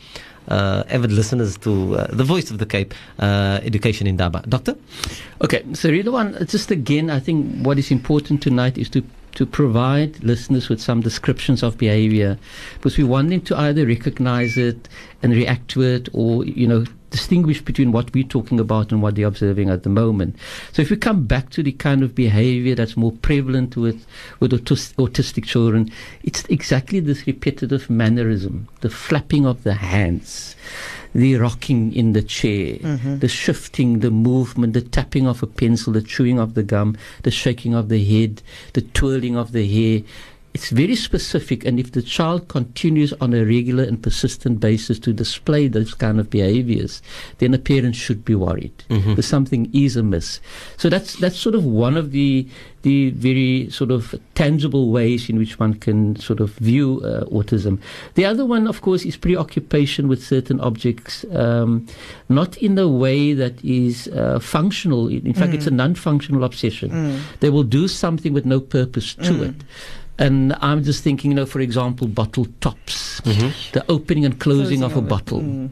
avid 0.49 1.13
listeners 1.13 1.57
to 1.59 1.97
uh, 1.97 2.07
the 2.11 2.25
voice 2.25 2.51
of 2.51 2.59
the 2.59 2.67
Cape, 2.67 2.95
uh, 3.19 3.61
Education 3.63 4.07
Indaba. 4.07 4.43
Doctor? 4.49 4.77
Okay, 5.41 5.65
so 5.75 5.91
Riedwaan, 5.91 6.49
just 6.49 6.71
again, 6.71 7.11
I 7.11 7.21
think 7.21 7.65
what 7.65 7.79
is 7.79 7.91
important 7.91 8.43
tonight 8.43 8.79
is 8.79 8.89
to 8.91 9.03
to 9.35 9.47
provide 9.47 10.23
listeners 10.23 10.69
with 10.69 10.79
some 10.79 11.01
descriptions 11.01 11.63
of 11.63 11.79
behavior, 11.79 12.37
because 12.75 12.99
we 12.99 13.05
want 13.05 13.31
them 13.31 13.41
to 13.41 13.57
either 13.57 13.87
recognize 13.87 14.59
it 14.59 14.89
and 15.23 15.33
react 15.33 15.69
to 15.69 15.83
it, 15.83 16.09
or 16.13 16.45
you 16.45 16.67
know 16.67 16.85
distinguish 17.11 17.61
between 17.61 17.93
what 17.93 18.13
we're 18.15 18.25
talking 18.25 18.59
about 18.59 18.91
and 18.91 19.03
what 19.03 19.15
they're 19.15 19.27
observing 19.27 19.69
at 19.69 19.83
the 19.83 19.89
moment. 19.91 20.35
So 20.73 20.81
if 20.81 20.91
we 20.91 20.97
come 20.97 21.27
back 21.27 21.51
to 21.51 21.63
the 21.63 21.73
kind 21.73 22.03
of 22.03 22.15
behavior 22.15 22.75
that's 22.75 22.97
more 22.97 23.13
prevalent 23.13 23.77
with 23.77 24.07
with 24.41 24.53
autis- 24.53 24.95
autistic 24.95 25.45
children, 25.45 25.91
it's 26.25 26.45
exactly 26.47 27.01
this 27.01 27.27
repetitive 27.27 27.89
mannerism, 27.91 28.69
the 28.81 28.91
flapping 28.91 29.47
of 29.47 29.63
the 29.63 29.75
hands 29.75 30.57
the 31.15 31.37
rocking 31.37 31.95
in 31.95 32.13
the 32.13 32.23
chair, 32.23 32.77
mm-hmm. 32.77 33.19
the 33.19 33.29
shifting, 33.29 34.01
the 34.01 34.11
movement, 34.11 34.73
the 34.73 34.81
tapping 34.81 35.27
of 35.27 35.43
a 35.43 35.47
pencil, 35.47 35.93
the 35.93 36.03
chewing 36.03 36.39
of 36.39 36.55
the 36.55 36.63
gum, 36.63 36.97
the 37.23 37.31
shaking 37.31 37.75
of 37.75 37.89
the 37.89 38.03
head, 38.03 38.43
the 38.73 38.81
twirling 38.81 39.37
of 39.37 39.53
the 39.53 39.67
hair. 39.67 40.03
It's 40.55 40.69
very 40.69 40.95
specific, 40.95 41.65
and 41.65 41.81
if 41.81 41.93
the 41.93 42.03
child 42.03 42.49
continues 42.49 43.15
on 43.15 43.33
a 43.33 43.45
regular 43.45 43.85
and 43.85 44.03
persistent 44.03 44.61
basis 44.61 44.99
to 44.99 45.13
display 45.13 45.67
those 45.67 45.95
kind 45.95 46.21
of 46.21 46.29
behaviors, 46.29 47.01
then 47.39 47.55
a 47.55 47.59
parent 47.59 47.97
should 47.97 48.23
be 48.25 48.35
worried. 48.35 48.85
Mm-hmm. 48.91 49.11
Because 49.11 49.27
something 49.27 49.71
is 49.73 49.97
amiss. 49.97 50.41
So 50.77 50.91
that's 50.91 51.17
that's 51.17 51.39
sort 51.39 51.55
of 51.55 51.65
one 51.65 51.97
of 51.97 52.13
the 52.13 52.47
the 52.83 53.11
very 53.11 53.71
sort 53.71 53.91
of 53.91 54.15
tangible 54.35 54.91
ways 54.91 55.31
in 55.31 55.39
which 55.39 55.59
one 55.59 55.73
can 55.73 56.17
sort 56.17 56.41
of 56.41 56.51
view 56.57 57.01
uh, 57.05 57.25
autism. 57.27 57.81
The 58.15 58.25
other 58.25 58.45
one, 58.45 58.67
of 58.67 58.83
course, 58.83 59.05
is 59.05 59.17
preoccupation 59.17 60.09
with 60.09 60.23
certain 60.23 60.61
objects, 60.61 61.25
um, 61.33 61.87
not 62.29 62.57
in 62.57 62.77
a 62.79 62.89
way 62.89 63.35
that 63.35 63.65
is 63.65 64.09
uh, 64.09 64.41
functional. 64.41 65.09
In 65.09 65.33
fact, 65.33 65.55
it's 65.55 65.69
a 65.69 65.71
non-functional 65.71 66.43
obsession. 66.43 67.23
They 67.39 67.51
will 67.51 67.63
do 67.63 67.87
something 67.87 68.33
with 68.33 68.45
no 68.45 68.61
purpose 68.61 69.15
to 69.15 69.45
it. 69.45 69.55
And 70.23 70.55
I'm 70.61 70.85
just 70.85 71.03
thinking, 71.03 71.33
you 71.33 71.35
know, 71.35 71.47
for 71.47 71.61
example, 71.61 72.07
bottle 72.07 72.47
tops, 72.61 73.21
mm-hmm. 73.23 73.51
the 73.73 73.85
opening 73.91 74.25
and 74.25 74.39
closing, 74.39 74.79
Closing 74.79 74.83
of 74.85 74.97
a 74.97 75.03
of 75.03 75.11
it. 75.11 75.43
Mm. 75.43 75.71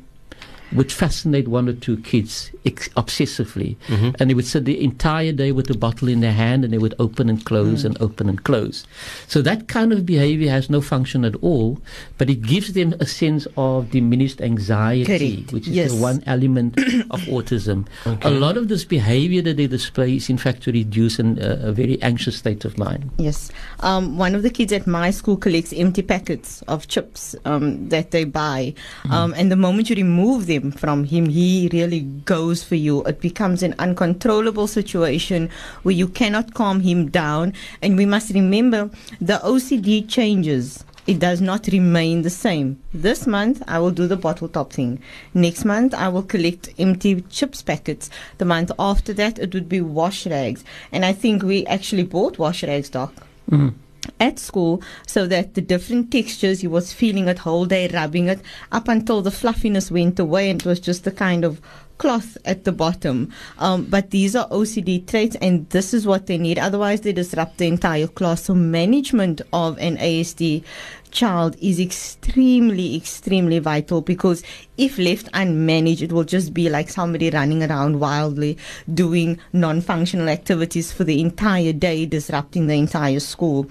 Would 0.73 0.93
fascinate 0.93 1.49
one 1.49 1.69
or 1.69 1.73
two 1.73 1.97
kids 1.99 2.51
ex- 2.65 2.89
obsessively. 2.91 3.77
Mm-hmm. 3.89 4.11
And 4.21 4.31
they 4.31 4.35
would 4.35 4.47
sit 4.47 4.65
the 4.65 4.83
entire 4.83 5.33
day 5.33 5.53
with 5.53 5.67
the 5.67 5.77
bottle 5.77 6.09
in 6.09 6.21
their 6.21 6.33
hand 6.33 6.65
and 6.65 6.73
they 6.73 6.79
would 6.79 6.95
open 6.99 7.29
and 7.29 7.45
close 7.45 7.85
and 7.85 8.01
open 8.01 8.29
and 8.29 8.43
close. 8.45 8.87
So 9.27 9.43
that 9.43 9.69
kind 9.69 9.93
of 9.93 10.07
behavior 10.07 10.51
has 10.51 10.71
no 10.71 10.81
function 10.81 11.25
at 11.25 11.35
all, 11.37 11.79
but 12.19 12.31
it 12.31 12.43
gives 12.43 12.73
them 12.75 12.95
a 13.01 13.07
sense 13.07 13.47
of 13.57 13.91
diminished 13.91 14.41
anxiety, 14.41 15.05
Correct. 15.43 15.53
which 15.53 15.67
is 15.69 15.75
Yes. 15.75 15.93
the 15.93 16.01
one 16.01 16.23
element 16.27 16.79
of 17.11 17.21
autism. 17.23 17.87
A 18.23 18.31
lot 18.31 18.57
of 18.57 18.69
this 18.69 18.85
behavior 18.85 19.43
that 19.43 19.57
they 19.57 19.67
display 19.67 20.17
is, 20.17 20.29
in 20.31 20.39
fact, 20.39 20.63
to 20.65 20.73
reduce 20.73 21.19
an, 21.19 21.39
uh, 21.41 21.59
a 21.63 21.73
very 21.73 22.01
anxious 22.03 22.37
state 22.37 22.65
of 22.65 22.79
mind. 22.79 23.11
Yes. 23.19 23.51
Um, 23.81 24.17
one 24.19 24.35
of 24.35 24.43
the 24.43 24.51
kids 24.51 24.73
at 24.73 24.87
my 24.87 25.11
school 25.11 25.37
collects 25.37 25.73
empty 25.73 26.03
packets 26.03 26.63
of 26.69 26.87
chips 26.89 27.35
um, 27.45 27.89
that 27.89 28.11
they 28.13 28.25
buy. 28.25 28.75
Um, 29.11 29.35
and 29.37 29.51
the 29.51 29.57
moment 29.57 29.91
you 29.91 29.97
remove 29.97 30.47
them 30.47 30.60
from 30.71 31.05
him, 31.05 31.27
he 31.27 31.69
really 31.73 32.01
goes 32.01 32.63
for 32.63 32.75
you. 32.75 33.03
It 33.05 33.21
becomes 33.21 33.63
an 33.63 33.75
uncontrollable 33.79 34.67
situation 34.67 35.51
where 35.83 35.95
you 35.95 36.09
cannot 36.09 36.55
calm 36.55 36.81
him 36.81 37.11
down. 37.11 37.55
And 37.83 37.97
we 37.97 38.07
must 38.07 38.35
remember 38.35 38.91
the 39.21 39.41
OCD 39.43 40.09
changes. 40.09 40.85
It 41.07 41.19
does 41.19 41.41
not 41.41 41.67
remain 41.67 42.23
the 42.23 42.31
same. 42.31 42.81
This 42.93 43.27
month, 43.27 43.63
I 43.67 43.79
will 43.79 43.91
do 43.91 44.07
the 44.07 44.17
bottle 44.17 44.49
top 44.49 44.73
thing. 44.73 45.01
Next 45.35 45.65
month, 45.65 45.95
I 45.95 46.09
will 46.09 46.23
collect 46.23 46.75
empty 46.79 47.23
chips 47.23 47.63
packets. 47.63 48.11
The 48.39 48.45
month 48.45 48.71
after 48.79 49.13
that, 49.15 49.39
it 49.39 49.55
would 49.55 49.69
be 49.69 49.81
wash 49.81 50.27
rags. 50.27 50.63
And 50.93 51.05
I 51.05 51.13
think 51.13 51.43
we 51.43 51.67
actually 51.67 52.05
bought 52.05 52.39
wash 52.39 52.63
rags, 52.63 52.91
Doc 52.91 53.13
hmm. 53.49 53.71
At 54.19 54.39
school 54.39 54.83
so 55.07 55.27
that 55.27 55.55
the 55.55 55.61
different 55.61 56.11
textures 56.11 56.61
he 56.61 56.67
was 56.67 56.93
feeling 56.93 57.29
it 57.29 57.41
whole 57.41 57.67
day 57.67 57.89
rubbing 57.89 58.29
it 58.29 58.41
up 58.73 58.89
until 58.89 59.23
the 59.23 59.31
fluffiness 59.31 59.91
went 59.91 60.19
away 60.19 60.51
and 60.51 60.63
it 60.63 60.67
was 60.67 60.81
just 60.81 61.05
the 61.05 61.11
kind 61.11 61.45
of 61.45 61.61
cloth 62.01 62.39
at 62.47 62.65
the 62.65 62.73
bottom. 62.73 63.31
Um, 63.59 63.85
but 63.85 64.11
these 64.11 64.35
are 64.35 64.49
OCD 64.49 65.07
traits 65.07 65.37
and 65.37 65.69
this 65.69 65.93
is 65.93 66.07
what 66.07 66.27
they 66.27 66.39
need. 66.39 66.59
Otherwise 66.59 67.03
they 67.03 67.13
disrupt 67.13 67.59
the 67.59 67.67
entire 67.67 68.09
class. 68.09 68.45
So 68.45 68.55
management 68.55 69.43
of 69.53 69.79
an 69.79 69.99
ASD 69.99 70.65
child 71.11 71.57
is 71.61 71.79
extremely 71.79 72.97
extremely 72.97 73.59
vital 73.59 74.01
because 74.01 74.43
if 74.79 74.97
left 74.97 75.31
unmanaged 75.33 76.03
it 76.03 76.13
will 76.13 76.25
just 76.25 76.55
be 76.55 76.69
like 76.71 76.89
somebody 76.89 77.31
running 77.31 77.65
around 77.65 77.99
wildly 77.99 78.57
doing 78.95 79.37
non-functional 79.53 80.29
activities 80.29 80.93
for 80.93 81.03
the 81.03 81.21
entire 81.21 81.73
day 81.73 82.07
disrupting 82.07 82.69
the 82.69 82.75
entire 82.75 83.21
school. 83.21 83.69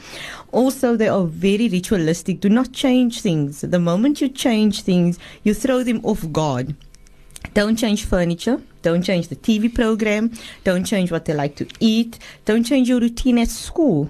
Also 0.52 0.96
they 0.96 1.08
are 1.08 1.26
very 1.26 1.70
ritualistic. 1.70 2.42
Do 2.42 2.50
not 2.50 2.74
change 2.74 3.22
things. 3.22 3.62
The 3.62 3.80
moment 3.80 4.22
you 4.22 4.30
change 4.30 4.82
things 4.84 5.18
you 5.44 5.54
throw 5.54 5.82
them 5.84 6.02
off 6.04 6.32
guard 6.32 6.76
don't 7.54 7.76
change 7.76 8.06
furniture. 8.06 8.62
Don't 8.82 9.04
change 9.04 9.28
the 9.28 9.36
TV 9.36 9.74
program. 9.74 10.32
Don't 10.64 10.86
change 10.86 11.12
what 11.12 11.26
they 11.26 11.34
like 11.34 11.56
to 11.58 11.68
eat. 11.80 12.20
Don't 12.46 12.64
change 12.64 12.88
your 12.90 13.00
routine 13.00 13.38
at 13.40 13.50
school. 13.50 14.10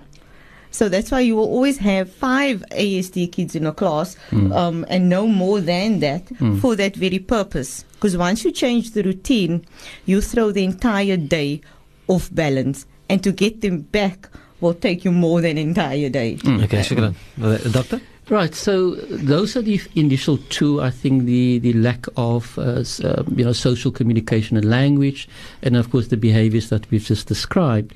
So 0.71 0.87
that's 0.87 1.09
why 1.09 1.21
you 1.21 1.35
will 1.35 1.45
always 1.47 1.79
have 1.79 2.11
five 2.11 2.63
ASD 2.71 3.31
kids 3.31 3.55
in 3.55 3.65
a 3.65 3.71
class 3.73 4.15
um, 4.31 4.85
and 4.87 5.09
no 5.09 5.25
more 5.27 5.59
than 5.59 5.99
that 6.01 6.27
for 6.61 6.75
that 6.75 6.95
very 6.95 7.17
purpose. 7.17 7.83
Because 7.93 8.15
once 8.15 8.45
you 8.45 8.51
change 8.51 8.91
the 8.91 9.01
routine, 9.01 9.65
you 10.05 10.21
throw 10.21 10.51
the 10.51 10.63
entire 10.63 11.17
day 11.17 11.61
off 12.07 12.29
balance. 12.33 12.85
And 13.09 13.23
to 13.23 13.31
get 13.31 13.61
them 13.61 13.81
back 13.81 14.29
will 14.61 14.75
take 14.75 15.03
you 15.03 15.11
more 15.11 15.41
than 15.41 15.57
an 15.57 15.69
entire 15.69 16.09
day. 16.09 16.37
Okay, 16.45 16.81
shukran. 16.81 17.15
Uh, 17.41 17.57
Doctor? 17.71 17.99
Right. 18.29 18.53
So 18.53 18.91
those 18.91 19.55
are 19.55 19.63
the 19.63 19.81
initial 19.95 20.37
two. 20.49 20.81
I 20.81 20.91
think 20.91 21.25
the 21.25 21.57
the 21.57 21.73
lack 21.73 22.05
of 22.15 22.59
uh, 22.59 22.83
uh, 23.03 23.23
you 23.35 23.43
know 23.43 23.53
social 23.53 23.91
communication 23.91 24.55
and 24.55 24.69
language, 24.69 25.27
and 25.63 25.75
of 25.75 25.89
course 25.89 26.09
the 26.09 26.17
behaviours 26.17 26.69
that 26.69 26.89
we've 26.91 27.03
just 27.03 27.27
described. 27.27 27.95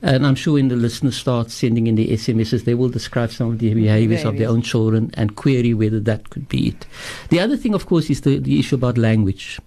And 0.00 0.26
I'm 0.26 0.36
sure 0.36 0.54
when 0.54 0.68
the 0.68 0.76
listeners 0.76 1.16
start 1.16 1.50
sending 1.50 1.88
in 1.88 1.96
the 1.96 2.08
SMSs, 2.08 2.64
they 2.64 2.74
will 2.74 2.88
describe 2.88 3.32
some 3.32 3.50
of 3.50 3.58
the 3.58 3.70
mm-hmm. 3.70 3.82
behaviours 3.82 4.24
of 4.24 4.38
their 4.38 4.48
own 4.48 4.62
children 4.62 5.10
and 5.14 5.34
query 5.34 5.74
whether 5.74 5.98
that 6.00 6.30
could 6.30 6.48
be 6.48 6.68
it. 6.68 6.86
The 7.30 7.40
other 7.40 7.56
thing, 7.56 7.74
of 7.74 7.86
course, 7.86 8.08
is 8.08 8.20
the, 8.20 8.38
the 8.38 8.60
issue 8.60 8.76
about 8.76 8.96
language. 8.96 9.58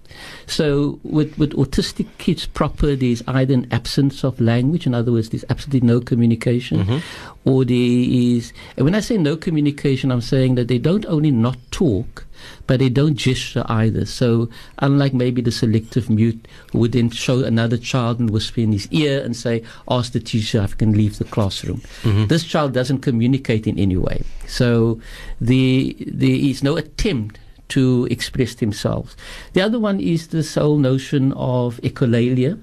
So 0.47 0.99
with, 1.03 1.37
with 1.37 1.51
autistic 1.53 2.07
kids 2.17 2.45
proper, 2.45 2.95
there's 2.95 3.23
either 3.27 3.53
an 3.53 3.67
absence 3.71 4.23
of 4.23 4.39
language, 4.39 4.87
in 4.87 4.93
other 4.93 5.11
words, 5.11 5.29
there's 5.29 5.45
absolutely 5.49 5.87
no 5.87 5.99
communication, 5.99 6.83
mm-hmm. 6.83 7.49
or 7.49 7.65
there 7.65 7.75
is, 7.77 8.53
and 8.77 8.85
when 8.85 8.95
I 8.95 9.01
say 9.01 9.17
no 9.17 9.35
communication, 9.35 10.11
I'm 10.11 10.21
saying 10.21 10.55
that 10.55 10.67
they 10.67 10.77
don't 10.77 11.05
only 11.07 11.31
not 11.31 11.57
talk, 11.71 12.25
but 12.67 12.79
they 12.79 12.89
don't 12.89 13.15
gesture 13.15 13.63
either. 13.67 14.05
So 14.05 14.49
unlike 14.79 15.13
maybe 15.13 15.41
the 15.41 15.51
selective 15.51 16.09
mute 16.09 16.47
who 16.71 16.79
would 16.79 16.91
then 16.93 17.09
show 17.09 17.43
another 17.43 17.77
child 17.77 18.19
and 18.19 18.29
whisper 18.29 18.61
in 18.61 18.71
his 18.71 18.87
ear 18.91 19.21
and 19.23 19.35
say, 19.35 19.63
ask 19.89 20.11
the 20.13 20.19
teacher 20.19 20.61
if 20.63 20.73
I 20.73 20.75
can 20.77 20.93
leave 20.93 21.17
the 21.17 21.25
classroom. 21.25 21.81
This 22.27 22.43
child 22.43 22.73
doesn't 22.73 22.99
communicate 22.99 23.67
in 23.67 23.77
any 23.79 23.97
way. 23.97 24.23
So 24.47 24.99
the, 25.39 25.95
there 25.99 26.29
is 26.29 26.63
no 26.63 26.77
attempt 26.77 27.37
to 27.69 28.05
express 28.11 28.55
themselves. 28.55 29.15
The 29.53 29.61
other 29.61 29.79
one 29.79 30.01
is 30.01 30.27
this 30.27 30.55
whole 30.55 30.77
notion 30.77 31.31
of 31.33 31.79
echolalia, 31.83 32.59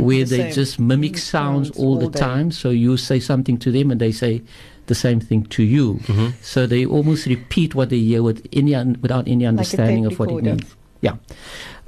where 0.00 0.24
the 0.24 0.36
they 0.36 0.50
just 0.50 0.78
mimic 0.80 1.12
Mm, 1.12 1.18
sounds 1.18 1.66
sounds 1.68 1.78
all 1.78 1.86
all 1.88 1.98
the 1.98 2.08
day. 2.08 2.18
time. 2.20 2.50
So 2.50 2.70
you 2.70 2.96
say 2.96 3.20
something 3.20 3.58
to 3.58 3.70
them 3.70 3.90
and 3.90 4.00
they 4.00 4.12
say 4.12 4.42
the 4.86 4.94
same 4.94 5.20
thing 5.20 5.44
to 5.46 5.62
you. 5.62 5.94
Mm-hmm. 6.04 6.28
So 6.42 6.66
they 6.66 6.86
almost 6.86 7.26
repeat 7.26 7.74
what 7.74 7.90
they 7.90 7.98
hear 7.98 8.22
with 8.22 8.46
any 8.52 8.74
un- 8.74 8.98
without 9.00 9.28
any 9.28 9.46
understanding 9.46 10.04
tape 10.04 10.12
of 10.12 10.18
what 10.18 10.30
it 10.30 10.42
means. 10.42 10.76
Yeah. 11.00 11.16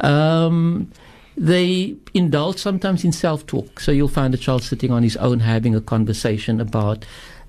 Um, 0.00 0.90
they 1.36 1.96
indulge 2.14 2.58
sometimes 2.58 3.04
in 3.04 3.12
self 3.12 3.46
talk. 3.46 3.80
So 3.80 3.92
you'll 3.92 4.08
find 4.08 4.34
a 4.34 4.38
child 4.38 4.62
sitting 4.62 4.90
on 4.90 5.02
his 5.02 5.16
own 5.16 5.40
having 5.40 5.74
a 5.74 5.80
conversation 5.80 6.60
about 6.60 7.04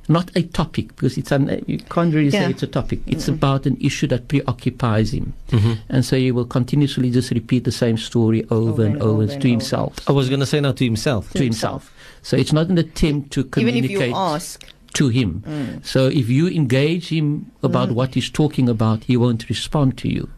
not 0.07 0.31
a 0.35 0.41
topic, 0.41 0.88
because 0.95 1.17
it's 1.17 1.31
you 1.67 1.77
can't 1.77 2.13
really 2.13 2.29
Yeah. 2.29 2.45
say 2.45 2.49
it's 2.49 2.63
a 2.63 2.67
topic. 2.67 2.99
It's 3.05 3.25
mm-hmm. 3.25 3.35
about 3.35 3.67
an 3.67 3.77
issue 3.79 4.07
that 4.07 4.27
preoccupies 4.27 5.13
him. 5.13 5.33
Mm-hmm. 5.49 5.73
And 5.89 6.03
so 6.03 6.17
he 6.17 6.31
will 6.31 6.45
continuously 6.45 7.12
just 7.12 7.29
repeat 7.29 7.63
the 7.63 7.71
same 7.71 7.95
story 7.97 8.43
over, 8.49 8.83
and 8.83 8.99
over, 9.01 9.21
and 9.21 9.31
to 9.31 9.38
over. 9.38 9.47
himself. 9.47 10.09
I 10.09 10.12
was 10.12 10.27
going 10.27 10.39
to 10.39 10.47
say 10.47 10.59
now 10.59 10.71
to 10.71 10.83
himself. 10.83 11.31
To 11.33 11.43
himself. 11.43 11.93
So 12.23 12.38
it's 12.38 12.51
not 12.51 12.69
an 12.69 12.77
attempt 12.79 13.31
to 13.33 13.43
communicate. 13.43 13.91
Even 13.91 14.01
if 14.01 14.07
you 14.09 14.15
ask, 14.15 14.65
to 14.93 15.10
him. 15.10 15.43
So 15.84 16.08
if 16.08 16.30
you 16.30 16.47
engage 16.47 17.10
him 17.10 17.52
about 17.63 17.89
mm. 17.89 17.93
what 17.93 18.15
he's 18.15 18.30
talking 18.30 18.69
about, 18.69 19.04
he 19.04 19.17
won't 19.17 19.49
respond 19.49 19.97
to 19.99 20.10
you. 20.10 20.30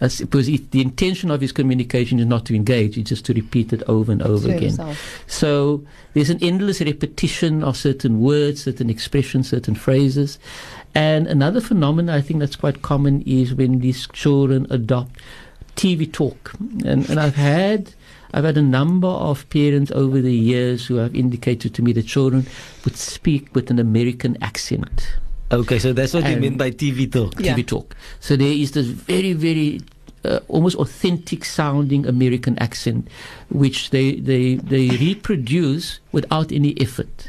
As, 0.00 0.20
because 0.20 0.48
it, 0.48 0.72
the 0.72 0.80
intention 0.80 1.30
of 1.30 1.40
his 1.40 1.52
communication 1.52 2.18
is 2.18 2.26
not 2.26 2.44
to 2.46 2.56
engage, 2.56 2.98
it's 2.98 3.10
just 3.10 3.24
to 3.26 3.34
repeat 3.34 3.72
it 3.72 3.84
over 3.84 4.10
and 4.10 4.20
over 4.20 4.48
to 4.48 4.54
again. 4.56 4.70
himself. 4.70 5.24
So 5.28 5.84
there's 6.14 6.30
an 6.30 6.38
endless 6.42 6.80
repetition 6.80 7.62
of 7.62 7.76
certain 7.76 8.20
words, 8.20 8.64
certain 8.64 8.90
expressions, 8.90 9.50
certain 9.50 9.76
phrases. 9.76 10.40
And 10.94 11.28
another 11.28 11.60
phenomenon 11.60 12.14
I 12.14 12.20
think 12.20 12.40
that's 12.40 12.56
quite 12.56 12.82
common 12.82 13.22
is 13.22 13.54
when 13.54 13.78
these 13.78 14.08
children 14.08 14.66
adopt 14.70 15.20
TV 15.76 16.10
talk. 16.10 16.52
And, 16.84 17.08
and 17.08 17.20
I've 17.20 17.36
had 17.36 17.94
I've 18.32 18.44
had 18.44 18.56
a 18.56 18.62
number 18.62 19.08
of 19.08 19.48
parents 19.50 19.90
over 19.92 20.20
the 20.20 20.34
years 20.34 20.86
who 20.86 20.96
have 20.96 21.14
indicated 21.14 21.74
to 21.74 21.82
me 21.82 21.92
that 21.92 22.06
children 22.06 22.46
would 22.84 22.96
speak 22.96 23.54
with 23.54 23.70
an 23.70 23.78
American 23.78 24.36
accent. 24.42 25.16
Okay, 25.50 25.78
so 25.78 25.92
that's 25.92 26.14
what 26.14 26.28
you 26.28 26.36
mean 26.36 26.56
by 26.56 26.70
TV 26.70 27.12
talk. 27.12 27.38
Yeah. 27.38 27.54
TV 27.54 27.66
talk. 27.66 27.94
So 28.20 28.36
there 28.36 28.52
is 28.52 28.72
this 28.72 28.86
very, 28.86 29.34
very 29.34 29.80
uh, 30.24 30.40
almost 30.48 30.76
authentic 30.76 31.44
sounding 31.44 32.06
American 32.06 32.58
accent, 32.58 33.08
which 33.50 33.90
they, 33.90 34.12
they, 34.16 34.54
they 34.54 34.88
reproduce 34.96 36.00
without 36.12 36.52
any 36.52 36.80
effort. 36.80 37.26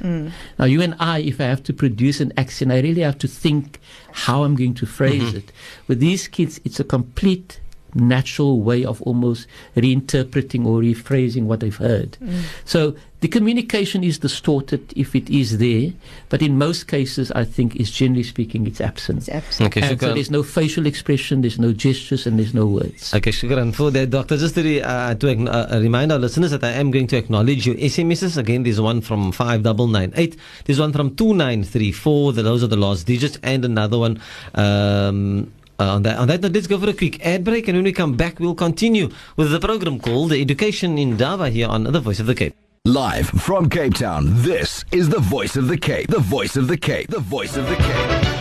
Now, 0.58 0.66
you 0.66 0.82
and 0.82 0.96
I, 1.00 1.20
if 1.20 1.42
I 1.42 1.46
have 1.46 1.64
to 1.64 1.74
produce 1.74 2.22
an 2.22 2.32
accent, 2.38 2.72
I 2.72 2.80
really 2.80 3.02
have 3.02 3.18
to 3.20 3.28
think 3.28 3.80
how 4.12 4.44
I'm 4.44 4.56
going 4.56 4.76
to 4.76 4.86
phrase 4.86 5.34
it. 5.34 5.52
With 5.88 6.00
these 6.00 6.28
kids, 6.28 6.62
it's 6.64 6.80
a 6.80 6.84
complete 6.84 7.60
natural 7.96 8.62
way 8.62 8.84
of 8.86 9.02
almost 9.04 9.48
reinterpreting 9.76 10.66
or 10.66 10.82
rephrasing 10.82 11.44
what 11.44 11.60
they've 11.60 11.76
heard. 11.76 12.18
So 12.66 12.96
the 13.22 13.28
communication 13.30 14.04
is 14.04 14.20
distorted 14.20 14.92
if 14.98 15.16
it 15.16 15.30
is 15.30 15.58
there, 15.58 15.94
but 16.30 16.42
in 16.42 16.58
most 16.58 16.88
cases, 16.88 17.32
I 17.32 17.46
think, 17.46 17.76
is 17.78 17.90
generally 17.90 18.24
speaking, 18.24 18.68
it's 18.68 18.82
absent. 18.82 19.20
It's 19.20 19.30
absolutely. 19.30 19.82
Okay, 19.82 19.92
And 19.94 20.00
so 20.02 20.14
there's 20.14 20.30
no 20.32 20.44
facial 20.44 20.86
expression, 20.86 21.40
there's 21.42 21.58
no 21.60 21.72
gestures, 21.72 22.28
and 22.28 22.38
there's 22.38 22.54
no 22.54 22.66
words. 22.66 23.14
Okay, 23.14 23.32
shukran 23.32 23.74
for 23.74 23.92
that, 23.92 24.10
Doctor. 24.10 24.36
Just 24.36 24.56
to, 24.56 24.64
re, 24.64 24.82
uh, 24.82 25.16
to 25.16 25.48
uh, 25.48 25.80
remind 25.80 26.12
our 26.12 26.20
listeners 26.20 26.52
that 26.52 26.64
I 26.66 26.72
am 26.72 26.92
going 26.92 27.08
to 27.08 27.18
acknowledge 27.18 27.66
your 27.66 27.76
SMSs. 27.76 28.38
Again, 28.38 28.64
there's 28.64 28.82
one 28.82 29.00
from 29.00 29.32
5998, 29.32 30.36
there's 30.66 30.80
one 30.82 30.92
from 30.92 31.16
2934, 31.16 32.34
the- 32.34 32.42
those 32.44 32.62
are 32.64 32.68
the 32.68 32.76
last 32.76 33.08
digits, 33.08 33.38
and 33.42 33.64
another 33.64 33.98
one. 33.98 34.20
Um, 34.56 35.52
uh, 35.84 35.96
on 35.96 36.04
that, 36.04 36.18
on 36.18 36.28
that 36.28 36.42
note, 36.42 36.54
let's 36.54 36.68
go 36.68 36.80
for 36.80 36.90
a 36.90 36.94
quick 36.94 37.26
ad 37.26 37.44
break, 37.44 37.68
and 37.68 37.78
when 37.78 37.84
we 37.84 37.92
come 37.92 38.16
back, 38.16 38.40
we'll 38.40 38.56
continue 38.56 39.10
with 39.36 39.52
the 39.52 39.60
program 39.60 40.00
called 40.00 40.30
The 40.32 40.42
Education 40.42 40.98
Indaba 40.98 41.50
here 41.50 41.68
on 41.68 41.84
The 41.84 42.00
Voice 42.00 42.20
of 42.20 42.26
the 42.26 42.36
Cape. 42.36 42.56
Live 42.86 43.30
from 43.30 43.70
Cape 43.70 43.96
Town, 43.96 44.28
this 44.44 44.86
is 44.92 45.10
the 45.10 45.20
voice 45.20 45.56
of 45.56 45.68
the 45.68 45.78
Cape. 45.78 46.08
The 46.08 46.20
voice 46.20 46.56
of 46.56 46.68
the 46.68 46.78
Cape. 46.78 47.10
The 47.10 47.20
voice 47.20 47.58
of 47.58 47.68
the 47.68 47.76
Cape. 47.76 48.33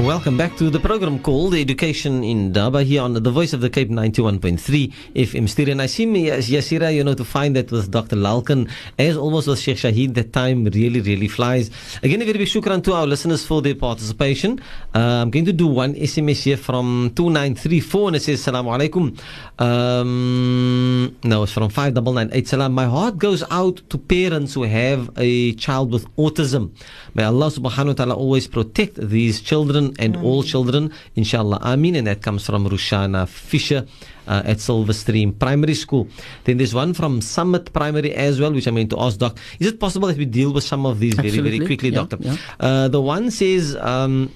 Welcome 0.00 0.38
back 0.38 0.56
to 0.56 0.70
the 0.70 0.80
program 0.80 1.18
called 1.18 1.54
Education 1.54 2.24
Indaba 2.24 2.82
here 2.82 3.02
on 3.02 3.12
the 3.12 3.30
Voice 3.30 3.52
of 3.52 3.60
the 3.60 3.68
Cape 3.68 3.90
91.3 3.90 4.92
FM 5.14 5.46
stereo. 5.46 5.72
And 5.72 5.82
I 5.82 5.86
see 5.86 6.06
me, 6.06 6.26
yes, 6.26 6.48
Yaseera, 6.48 6.92
you 6.92 7.04
know, 7.04 7.12
to 7.12 7.24
find 7.24 7.54
that 7.56 7.70
with 7.70 7.90
Dr. 7.90 8.16
Lalkan, 8.16 8.70
as 8.98 9.18
almost 9.18 9.46
with 9.46 9.58
Sheikh 9.58 9.76
Shahid, 9.76 10.14
that 10.14 10.32
time 10.32 10.64
really, 10.64 11.02
really 11.02 11.28
flies. 11.28 11.70
Again, 12.02 12.22
a 12.22 12.24
very 12.24 12.38
big 12.38 12.48
shukran 12.48 12.82
to 12.84 12.94
our 12.94 13.06
listeners 13.06 13.44
for 13.44 13.60
their 13.60 13.74
participation. 13.74 14.60
Uh, 14.94 15.20
I'm 15.20 15.30
going 15.30 15.44
to 15.44 15.52
do 15.52 15.66
one 15.66 15.94
SMS 15.94 16.44
here 16.44 16.56
from 16.56 17.12
2934 17.14 18.08
and 18.08 18.16
it 18.16 18.22
says, 18.22 18.42
Salaam 18.42 18.66
alaikum. 18.66 19.20
Um, 19.58 21.14
no, 21.22 21.42
it's 21.42 21.52
from 21.52 21.68
5998. 21.68 22.48
Salam. 22.48 22.72
My 22.72 22.86
heart 22.86 23.18
goes 23.18 23.44
out 23.50 23.82
to 23.90 23.98
parents 23.98 24.54
who 24.54 24.62
have 24.62 25.10
a 25.18 25.52
child 25.54 25.92
with 25.92 26.08
autism. 26.16 26.72
May 27.14 27.24
Allah 27.24 27.48
subhanahu 27.48 27.88
wa 27.88 27.92
ta'ala 27.92 28.14
always 28.14 28.48
protect 28.48 28.96
these 28.96 29.42
children 29.42 29.89
and 29.98 30.16
all 30.16 30.42
children, 30.42 30.92
inshallah. 31.16 31.58
Amin. 31.62 31.96
And 31.96 32.06
that 32.06 32.22
comes 32.22 32.44
from 32.46 32.66
Rushana 32.68 33.28
Fisher. 33.28 33.86
Uh, 34.28 34.42
at 34.44 34.60
Silver 34.60 34.92
Stream 34.92 35.32
Primary 35.32 35.74
School. 35.74 36.06
Then 36.44 36.58
there's 36.58 36.72
one 36.72 36.94
from 36.94 37.20
Summit 37.20 37.72
Primary 37.72 38.14
as 38.14 38.38
well, 38.38 38.52
which 38.52 38.68
I'm 38.68 38.76
going 38.76 38.86
to 38.90 39.00
ask 39.00 39.18
Doc. 39.18 39.36
Is 39.58 39.66
it 39.66 39.80
possible 39.80 40.06
that 40.06 40.16
we 40.16 40.24
deal 40.24 40.52
with 40.52 40.62
some 40.62 40.86
of 40.86 41.00
these 41.00 41.14
very, 41.14 41.40
very 41.40 41.58
quickly, 41.58 41.88
Yeah, 41.88 42.04
Doctor? 42.06 42.18
yeah. 42.20 42.36
Uh, 42.60 42.86
the 42.86 43.00
one 43.00 43.32
says, 43.32 43.74
um, 43.74 44.30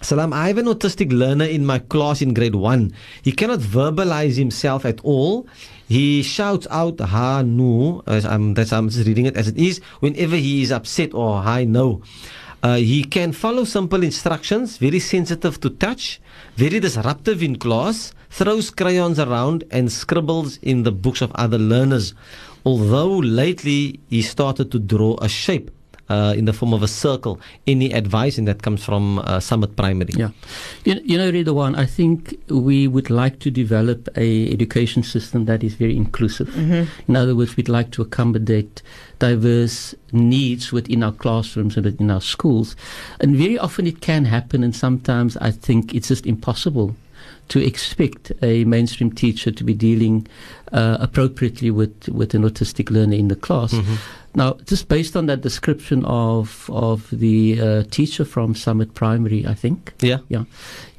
Salam, 0.00 0.32
I 0.32 0.48
have 0.48 0.56
an 0.56 0.66
autistic 0.66 1.12
learner 1.12 1.44
in 1.44 1.66
my 1.66 1.80
class 1.80 2.22
in 2.22 2.32
grade 2.32 2.54
one. 2.54 2.94
He 3.20 3.32
cannot 3.32 3.58
verbalize 3.58 4.36
himself 4.38 4.86
at 4.86 5.00
all. 5.02 5.46
He 5.86 6.22
shouts 6.22 6.66
out 6.70 6.98
ha 7.00 7.42
no, 7.42 8.02
as 8.06 8.24
I'm, 8.24 8.54
that's, 8.54 8.72
I'm 8.72 8.88
just 8.88 9.06
reading 9.06 9.26
it 9.26 9.36
as 9.36 9.48
it 9.48 9.58
is, 9.58 9.80
whenever 10.00 10.36
he 10.36 10.62
is 10.62 10.72
upset 10.72 11.12
or 11.12 11.42
hi 11.42 11.64
no. 11.64 12.00
Uh, 12.62 12.76
he 12.76 13.04
can 13.04 13.32
follow 13.32 13.64
simple 13.64 14.02
instructions, 14.02 14.78
very 14.78 14.98
sensitive 14.98 15.60
to 15.60 15.70
touch, 15.70 16.20
very 16.56 16.80
disruptive 16.80 17.42
in 17.42 17.56
class, 17.56 18.12
throws 18.30 18.70
crayons 18.70 19.18
around 19.18 19.64
and 19.70 19.92
scribbles 19.92 20.58
in 20.62 20.82
the 20.82 20.92
books 20.92 21.20
of 21.20 21.30
other 21.34 21.58
learners. 21.58 22.14
Although 22.64 23.18
lately 23.18 24.00
he 24.08 24.22
started 24.22 24.72
to 24.72 24.78
draw 24.78 25.16
a 25.20 25.28
shape 25.28 25.70
uh, 26.08 26.34
in 26.36 26.44
the 26.44 26.52
form 26.52 26.72
of 26.72 26.82
a 26.82 26.88
circle. 26.88 27.40
Any 27.66 27.92
advice? 27.92 28.38
And 28.38 28.46
that 28.48 28.62
comes 28.62 28.84
from 28.84 29.18
uh, 29.20 29.40
Summit 29.40 29.76
Primary. 29.76 30.12
Yeah, 30.14 30.30
you, 30.84 31.00
you 31.04 31.18
know, 31.18 31.30
Riedwaan, 31.30 31.76
I 31.76 31.86
think 31.86 32.38
we 32.48 32.88
would 32.88 33.10
like 33.10 33.38
to 33.40 33.50
develop 33.50 34.08
a 34.16 34.52
education 34.52 35.02
system 35.02 35.44
that 35.46 35.62
is 35.62 35.74
very 35.74 35.96
inclusive. 35.96 36.48
In 37.08 37.16
other 37.16 37.34
words, 37.34 37.56
we'd 37.56 37.68
like 37.68 37.90
to 37.92 38.02
accommodate 38.02 38.82
diverse 39.18 39.94
needs 40.12 40.72
within 40.72 41.02
our 41.02 41.12
classrooms 41.12 41.76
and 41.76 41.86
within 41.86 42.10
our 42.10 42.20
schools, 42.20 42.76
and 43.20 43.36
very 43.36 43.58
often 43.58 43.86
it 43.86 44.00
can 44.00 44.24
happen, 44.26 44.62
and 44.62 44.76
sometimes 44.76 45.36
I 45.38 45.50
think 45.50 45.94
it's 45.94 46.08
just 46.08 46.26
impossible 46.26 46.94
to 47.48 47.64
expect 47.64 48.32
a 48.42 48.64
mainstream 48.64 49.10
teacher 49.10 49.50
to 49.52 49.64
be 49.64 49.72
dealing 49.72 50.26
uh, 50.72 50.96
appropriately 51.00 51.70
with, 51.70 52.08
with 52.08 52.34
an 52.34 52.42
autistic 52.42 52.90
learner 52.90 53.14
in 53.14 53.28
the 53.28 53.36
class. 53.36 53.72
Now, 54.36 54.58
just 54.66 54.88
based 54.88 55.16
on 55.16 55.26
that 55.26 55.40
description 55.40 56.04
of 56.04 56.68
of 56.70 57.08
the 57.10 57.58
uh, 57.58 57.82
teacher 57.90 58.22
from 58.26 58.54
Summit 58.54 58.92
Primary, 58.92 59.46
I 59.46 59.54
think. 59.54 59.94
Yeah. 60.00 60.18
Yeah, 60.28 60.44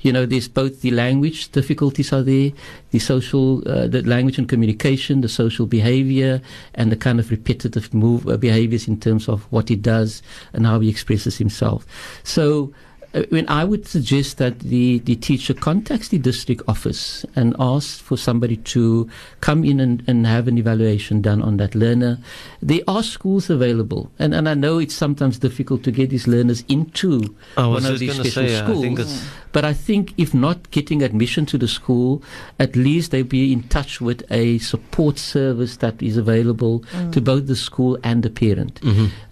you 0.01 0.11
know, 0.11 0.25
there's 0.25 0.47
both 0.47 0.81
the 0.81 0.89
language 0.89 1.51
difficulties 1.51 2.11
are 2.11 2.23
there, 2.23 2.51
the 2.89 2.97
social, 2.97 3.61
uh, 3.69 3.85
the 3.87 4.01
language 4.01 4.39
and 4.39 4.49
communication, 4.49 5.21
the 5.21 5.29
social 5.29 5.67
behavior, 5.67 6.41
and 6.73 6.91
the 6.91 6.95
kind 6.95 7.19
of 7.19 7.29
repetitive 7.29 7.93
move 7.93 8.27
uh, 8.27 8.37
behaviors 8.37 8.87
in 8.87 8.99
terms 8.99 9.29
of 9.29 9.43
what 9.51 9.69
he 9.69 9.75
does 9.75 10.23
and 10.53 10.65
how 10.65 10.79
he 10.79 10.89
expresses 10.89 11.37
himself. 11.37 11.85
So. 12.23 12.73
Uh, 13.17 13.23
When 13.29 13.47
I 13.49 13.63
would 13.63 13.87
suggest 13.87 14.37
that 14.37 14.59
the, 14.59 14.99
the 14.99 15.15
teacher 15.15 15.53
contacts 15.53 16.07
the 16.09 16.17
district 16.17 16.61
office 16.67 17.25
and 17.35 17.55
asks 17.59 17.99
for 17.99 18.17
somebody 18.17 18.57
to 18.57 19.09
come 19.41 19.63
in 19.63 19.79
and, 19.79 20.03
and 20.07 20.25
have 20.27 20.47
an 20.47 20.57
evaluation 20.57 21.21
done 21.21 21.41
on 21.41 21.57
that 21.57 21.75
learner, 21.75 22.19
there 22.61 22.81
are 22.87 23.03
schools 23.03 23.49
available. 23.49 24.11
And, 24.19 24.33
and 24.33 24.47
I 24.47 24.53
know 24.53 24.79
it's 24.79 24.95
sometimes 24.95 25.39
difficult 25.39 25.83
to 25.83 25.91
get 25.91 26.09
these 26.09 26.27
learners 26.27 26.63
into 26.67 27.35
one 27.55 27.85
of 27.85 27.99
these 27.99 28.13
special 28.13 28.31
say, 28.31 28.57
I 28.59 28.63
schools. 28.63 28.81
think 28.81 28.99
it's- 28.99 29.27
But 29.53 29.65
I 29.65 29.73
think 29.73 30.13
if 30.17 30.33
not 30.35 30.69
getting 30.71 31.01
admission 31.01 31.45
to 31.47 31.57
the 31.57 31.67
school, 31.67 32.21
at 32.59 32.75
least 32.75 33.09
they 33.11 33.23
be 33.23 33.51
in 33.53 33.63
touch 33.69 33.99
with 34.01 34.21
a 34.29 34.59
support 34.59 35.17
service 35.17 35.77
that 35.77 35.95
is 36.03 36.15
available 36.17 36.83
to 37.13 37.21
both 37.21 37.47
the 37.47 37.55
school 37.55 37.97
and 38.03 38.21
the 38.21 38.29
parent. 38.29 38.79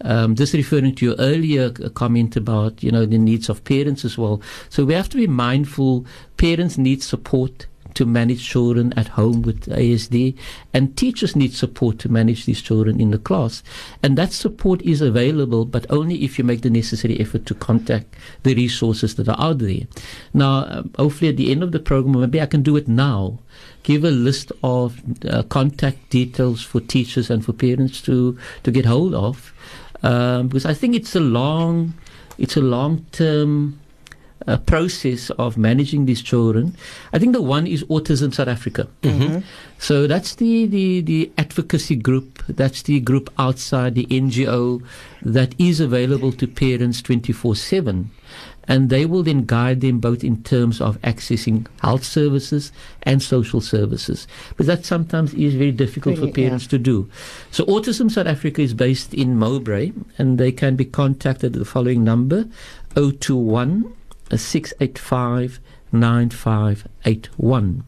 Um, 0.02 0.34
just 0.36 0.54
referring 0.54 0.96
to 0.96 1.06
your 1.06 1.16
earlier 1.20 1.70
comment 1.94 2.36
about 2.38 2.82
you 2.82 2.92
know 2.92 3.06
the 3.06 3.18
needs 3.20 3.50
of 3.50 3.58
parents 3.64 3.75
as 3.82 4.18
well. 4.18 4.42
So 4.70 4.86
we 4.86 4.94
have 4.94 5.10
to 5.10 5.18
be 5.18 5.28
mindful. 5.28 6.06
Parents 6.38 6.78
need 6.78 7.04
support 7.04 7.68
to 7.96 8.06
manage 8.06 8.48
children 8.48 8.94
at 8.98 9.08
home 9.08 9.42
with 9.42 9.68
ASD, 9.68 10.38
and 10.74 10.96
teachers 10.96 11.36
need 11.36 11.54
support 11.54 11.98
to 12.00 12.10
manage 12.10 12.46
these 12.46 12.62
children 12.62 13.00
in 13.00 13.12
the 13.12 13.18
class. 13.18 13.64
And 14.04 14.18
that 14.18 14.34
support 14.34 14.82
is 14.82 15.02
available, 15.02 15.66
but 15.66 15.86
only 15.90 16.24
if 16.24 16.38
you 16.38 16.44
make 16.44 16.62
the 16.62 16.70
necessary 16.70 17.20
effort 17.20 17.46
to 17.48 17.56
contact 17.56 18.14
the 18.44 18.54
resources 18.54 19.16
that 19.16 19.30
are 19.30 19.40
out 19.40 19.60
there. 19.60 19.88
Now, 20.34 20.66
um, 20.68 20.92
hopefully, 20.98 21.30
at 21.30 21.38
the 21.38 21.52
end 21.52 21.64
of 21.64 21.72
the 21.72 21.80
program, 21.80 22.20
maybe 22.20 22.42
I 22.42 22.46
can 22.46 22.64
do 22.64 22.76
it 22.76 22.88
now. 22.88 23.40
Give 23.84 24.04
a 24.04 24.12
list 24.12 24.52
of 24.64 25.02
uh, 25.26 25.44
contact 25.44 26.10
details 26.10 26.62
for 26.64 26.82
teachers 26.82 27.30
and 27.30 27.46
for 27.46 27.54
parents 27.54 28.02
to 28.02 28.38
to 28.64 28.72
get 28.72 28.86
hold 28.86 29.14
of, 29.14 29.54
um, 30.04 30.48
because 30.48 30.66
I 30.66 30.74
think 30.74 30.96
it's 30.96 31.16
a 31.16 31.20
long, 31.20 31.94
it's 32.38 32.58
a 32.58 32.62
long 32.62 33.06
term 33.12 33.80
uh, 34.48 34.58
process 34.58 35.30
of 35.32 35.58
managing 35.58 36.06
these 36.06 36.22
children. 36.22 36.76
I 37.14 37.20
think 37.20 37.34
the 37.34 37.42
one 37.42 37.68
is 37.68 37.84
Autism 37.86 38.34
South 38.34 38.48
Africa. 38.48 38.88
So 39.80 40.08
that's 40.08 40.36
the, 40.36 40.66
the, 40.66 41.02
the 41.02 41.32
advocacy 41.38 41.96
group, 41.96 42.44
that's 42.48 42.84
the 42.84 43.00
group 43.00 43.32
outside 43.38 43.96
the 43.96 44.06
NGO 44.06 44.84
that 45.22 45.56
is 45.60 45.80
available 45.80 46.32
to 46.34 46.48
parents 46.48 47.02
24 47.02 47.56
7. 47.56 48.12
And 48.68 48.90
they 48.90 49.06
will 49.06 49.24
then 49.24 49.46
guide 49.46 49.82
them 49.82 50.00
both 50.00 50.24
in 50.24 50.44
terms 50.44 50.82
of 50.82 51.00
accessing 51.02 51.68
health 51.82 52.04
services 52.04 52.72
and 53.04 53.22
social 53.22 53.62
services. 53.62 54.28
But 54.58 54.66
that 54.66 54.86
sometimes 54.86 55.34
is 55.34 55.56
very 55.56 55.72
difficult 55.72 56.18
Really, 56.18 56.32
for 56.32 56.36
parents 56.36 56.68
to 56.68 56.78
do. 56.78 57.10
So 57.52 57.66
Autism 57.66 58.10
South 58.12 58.28
Africa 58.28 58.62
is 58.62 58.74
based 58.74 59.14
in 59.14 59.38
Mowbray 59.38 59.92
and 60.18 60.38
they 60.38 60.52
can 60.52 60.76
be 60.76 60.86
contacted 60.86 61.54
at 61.54 61.60
the 61.60 61.66
following 61.66 62.04
number 62.04 62.48
021 62.96 63.94
uh, 64.32 64.38
685 64.38 65.60
9581. 65.92 67.84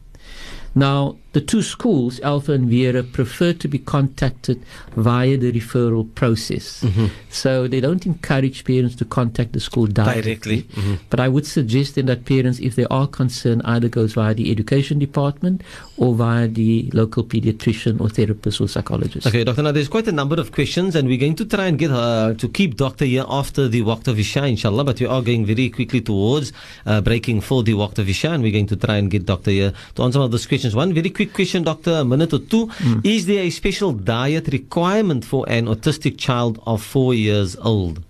Now, 0.74 1.16
the 1.32 1.40
two 1.42 1.62
schools, 1.62 2.20
Alpha 2.20 2.52
and 2.52 2.70
Vera, 2.70 3.02
prefer 3.02 3.52
to 3.52 3.68
be 3.68 3.78
contacted 3.78 4.62
via 4.96 5.36
the 5.36 5.52
referral 5.52 6.12
process. 6.14 6.84
So 7.28 7.68
they 7.68 7.80
don't 7.80 8.06
encourage 8.06 8.64
parents 8.64 8.96
to 8.96 9.04
contact 9.04 9.52
the 9.52 9.60
school 9.60 9.86
directly. 9.86 10.62
Directly. 10.62 10.98
But 11.10 11.20
I 11.20 11.28
would 11.28 11.46
suggest 11.46 11.96
then 11.96 12.06
that 12.06 12.24
parents, 12.24 12.58
if 12.60 12.76
they 12.76 12.86
are 12.86 13.06
concerned, 13.06 13.62
either 13.64 13.88
goes 13.88 14.14
via 14.14 14.32
the 14.34 14.50
education 14.50 14.98
department 14.98 15.62
or 15.98 16.14
via 16.14 16.48
the 16.48 16.90
local 16.94 17.24
pediatrician 17.24 18.00
or 18.00 18.08
therapist 18.08 18.60
or 18.60 18.68
psychologist. 18.68 19.26
Okay, 19.26 19.44
Doctor. 19.44 19.62
Now 19.62 19.72
there's 19.72 19.88
quite 19.88 20.08
a 20.08 20.12
number 20.12 20.40
of 20.40 20.52
questions, 20.52 20.96
and 20.96 21.08
we're 21.08 21.18
going 21.18 21.36
to 21.36 21.44
try 21.44 21.66
and 21.66 21.78
get 21.78 21.90
uh, 21.90 22.34
to 22.34 22.48
keep 22.48 22.76
Doctor 22.76 23.04
here 23.04 23.24
after 23.28 23.68
the 23.68 23.82
Waqt 23.82 24.08
of 24.08 24.18
Isha, 24.18 24.46
inshallah. 24.46 24.84
But 24.84 25.00
we 25.00 25.06
are 25.06 25.20
going 25.20 25.44
very 25.44 25.68
quickly 25.68 26.00
towards 26.00 26.52
uh, 26.86 27.00
breaking 27.02 27.42
for 27.42 27.62
the 27.62 27.74
Waqt 27.74 27.98
of 27.98 28.08
Isha, 28.08 28.30
and 28.30 28.42
we're 28.42 28.52
going 28.52 28.66
to 28.68 28.76
try 28.76 28.96
and 28.96 29.10
get 29.10 29.26
Doctor 29.26 29.50
here 29.50 29.72
to 29.96 30.02
answer 30.02 30.16
some 30.16 30.22
of 30.22 30.30
those 30.30 30.46
questions. 30.46 30.74
One 30.74 30.94
very 30.94 31.10
quick 31.18 31.34
question, 31.34 31.64
Doctor, 31.64 31.90
a 31.90 32.04
minute 32.04 32.32
or 32.32 32.38
two. 32.38 32.70
Is 33.02 33.26
there 33.26 33.42
a 33.42 33.50
special 33.50 33.90
diet 33.90 34.46
requirement 34.52 35.24
for 35.24 35.44
an 35.48 35.66
autistic 35.66 36.16
child 36.16 36.62
of 36.64 36.80
four 36.80 37.12
years 37.12 37.56
old? 37.56 38.00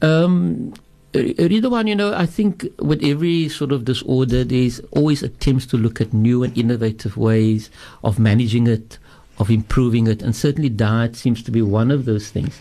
Um, 0.00 0.72
one. 1.12 1.86
you 1.86 1.94
know, 1.94 2.14
I 2.14 2.24
think 2.24 2.66
with 2.78 3.04
every 3.04 3.50
sort 3.50 3.70
of 3.70 3.84
disorder, 3.84 4.44
there's 4.44 4.80
always 4.92 5.22
attempts 5.22 5.66
to 5.66 5.76
look 5.76 6.00
at 6.00 6.14
new 6.14 6.42
and 6.42 6.56
innovative 6.56 7.18
ways 7.18 7.68
of 8.02 8.18
managing 8.18 8.66
it, 8.66 8.96
of 9.38 9.50
improving 9.50 10.06
it, 10.06 10.22
and 10.22 10.34
certainly 10.34 10.70
diet 10.70 11.14
seems 11.16 11.42
to 11.42 11.50
be 11.50 11.60
one 11.60 11.90
of 11.90 12.06
those 12.06 12.30
things. 12.30 12.58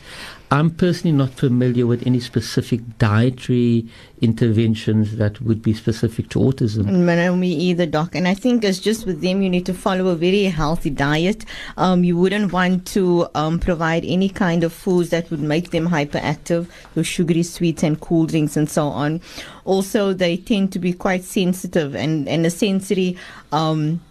I'm 0.53 0.69
personally 0.69 1.15
not 1.15 1.29
familiar 1.29 1.87
with 1.87 2.05
any 2.05 2.19
specific 2.19 2.81
dietary 2.97 3.87
interventions 4.19 5.15
that 5.15 5.39
would 5.39 5.61
be 5.61 5.73
specific 5.73 6.27
to 6.31 6.39
autism. 6.39 6.87
No, 6.87 7.35
me 7.37 7.53
either, 7.53 7.85
doc. 7.85 8.15
And 8.15 8.27
I 8.27 8.33
think 8.33 8.65
it's 8.65 8.79
just 8.79 9.05
with 9.05 9.21
them, 9.21 9.41
you 9.41 9.49
need 9.49 9.65
to 9.67 9.73
follow 9.73 10.07
a 10.07 10.15
very 10.15 10.43
healthy 10.43 10.89
diet. 10.89 11.45
Um, 11.77 12.03
you 12.03 12.17
wouldn't 12.17 12.51
want 12.51 12.85
to 12.87 13.29
um, 13.33 13.59
provide 13.59 14.03
any 14.03 14.27
kind 14.27 14.65
of 14.65 14.73
foods 14.73 15.09
that 15.11 15.31
would 15.31 15.39
make 15.39 15.71
them 15.71 15.87
hyperactive, 15.87 16.67
those 16.95 17.07
sugary 17.07 17.43
sweets 17.43 17.81
and 17.81 17.97
cool 18.01 18.25
drinks 18.25 18.57
and 18.57 18.69
so 18.69 18.87
on. 18.87 19.21
Also, 19.63 20.11
they 20.11 20.35
tend 20.35 20.73
to 20.73 20.79
be 20.79 20.91
quite 20.91 21.23
sensitive, 21.23 21.95
and, 21.95 22.27
and 22.27 22.45
a 22.45 22.49
sensory. 22.49 23.15
Um, 23.53 24.01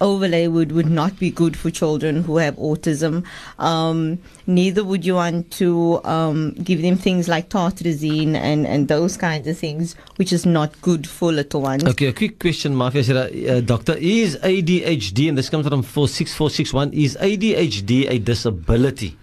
overlay 0.00 0.46
would, 0.46 0.72
would 0.72 0.90
not 0.90 1.18
be 1.18 1.30
good 1.30 1.56
for 1.56 1.70
children 1.70 2.22
who 2.22 2.36
have 2.38 2.56
autism. 2.56 3.24
Um, 3.58 4.18
neither 4.46 4.84
would 4.84 5.04
you 5.04 5.14
want 5.14 5.50
to 5.52 6.02
um, 6.04 6.52
give 6.52 6.82
them 6.82 6.96
things 6.96 7.28
like 7.28 7.48
tartrazine 7.48 8.34
and, 8.34 8.66
and 8.66 8.88
those 8.88 9.16
kinds 9.16 9.46
of 9.48 9.58
things, 9.58 9.94
which 10.16 10.32
is 10.32 10.46
not 10.46 10.80
good 10.82 11.06
for 11.08 11.32
little 11.32 11.62
ones. 11.62 11.84
Okay, 11.84 12.06
a 12.06 12.12
quick 12.12 12.38
question, 12.38 12.74
Mafia. 12.74 13.02
Uh, 13.02 13.60
doctor, 13.60 13.94
is 13.94 14.36
ADHD, 14.38 15.28
and 15.28 15.38
this 15.38 15.48
comes 15.48 15.66
from 15.66 15.82
46461, 15.82 16.92
is 16.92 17.16
ADHD 17.20 18.10
a 18.10 18.18
disability? 18.18 19.16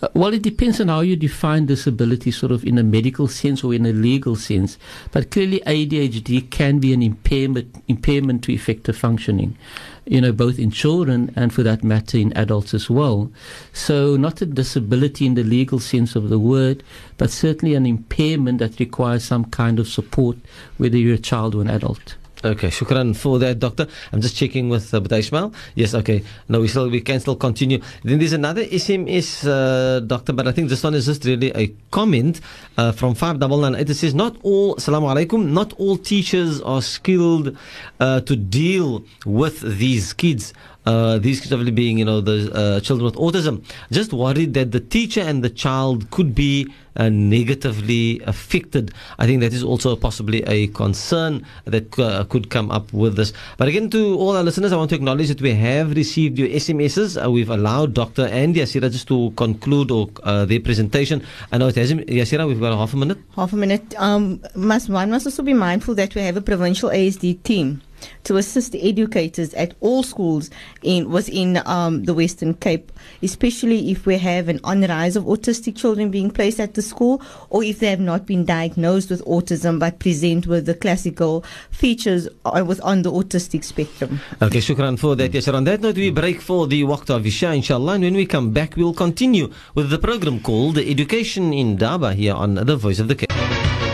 Uh, 0.00 0.08
well, 0.14 0.32
it 0.32 0.42
depends 0.42 0.80
on 0.80 0.88
how 0.88 1.00
you 1.00 1.16
define 1.16 1.66
disability, 1.66 2.30
sort 2.30 2.52
of 2.52 2.64
in 2.64 2.78
a 2.78 2.82
medical 2.82 3.26
sense 3.26 3.64
or 3.64 3.74
in 3.74 3.84
a 3.84 3.92
legal 3.92 4.36
sense. 4.36 4.78
But 5.12 5.30
clearly, 5.30 5.60
ADHD 5.66 6.50
can 6.50 6.78
be 6.78 6.92
an 6.92 7.02
impairment 7.02 7.82
impairment 7.88 8.44
to 8.44 8.52
effective 8.52 8.96
functioning. 8.96 9.56
You 10.04 10.22
know, 10.22 10.32
both 10.32 10.58
in 10.58 10.70
children 10.70 11.32
and, 11.36 11.52
for 11.52 11.62
that 11.64 11.84
matter, 11.84 12.16
in 12.16 12.32
adults 12.36 12.72
as 12.72 12.88
well. 12.88 13.30
So, 13.72 14.16
not 14.16 14.40
a 14.40 14.46
disability 14.46 15.26
in 15.26 15.34
the 15.34 15.42
legal 15.42 15.80
sense 15.80 16.16
of 16.16 16.28
the 16.28 16.38
word, 16.38 16.82
but 17.18 17.30
certainly 17.30 17.74
an 17.74 17.84
impairment 17.84 18.58
that 18.60 18.80
requires 18.80 19.24
some 19.24 19.44
kind 19.46 19.78
of 19.78 19.88
support, 19.88 20.38
whether 20.78 20.96
you're 20.96 21.14
a 21.14 21.18
child 21.18 21.54
or 21.54 21.60
an 21.60 21.68
adult. 21.68 22.16
Okay, 22.44 22.68
shukran 22.68 23.16
for 23.16 23.40
that, 23.40 23.58
doctor. 23.58 23.88
I'm 24.12 24.20
just 24.20 24.36
checking 24.36 24.68
with 24.68 24.94
uh, 24.94 25.02
Ishmael. 25.10 25.52
Yes, 25.74 25.92
okay. 25.94 26.22
No, 26.48 26.60
we 26.60 26.68
still 26.68 26.88
we 26.88 27.00
can 27.00 27.18
still 27.18 27.34
continue. 27.34 27.80
Then 28.04 28.20
there's 28.20 28.32
another 28.32 28.64
SMS, 28.64 29.44
uh, 29.44 29.98
doctor, 30.00 30.32
but 30.32 30.46
I 30.46 30.52
think 30.52 30.68
this 30.68 30.84
one 30.84 30.94
is 30.94 31.06
just 31.06 31.24
really 31.24 31.50
a 31.56 31.74
comment 31.90 32.40
uh, 32.76 32.92
from 32.92 33.16
five 33.16 33.40
double 33.40 33.58
nine. 33.58 33.74
It 33.74 33.92
says, 33.92 34.14
"Not 34.14 34.36
all, 34.42 34.76
salamu 34.76 35.12
alaikum. 35.12 35.48
Not 35.50 35.72
all 35.78 35.96
teachers 35.96 36.60
are 36.60 36.80
skilled 36.80 37.56
uh, 37.98 38.20
to 38.20 38.36
deal 38.36 39.02
with 39.26 39.60
these 39.78 40.12
kids." 40.12 40.52
Uh, 40.88 41.18
these 41.18 41.38
kids 41.38 41.52
obviously 41.52 41.70
being, 41.84 41.98
you 41.98 42.04
know, 42.04 42.22
the 42.22 42.50
uh, 42.54 42.80
children 42.80 43.04
with 43.04 43.14
autism, 43.16 43.62
just 43.92 44.10
worried 44.14 44.54
that 44.54 44.72
the 44.72 44.80
teacher 44.80 45.20
and 45.20 45.44
the 45.44 45.50
child 45.50 46.10
could 46.10 46.34
be 46.34 46.66
uh, 46.96 47.10
negatively 47.10 48.20
affected. 48.24 48.92
I 49.18 49.26
think 49.26 49.42
that 49.42 49.52
is 49.52 49.62
also 49.62 49.94
possibly 49.96 50.42
a 50.44 50.68
concern 50.68 51.44
that 51.66 51.98
uh, 51.98 52.24
could 52.24 52.48
come 52.48 52.70
up 52.70 52.90
with 52.94 53.16
this. 53.16 53.34
But 53.58 53.68
again, 53.68 53.90
to 53.90 54.16
all 54.16 54.34
our 54.34 54.42
listeners, 54.42 54.72
I 54.72 54.76
want 54.76 54.88
to 54.90 54.96
acknowledge 54.96 55.28
that 55.28 55.42
we 55.42 55.52
have 55.52 55.94
received 55.94 56.38
your 56.38 56.48
SMSs. 56.48 57.22
Uh, 57.22 57.30
we've 57.30 57.50
allowed 57.50 57.92
Dr. 57.92 58.24
and 58.24 58.56
Yaseera 58.56 58.90
just 58.90 59.08
to 59.08 59.30
conclude 59.36 59.90
or, 59.90 60.08
uh, 60.22 60.46
their 60.46 60.60
presentation. 60.60 61.22
I 61.52 61.58
know 61.58 61.68
it 61.68 61.76
has, 61.76 61.92
Yaseera, 61.92 62.48
we've 62.48 62.60
got 62.60 62.74
half 62.74 62.94
a 62.94 62.96
minute. 62.96 63.18
Half 63.36 63.52
a 63.52 63.56
minute. 63.56 63.94
Um, 63.98 64.40
must, 64.54 64.88
one 64.88 65.10
must 65.10 65.26
also 65.26 65.42
be 65.42 65.52
mindful 65.52 65.94
that 65.96 66.14
we 66.14 66.22
have 66.22 66.38
a 66.38 66.42
provincial 66.42 66.88
ASD 66.88 67.42
team 67.42 67.82
to 68.24 68.36
assist 68.36 68.74
educators 68.74 69.54
at 69.54 69.74
all 69.80 70.02
schools 70.02 70.50
in 70.82 71.10
within 71.10 71.60
um, 71.66 72.04
the 72.04 72.14
Western 72.14 72.54
Cape, 72.54 72.92
especially 73.22 73.90
if 73.90 74.06
we 74.06 74.18
have 74.18 74.48
an 74.48 74.60
on 74.64 74.82
rise 74.82 75.16
of 75.16 75.24
autistic 75.24 75.76
children 75.76 76.10
being 76.10 76.30
placed 76.30 76.60
at 76.60 76.74
the 76.74 76.82
school, 76.82 77.22
or 77.50 77.62
if 77.62 77.80
they 77.80 77.90
have 77.90 78.00
not 78.00 78.26
been 78.26 78.44
diagnosed 78.44 79.10
with 79.10 79.24
autism 79.24 79.78
but 79.78 79.98
present 79.98 80.46
with 80.46 80.66
the 80.66 80.74
classical 80.74 81.44
features 81.70 82.28
uh, 82.44 82.64
with 82.66 82.80
on 82.82 83.02
the 83.02 83.10
autistic 83.10 83.64
spectrum. 83.64 84.20
Okay, 84.42 84.58
shukran 84.58 84.98
for 84.98 85.16
that. 85.16 85.32
Yes, 85.32 85.48
on 85.48 85.64
that 85.64 85.80
note, 85.80 85.96
we 85.96 86.10
break 86.10 86.40
for 86.40 86.66
the 86.66 86.82
Waqt 86.82 87.10
of 87.10 87.26
Isha, 87.26 87.52
inshallah, 87.52 87.94
and 87.94 88.04
when 88.04 88.14
we 88.14 88.26
come 88.26 88.52
back, 88.52 88.76
we'll 88.76 88.94
continue 88.94 89.52
with 89.74 89.90
the 89.90 89.98
program 89.98 90.40
called 90.40 90.78
Education 90.78 91.52
Indaba 91.52 92.14
here 92.14 92.34
on 92.34 92.54
The 92.54 92.76
Voice 92.76 92.98
of 92.98 93.08
the 93.08 93.14
Cape. 93.14 93.87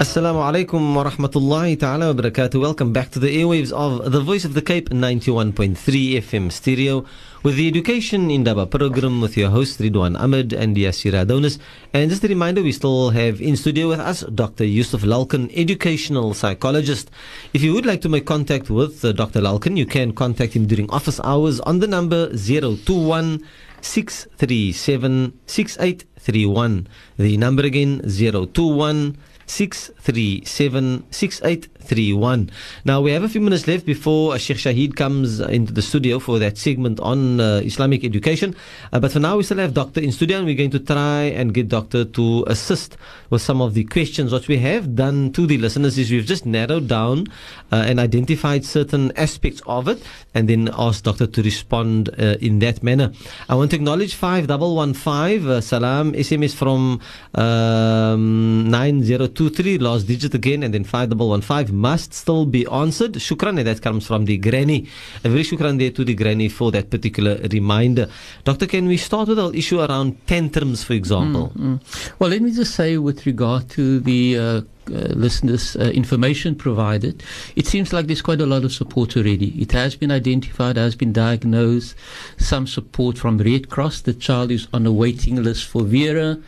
Assalamu 0.00 0.42
alaikum 0.42 0.92
wa 0.96 1.04
rahmatullahi 1.04 1.78
ta'ala 1.78 2.12
wa 2.12 2.20
barakatuh. 2.20 2.60
Welcome 2.60 2.92
back 2.92 3.12
to 3.12 3.20
the 3.20 3.28
airwaves 3.28 3.70
of 3.70 4.10
the 4.10 4.20
Voice 4.20 4.44
of 4.44 4.52
the 4.54 4.60
Cape 4.60 4.88
91.3 4.90 5.76
FM 6.18 6.50
stereo 6.50 7.04
with 7.44 7.54
the 7.54 7.68
Education 7.68 8.28
Indaba 8.28 8.66
program 8.66 9.20
with 9.20 9.36
your 9.36 9.50
host 9.50 9.78
Riedwaan 9.78 10.18
Ahmad 10.20 10.52
and 10.52 10.76
Yaseera 10.76 11.22
Adonis. 11.22 11.60
And 11.92 12.10
just 12.10 12.24
a 12.24 12.28
reminder, 12.28 12.60
we 12.60 12.72
still 12.72 13.10
have 13.10 13.40
in 13.40 13.56
studio 13.56 13.86
with 13.88 14.00
us 14.00 14.22
Dr. 14.34 14.64
Yusuf 14.64 15.02
Lalkan, 15.02 15.52
educational 15.54 16.34
psychologist. 16.34 17.08
If 17.52 17.62
you 17.62 17.72
would 17.72 17.86
like 17.86 18.00
to 18.00 18.08
make 18.08 18.26
contact 18.26 18.70
with 18.70 19.04
uh, 19.04 19.12
Dr. 19.12 19.40
Lalkan, 19.42 19.76
you 19.76 19.86
can 19.86 20.12
contact 20.12 20.54
him 20.54 20.66
during 20.66 20.90
office 20.90 21.20
hours 21.22 21.60
on 21.60 21.78
the 21.78 21.86
number 21.86 22.36
021 22.36 23.46
637 23.80 25.38
6831. 25.46 26.88
The 27.16 27.36
number 27.36 27.62
again 27.62 28.00
021 28.00 29.16
637 29.46 31.04
68 31.10 31.68
6831. 31.84 32.50
Now, 32.84 33.00
we 33.00 33.12
have 33.12 33.22
a 33.22 33.28
few 33.28 33.40
minutes 33.40 33.66
left 33.66 33.86
before 33.86 34.38
Sheikh 34.38 34.56
Shahid 34.56 34.96
comes 34.96 35.40
into 35.40 35.72
the 35.72 35.82
studio 35.82 36.18
for 36.18 36.38
that 36.38 36.58
segment 36.58 37.00
on 37.00 37.40
uh, 37.40 37.60
Islamic 37.64 38.04
education. 38.04 38.56
Uh, 38.92 39.00
but 39.00 39.12
for 39.12 39.20
now, 39.20 39.36
we 39.36 39.42
still 39.42 39.58
have 39.58 39.74
Doctor 39.74 40.00
in 40.00 40.12
studio, 40.12 40.38
and 40.38 40.46
we're 40.46 40.56
going 40.56 40.70
to 40.70 40.78
try 40.78 41.22
and 41.22 41.52
get 41.52 41.68
Doctor 41.68 42.04
to 42.04 42.44
assist 42.46 42.96
with 43.30 43.42
some 43.42 43.60
of 43.60 43.74
the 43.74 43.84
questions. 43.84 44.32
What 44.32 44.48
we 44.48 44.58
have 44.58 44.94
done 44.94 45.32
to 45.32 45.46
the 45.46 45.58
listeners 45.58 45.98
is 45.98 46.10
we've 46.10 46.24
just 46.24 46.46
narrowed 46.46 46.88
down 46.88 47.26
uh, 47.72 47.84
and 47.86 48.00
identified 48.00 48.64
certain 48.64 49.12
aspects 49.16 49.62
of 49.66 49.88
it, 49.88 50.02
and 50.34 50.48
then 50.48 50.70
asked 50.76 51.04
Doctor 51.04 51.26
to 51.26 51.42
respond 51.42 52.10
uh, 52.18 52.36
in 52.40 52.58
that 52.60 52.82
manner. 52.82 53.12
I 53.48 53.54
want 53.54 53.70
to 53.70 53.76
acknowledge 53.76 54.14
5115, 54.14 55.48
uh, 55.48 55.60
salam, 55.60 56.12
SMS 56.12 56.54
from 56.54 57.00
um, 57.34 58.70
9023, 58.70 59.78
last 59.78 60.06
digit 60.06 60.34
again, 60.34 60.62
and 60.62 60.72
then 60.72 60.84
5115 60.84 61.73
must 61.74 62.14
still 62.14 62.46
be 62.46 62.66
answered. 62.66 63.14
Shukran, 63.14 63.62
that 63.64 63.82
comes 63.82 64.06
from 64.06 64.24
the 64.24 64.38
granny. 64.38 64.88
A 65.24 65.28
very 65.28 65.42
shukran 65.42 65.78
there 65.78 65.90
to 65.90 66.04
the 66.04 66.14
granny 66.14 66.48
for 66.48 66.70
that 66.72 66.90
particular 66.90 67.36
reminder. 67.52 68.08
Doctor, 68.44 68.66
can 68.66 68.86
we 68.86 68.96
start 68.96 69.28
with 69.28 69.38
our 69.38 69.54
issue 69.54 69.80
around 69.80 70.26
tantrums, 70.26 70.84
for 70.84 70.94
example? 70.94 71.52
Mm, 71.56 71.78
mm. 71.78 72.14
Well, 72.18 72.30
let 72.30 72.40
me 72.40 72.52
just 72.52 72.74
say 72.74 72.96
with 72.96 73.26
regard 73.26 73.68
to 73.70 74.00
the 74.00 74.38
uh, 74.38 74.60
listeners' 74.88 75.76
uh, 75.76 75.90
information 75.94 76.54
provided, 76.54 77.22
it 77.56 77.66
seems 77.66 77.92
like 77.92 78.06
there's 78.06 78.22
quite 78.22 78.40
a 78.40 78.46
lot 78.46 78.64
of 78.64 78.72
support 78.72 79.16
already. 79.16 79.50
It 79.60 79.72
has 79.72 79.96
been 79.96 80.10
identified, 80.10 80.76
has 80.76 80.94
been 80.94 81.12
diagnosed, 81.12 81.94
some 82.36 82.66
support 82.66 83.18
from 83.18 83.38
Red 83.38 83.70
Cross. 83.70 84.02
The 84.02 84.14
child 84.14 84.50
is 84.50 84.68
on 84.72 84.86
a 84.86 84.92
waiting 84.92 85.42
list 85.42 85.64
for 85.64 85.82
Vera. 85.82 86.38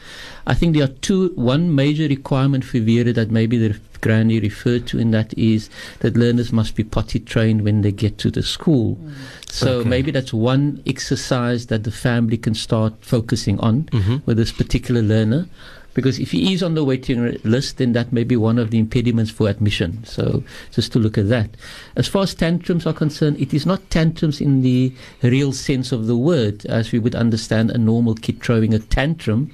I 0.47 0.55
think 0.55 0.75
there 0.75 0.85
are 0.85 0.95
two, 1.01 1.31
one 1.35 1.75
major 1.75 2.07
requirement 2.07 2.65
for 2.65 2.79
Vera 2.79 3.13
that 3.13 3.31
maybe 3.31 3.59
the 3.59 3.79
granny 4.01 4.39
referred 4.41 4.87
to, 4.89 4.99
and 4.99 5.13
that 5.13 5.37
is 5.37 5.69
that 6.01 6.17
learners 6.17 6.53
must 6.53 6.77
be 6.77 6.85
potty 6.85 7.19
trained 7.19 7.63
when 7.63 7.83
they 7.83 7.93
get 7.93 8.19
to 8.19 8.31
the 8.31 8.43
school. 8.43 8.97
Mm. 8.97 9.13
So 9.51 9.79
okay. 9.81 9.89
maybe 9.89 10.11
that's 10.11 10.33
one 10.33 10.83
exercise 10.87 11.67
that 11.67 11.85
the 11.85 11.91
family 11.91 12.37
can 12.37 12.55
start 12.55 12.95
focusing 13.01 13.59
on 13.61 13.85
mm-hmm. 13.85 14.17
with 14.27 14.37
this 14.37 14.53
particular 14.53 15.03
learner 15.03 15.49
because 15.97 16.19
if 16.19 16.31
he 16.33 16.53
is 16.53 16.63
on 16.63 16.75
the 16.75 16.85
waiting 16.85 17.39
list, 17.43 17.79
then 17.79 17.95
that 17.95 18.13
may 18.13 18.23
be 18.23 18.37
one 18.37 18.59
of 18.59 18.71
the 18.71 18.79
impediments 18.79 19.31
for 19.31 19.49
admission. 19.49 20.05
So 20.05 20.45
just 20.71 20.93
to 20.93 20.99
look 20.99 21.17
at 21.17 21.31
that. 21.31 21.57
As 21.97 22.07
far 22.07 22.25
as 22.25 22.35
tantrums 22.35 22.85
are 22.85 22.93
concerned, 22.93 23.41
it 23.41 23.55
is 23.55 23.65
not 23.65 23.89
tantrums 23.89 24.39
in 24.39 24.61
the 24.61 24.93
real 25.23 25.53
sense 25.55 25.93
of 25.93 26.07
the 26.07 26.17
word, 26.17 26.67
as 26.67 26.93
we 26.93 26.99
would 26.99 27.15
understand 27.15 27.71
a 27.71 27.79
normal 27.79 28.15
kid 28.15 28.43
throwing 28.43 28.75
a 28.75 28.79
tantrum. 28.79 29.51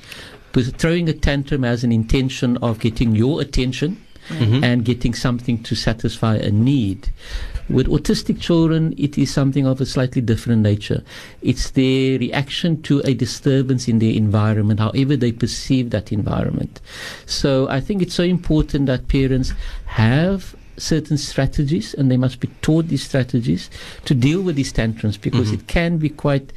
But 0.51 0.65
throwing 0.81 1.09
a 1.09 1.13
tantrum 1.13 1.63
has 1.63 1.85
an 1.85 1.93
intention 1.93 2.57
of 2.57 2.81
getting 2.81 3.15
your 3.15 3.41
attention. 3.41 4.05
Mm-hmm. 4.29 4.63
and 4.63 4.85
getting 4.85 5.15
something 5.15 5.65
to 5.65 5.75
satisfy 5.75 6.37
a 6.37 6.53
need. 6.53 7.09
With 7.73 7.87
autistic 7.87 8.41
children, 8.41 8.95
it 8.99 9.17
is 9.17 9.33
something 9.33 9.67
of 9.67 9.81
a 9.81 9.87
slightly 9.87 10.21
different 10.21 10.63
nature. 10.63 11.03
It's 11.41 11.71
their 11.71 12.19
reaction 12.19 12.83
to 12.83 13.01
a 13.05 13.15
disturbance 13.15 13.89
in 13.89 13.99
their 13.99 14.13
environment, 14.13 14.81
however 14.81 15.17
they 15.17 15.33
perceive 15.33 15.91
that 15.91 16.13
environment. 16.13 16.81
So 17.25 17.69
I 17.69 17.81
think 17.81 18.03
it's 18.03 18.15
so 18.15 18.25
important 18.25 18.87
that 18.87 19.09
parents 19.09 19.55
have 19.87 20.55
certain 20.77 21.17
strategies 21.17 21.95
and 21.95 22.11
they 22.11 22.17
must 22.17 22.41
be 22.41 22.49
taught 22.61 22.89
these 22.89 23.03
strategies 23.03 23.71
to 24.05 24.15
deal 24.15 24.43
with 24.43 24.57
these 24.57 24.73
tantrums 24.73 25.17
because 25.17 25.53
it 25.53 25.67
can 25.67 25.99
be 25.99 26.09
quite 26.09 26.53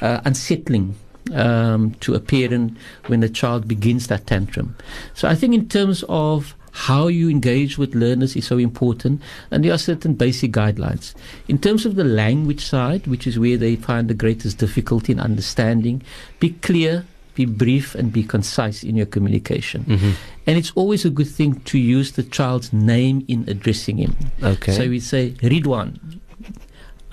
uh, 0.00 0.20
unsettling 0.24 0.94
um, 1.34 1.92
to 2.00 2.14
a 2.14 2.20
parent 2.20 2.76
when 3.06 3.20
the 3.20 3.28
child 3.28 3.66
begins 3.68 4.06
that 4.06 4.26
tantrum. 4.26 4.76
So 5.14 5.28
I 5.28 5.34
think 5.34 5.54
in 5.54 5.68
terms 5.68 6.04
of 6.08 6.54
how 6.76 7.06
you 7.08 7.30
engage 7.30 7.78
with 7.78 7.94
learners 7.94 8.36
is 8.36 8.46
so 8.46 8.58
important, 8.58 9.22
and 9.50 9.64
there 9.64 9.72
are 9.72 9.78
certain 9.78 10.12
basic 10.12 10.52
guidelines. 10.52 11.14
In 11.48 11.56
terms 11.58 11.86
of 11.86 11.96
the 11.96 12.04
language 12.04 12.62
side, 12.62 13.06
which 13.06 13.26
is 13.26 13.38
where 13.38 13.56
they 13.56 13.76
find 13.76 14.08
the 14.08 14.14
greatest 14.14 14.58
difficulty 14.58 15.12
in 15.12 15.18
understanding, 15.18 16.02
be 16.38 16.50
clear, 16.50 17.06
be 17.34 17.46
brief, 17.46 17.94
and 17.94 18.12
be 18.12 18.22
concise 18.22 18.84
in 18.84 18.94
your 18.94 19.06
communication. 19.06 19.84
Mm-hmm. 19.84 20.10
And 20.46 20.58
it's 20.58 20.70
always 20.74 21.06
a 21.06 21.10
good 21.10 21.28
thing 21.28 21.60
to 21.60 21.78
use 21.78 22.12
the 22.12 22.22
child's 22.22 22.74
name 22.74 23.24
in 23.26 23.48
addressing 23.48 23.96
him. 23.96 24.14
Okay. 24.42 24.72
So 24.72 24.86
we 24.86 25.00
say, 25.00 25.30
Riedwaan, 25.42 26.20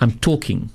I'm 0.00 0.12
talking. 0.18 0.68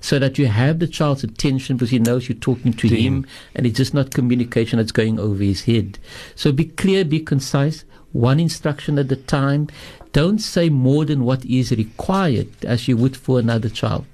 So 0.00 0.18
that 0.18 0.38
you 0.38 0.46
have 0.46 0.78
the 0.78 0.88
child's 0.88 1.22
attention 1.24 1.76
because 1.76 1.90
he 1.90 1.98
knows 1.98 2.26
you're 2.28 2.38
talking 2.38 2.72
to, 2.72 2.88
To 2.88 2.96
him, 2.96 3.14
him. 3.16 3.26
and 3.54 3.66
it's 3.66 3.76
just 3.76 3.92
not 3.92 4.12
communication 4.14 4.78
that's 4.78 4.92
going 4.92 5.20
over 5.20 5.44
his 5.44 5.64
head. 5.64 5.98
So 6.34 6.52
be 6.52 6.64
clear, 6.64 7.04
be 7.04 7.20
concise, 7.20 7.84
one 8.12 8.40
instruction 8.40 8.98
at 8.98 9.10
a 9.12 9.16
time. 9.16 9.68
Don't 10.12 10.38
say 10.40 10.68
more 10.68 11.04
than 11.04 11.24
what 11.24 11.44
is 11.44 11.70
required 11.70 12.48
as 12.64 12.88
you 12.88 12.96
would 12.96 13.16
for 13.16 13.38
another 13.38 13.68
child. 13.68 14.06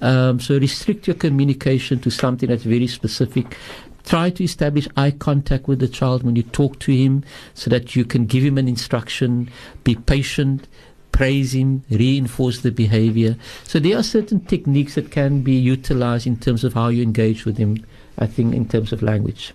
Um, 0.00 0.40
so 0.40 0.58
restrict 0.58 1.06
your 1.06 1.16
communication 1.16 1.98
to 2.00 2.10
something 2.10 2.48
that's 2.48 2.62
very 2.64 2.86
specific. 2.86 3.56
Try 4.04 4.30
to 4.30 4.44
establish 4.44 4.86
eye 4.96 5.10
contact 5.10 5.66
with 5.68 5.80
the 5.80 5.88
child 5.88 6.22
when 6.22 6.36
you 6.36 6.44
talk 6.44 6.78
to 6.80 6.92
him 6.92 7.24
so 7.54 7.68
that 7.70 7.96
you 7.96 8.04
can 8.04 8.24
give 8.26 8.44
him 8.44 8.56
an 8.56 8.68
instruction. 8.68 9.50
Be 9.84 9.96
patient, 9.96 10.68
praise 11.12 11.54
him, 11.54 11.82
reinforce 11.90 12.60
the 12.60 12.70
behavior. 12.70 13.36
So 13.64 13.78
there 13.78 13.98
are 13.98 14.02
certain 14.02 14.40
techniques 14.40 14.94
that 14.94 15.10
can 15.10 15.42
be 15.42 15.54
utilized 15.54 16.26
in 16.26 16.36
terms 16.36 16.62
of 16.62 16.74
how 16.74 16.88
you 16.88 17.02
engage 17.02 17.44
with 17.44 17.58
him, 17.58 17.84
I 18.16 18.26
think, 18.26 18.54
in 18.54 18.68
terms 18.68 18.92
of 18.92 19.02
language. 19.02 19.52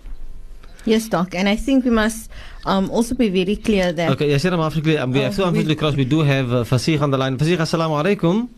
Yes, 0.84 1.08
Doc. 1.08 1.34
And 1.34 1.48
I 1.48 1.56
think 1.56 1.84
we 1.84 1.90
must 1.90 2.30
um, 2.66 2.90
also 2.90 3.14
be 3.14 3.28
very 3.28 3.56
clear 3.56 3.92
that 3.92 4.10
Okay, 4.12 4.28
yes, 4.30 4.44
I'm 4.44 4.54
unfortunately, 4.54 4.98
um, 4.98 5.12
we 5.12 5.20
Oh, 5.20 5.22
have 5.24 5.34
to 5.36 5.42
we- 5.42 5.48
unfortunately 5.48 5.76
cross. 5.76 5.94
We 5.94 6.04
do 6.04 6.20
have 6.20 6.52
uh, 6.52 6.64
Fasih 6.64 7.00
on 7.00 7.10
the 7.10 7.18
line. 7.18 7.36
Fasih, 7.38 7.56
assalamu 7.58 8.02
alaikum. 8.02 8.48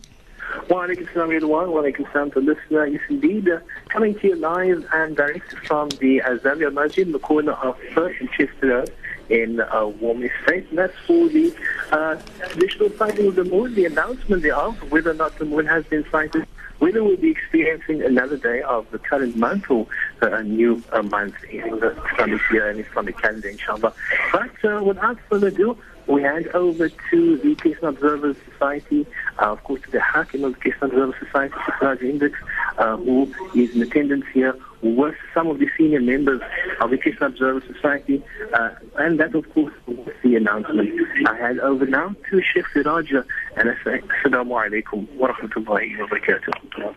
Walaikum 0.69 1.05
salam 1.13 1.31
everyone. 1.31 1.67
Walaikum 1.69 2.11
salam 2.11 2.31
to 2.31 2.39
listener. 2.39 2.87
Yes, 2.87 3.01
indeed. 3.09 3.47
Uh, 3.49 3.59
coming 3.89 4.15
to 4.19 4.27
you 4.29 4.35
live 4.35 4.85
and 4.93 5.15
direct 5.15 5.51
from 5.67 5.89
the 6.01 6.19
Azalea 6.19 6.71
Masjid 6.71 7.05
in 7.05 7.13
the 7.13 7.19
corner 7.19 7.51
of 7.53 7.77
First 7.93 8.19
and 8.21 8.29
Chester 8.31 8.85
in 9.29 9.59
uh, 9.59 9.65
Walmer 10.01 10.25
Estate. 10.39 10.67
And 10.69 10.79
that's 10.79 10.97
for 11.05 11.27
the 11.29 11.53
uh, 11.91 12.15
traditional 12.49 12.89
sighting 12.97 13.27
of 13.27 13.35
the 13.35 13.43
moon, 13.43 13.75
the 13.75 13.85
announcement 13.85 14.41
thereof, 14.41 14.75
whether 14.91 15.11
or 15.11 15.15
not 15.15 15.37
the 15.37 15.45
moon 15.45 15.65
has 15.67 15.83
been 15.85 16.05
sighted, 16.11 16.47
whether 16.79 17.03
we'll 17.03 17.17
be 17.17 17.31
experiencing 17.31 18.01
another 18.01 18.37
day 18.37 18.61
of 18.61 18.89
the 18.91 18.99
current 18.99 19.35
month 19.35 19.69
or 19.69 19.87
uh, 20.21 20.31
a 20.31 20.43
new 20.43 20.83
uh, 20.91 21.01
month 21.03 21.35
in 21.45 21.61
the 21.79 21.95
Islamic 22.13 22.41
year 22.51 22.69
and 22.69 22.79
Islamic 22.79 23.17
calendar, 23.17 23.49
inshallah. 23.49 23.93
But 24.31 24.65
uh, 24.65 24.83
without 24.83 25.17
further 25.29 25.47
ado, 25.47 25.77
we 26.07 26.21
hand 26.21 26.47
over 26.53 26.89
to 26.89 27.37
the 27.37 27.55
Crescent 27.55 27.83
Observers 27.83 28.37
Society, 28.51 29.05
uh, 29.39 29.51
of 29.51 29.63
course, 29.63 29.81
to 29.83 29.91
the 29.91 30.01
Hakim 30.01 30.43
of 30.43 30.53
the 30.53 30.59
Crescent 30.59 30.91
Observers 30.91 31.15
Society, 31.19 31.55
Siraj 31.79 32.01
Index, 32.01 32.39
uh, 32.77 32.97
who 32.97 33.33
is 33.55 33.75
in 33.75 33.81
attendance 33.81 34.25
here 34.33 34.55
with 34.81 35.15
some 35.33 35.47
of 35.47 35.59
the 35.59 35.67
senior 35.77 36.01
members 36.01 36.41
of 36.79 36.91
the 36.91 36.97
Crescent 36.97 37.21
Observers 37.21 37.63
Society. 37.73 38.23
Uh, 38.53 38.71
and 38.97 39.19
that, 39.19 39.33
of 39.33 39.51
course, 39.53 39.73
was 39.87 40.13
the 40.23 40.35
announcement. 40.35 40.89
I 41.27 41.35
hand 41.35 41.59
over 41.59 41.85
now 41.85 42.15
to 42.29 42.41
Sheikh 42.41 42.65
Siraja, 42.73 43.25
and 43.57 43.69
I 43.69 43.73
say, 43.83 44.01
Assalamu 44.23 44.51
alaikum 44.51 45.09
wa 45.15 45.29
rahmatullahi 45.33 45.99
wa 45.99 46.07
barakatuh. 46.07 46.95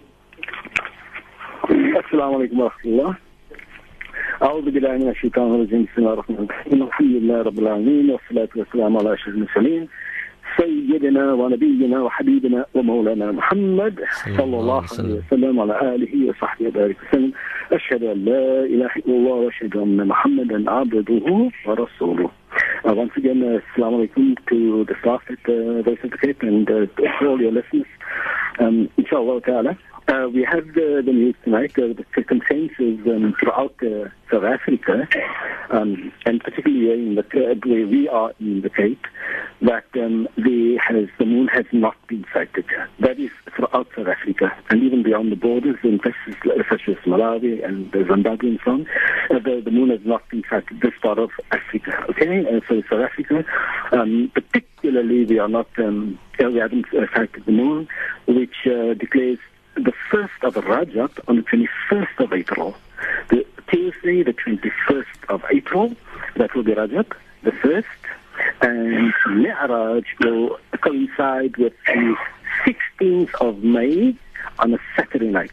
Assalamu 1.69 2.49
alaikum 2.49 2.71
wa. 2.85 3.15
أعوذ 4.43 4.71
بالله 4.71 4.97
من 5.03 5.09
الشيطان 5.09 5.55
الرجيم. 5.55 5.83
بسم 5.85 5.99
الله 5.99 6.13
الرحمن 6.13 6.37
الرحيم. 6.37 6.83
الحمد 6.83 7.15
لله 7.17 7.43
رب 7.43 7.59
العالمين 7.59 8.11
والصلاة 8.11 8.49
والسلام 8.57 8.97
على 8.97 9.15
أشرف 9.15 9.35
المرسلين. 9.35 9.89
سيدنا 10.57 11.33
ونبينا 11.33 12.03
وحبيبنا 12.03 12.67
ومولانا 12.75 13.33
محمد 13.33 13.95
صلى 14.39 14.57
الله 14.61 14.83
عليه 14.83 15.15
وسلم. 15.27 15.59
وعلى 15.59 15.95
آله 15.95 16.29
وصحبه 16.29 16.67
وبارك 16.69 16.97
وسلم. 17.03 17.33
أشهد 17.73 18.03
أن 18.03 18.25
لا 18.25 18.65
إله 18.75 18.93
إلا 18.97 19.15
الله 19.19 19.37
وأشهد 19.45 19.77
أن 19.77 20.07
محمدا 20.07 20.71
عبده 20.71 21.51
ورسوله. 21.67 22.31
Uh, 22.85 22.95
once 22.95 23.15
again, 23.17 23.43
uh, 23.43 23.59
Assalamu 23.59 24.07
alaikum 24.07 24.37
to 24.47 24.85
the 24.85 24.95
staff 25.01 25.23
at 25.35 25.43
uh, 25.51 25.83
Voice 25.83 25.99
of 26.05 26.11
the 26.13 26.19
Cape 26.19 26.43
and 26.43 26.71
uh, 26.71 26.87
to 26.97 27.27
all 27.27 27.41
your 27.41 27.51
listeners. 27.51 27.91
Um, 28.61 28.89
inshallah 28.97 29.41
ta'ala. 29.43 29.77
Uh, 30.09 30.27
we 30.27 30.43
have 30.43 30.67
the, 30.69 31.03
the 31.05 31.13
news 31.13 31.35
tonight, 31.45 31.71
uh, 31.77 31.89
the 31.89 32.05
circumstances 32.15 32.99
um, 33.07 33.35
throughout 33.39 33.75
uh, 33.83 34.09
South 34.33 34.43
Africa, 34.43 35.07
um, 35.69 36.11
and 36.25 36.41
particularly 36.41 36.91
in 37.09 37.15
the, 37.15 37.21
uh, 37.21 37.55
where 37.67 37.87
we 37.87 38.09
are 38.09 38.33
in 38.41 38.63
the 38.63 38.71
Cape, 38.71 39.05
that 39.61 39.85
um, 39.97 40.27
the, 40.37 40.81
has, 40.83 41.09
the 41.19 41.27
moon 41.27 41.47
has 41.49 41.67
not 41.73 41.95
been 42.07 42.25
sighted. 42.33 42.65
That 43.01 43.21
is 43.21 43.31
throughout 43.55 43.89
South 43.95 44.07
Africa, 44.07 44.57
and 44.71 44.83
even 44.83 45.03
beyond 45.03 45.31
the 45.31 45.37
borders 45.37 45.77
in 45.83 45.99
places 45.99 46.37
such 46.71 46.89
as 46.89 46.97
Malawi 47.05 47.63
and 47.63 47.95
uh, 47.95 47.99
Zimbabwe 48.09 48.49
and 48.49 48.61
so 48.65 48.71
on, 48.71 48.87
uh, 49.31 49.39
the, 49.41 49.61
the 49.63 49.71
moon 49.71 49.91
has 49.91 50.01
not 50.05 50.27
been 50.31 50.43
sighted 50.49 50.81
this 50.81 50.95
part 51.03 51.19
of 51.19 51.29
Africa. 51.53 52.07
Okay, 52.09 52.47
and 52.47 52.63
so 52.67 52.81
South 52.89 53.03
Africa, 53.03 53.45
um, 53.93 54.33
particularly, 54.33 55.27
we 55.27 55.39
are 55.39 55.49
not, 55.49 55.69
um, 55.77 56.19
uh, 56.43 56.49
we 56.49 56.61
haven't 56.61 56.87
uh, 56.95 57.05
sighted 57.15 57.45
the 57.45 57.53
moon, 57.53 57.87
which 58.27 58.67
uh, 58.67 58.95
declares 58.95 59.39
the 59.75 59.93
1st 60.11 60.43
of 60.43 60.55
Rajab 60.55 61.19
on 61.29 61.37
the 61.37 61.43
21st 61.43 62.25
of 62.25 62.33
April. 62.33 62.77
The 63.29 63.47
Tuesday, 63.71 64.23
the 64.23 64.33
21st 64.33 65.05
of 65.29 65.45
April, 65.51 65.95
that 66.37 66.55
will 66.55 66.63
be 66.63 66.75
Rajab, 66.75 67.13
the 67.43 67.53
1st. 67.53 67.85
And 68.61 69.13
Mi'raj 69.29 70.05
will 70.21 70.59
coincide 70.81 71.57
with 71.57 71.75
the 71.87 72.17
16th 72.65 73.35
of 73.41 73.63
May 73.63 74.17
on 74.59 74.75
a 74.75 74.79
Saturday 74.97 75.29
night. 75.29 75.53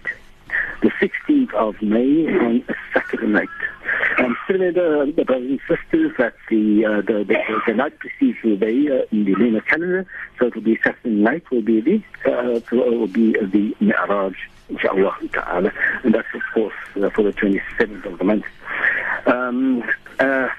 The 0.82 0.92
16th 1.02 1.54
of 1.54 1.82
May 1.82 2.28
on 2.28 2.64
a 2.68 2.74
Saturday 2.94 3.28
night. 3.28 3.48
Um, 4.20 4.38
still, 4.44 4.60
the, 4.60 5.14
the 5.16 5.26
brothers 5.26 5.52
and 5.52 5.60
sisters, 5.68 6.12
that 6.18 6.36
the, 6.50 6.86
uh, 6.86 7.02
the, 7.02 7.24
the, 7.24 7.62
the 7.68 7.74
night 7.74 7.98
precedes 8.00 8.38
the 8.44 8.56
day 8.56 8.88
uh, 8.88 9.06
in 9.12 9.26
the 9.26 9.36
lunar 9.36 9.62
calendar, 9.62 10.06
so 10.40 10.48
it 10.48 10.56
will 10.56 10.62
be 10.62 10.78
Saturday 10.84 11.10
night 11.10 11.50
will 11.52 11.62
be 11.62 11.82
the, 11.82 12.04
uh, 12.26 12.60
will 12.72 13.08
be 13.08 13.34
the 13.34 13.76
Mi'raj, 13.80 14.36
inshallah 14.70 15.18
ta'ala. 15.34 15.72
And 16.04 16.14
that's, 16.14 16.28
of 16.34 16.42
course, 16.54 16.74
uh, 17.02 17.10
for 17.10 17.24
the 17.24 17.34
27th 17.34 18.06
of 18.06 18.18
the 18.18 18.24
month. 18.24 18.46
Um, 19.26 19.84
uh, 20.20 20.50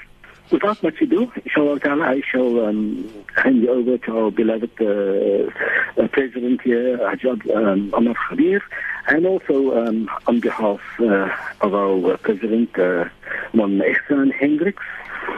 Without 0.51 0.81
much 0.83 1.01
ado, 1.01 1.33
inshallah 1.45 1.81
I 1.85 2.23
shall 2.31 2.67
um, 2.67 3.11
hand 3.35 3.63
you 3.63 3.71
over 3.71 3.99
to 3.99 4.19
our 4.19 4.31
beloved 4.31 4.71
uh, 4.81 6.01
uh, 6.01 6.09
President 6.09 6.63
here, 6.63 6.99
Ajab 6.99 7.51
um, 7.55 7.93
Omar 7.93 8.15
Khabir, 8.15 8.61
and 9.09 9.27
also 9.27 9.77
um, 9.77 10.09
on 10.29 10.39
behalf 10.39 10.81
uh, 11.01 11.29
of 11.61 11.75
our 11.75 12.13
uh, 12.13 12.17
President, 12.19 12.79
uh, 12.79 13.07
Mon 13.55 13.81
Ihsan 13.81 14.33
Hendricks, 14.33 14.85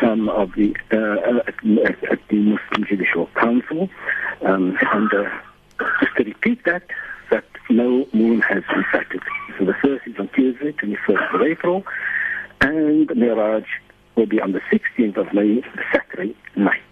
um, 0.03 0.29
of 0.29 0.53
the, 0.53 0.77
uh, 0.93 1.39
at, 1.47 2.05
at 2.13 2.29
the 2.29 2.37
Muslim 2.37 2.85
Judicial 2.87 3.29
Council. 3.35 3.89
Um, 4.43 4.77
and 4.93 5.13
uh, 5.15 5.31
just 6.01 6.17
to 6.17 6.25
repeat 6.25 6.65
that, 6.65 6.83
that 7.31 7.45
no 7.71 8.07
moon 8.13 8.43
has 8.43 8.63
been 8.65 8.85
sighted. 8.93 9.23
So 9.59 9.65
the 9.65 9.75
first 9.75 10.07
is 10.07 10.19
on 10.19 10.29
Tuesday, 10.29 10.73
21st 10.73 11.35
of 11.35 11.43
April, 11.43 11.87
and 12.61 13.09
Miraj 13.09 13.65
will 14.19 14.27
be 14.27 14.41
on 14.41 14.53
the 14.53 14.61
16th 14.73 15.17
of 15.17 15.33
May, 15.33 15.63
Saturday 15.93 16.35
night. 16.57 16.83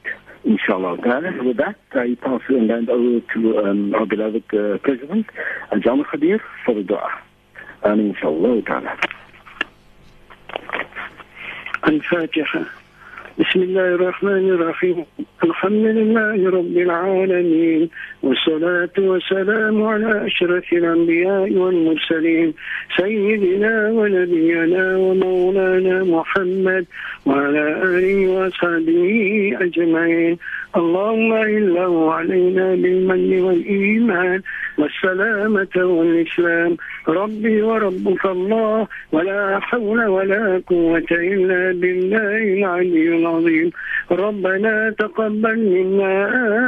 Inshallah. 0.44 0.96
ta'ala. 0.98 1.44
With 1.44 1.56
that, 1.56 1.74
I 1.92 2.16
pass 2.22 2.40
and 2.48 2.70
hand 2.70 2.88
over 2.88 3.20
to 3.34 3.58
um, 3.58 3.94
our 3.94 4.06
beloved 4.06 4.44
uh, 4.54 4.78
President, 4.78 5.26
Al-Jam 5.72 6.04
Khadir, 6.04 6.40
for 6.64 6.74
the 6.76 6.84
dua. 6.84 7.20
Amin, 7.82 8.10
inshallah. 8.10 8.62
ta'ala. 8.62 8.96
بسم 13.38 13.62
الله 13.62 13.88
الرحمن 13.94 14.48
الرحيم. 14.56 15.04
الحمد 15.44 15.86
لله 15.98 16.50
رب 16.50 16.76
العالمين 16.76 17.88
والصلاة 18.22 18.96
والسلام 18.98 19.82
على 19.82 20.26
أشرف 20.26 20.72
الأنبياء 20.72 21.52
والمرسلين 21.52 22.54
سيدنا 22.96 23.90
ونبينا 23.90 24.96
ومولانا 24.96 26.04
محمد 26.04 26.84
وعلى 27.26 27.64
آله 27.84 28.18
وصحبه 28.28 29.06
أجمعين. 29.60 30.38
اللهم 30.76 31.32
إله 31.32 32.12
علينا 32.12 32.74
بالمن 32.74 33.40
والإيمان 33.40 34.40
والسلامة 34.78 35.76
والإسلام. 35.76 36.76
ربي 37.08 37.62
وربك 37.62 38.24
الله 38.26 38.86
ولا 39.12 39.58
حول 39.58 40.06
ولا 40.06 40.62
قوة 40.66 41.10
إلا 41.10 41.72
بالله 41.80 42.42
العلي 42.58 43.08
العظيم. 43.16 43.70
ربنا 44.10 44.94
تقبل 44.98 45.58
منا 45.58 46.14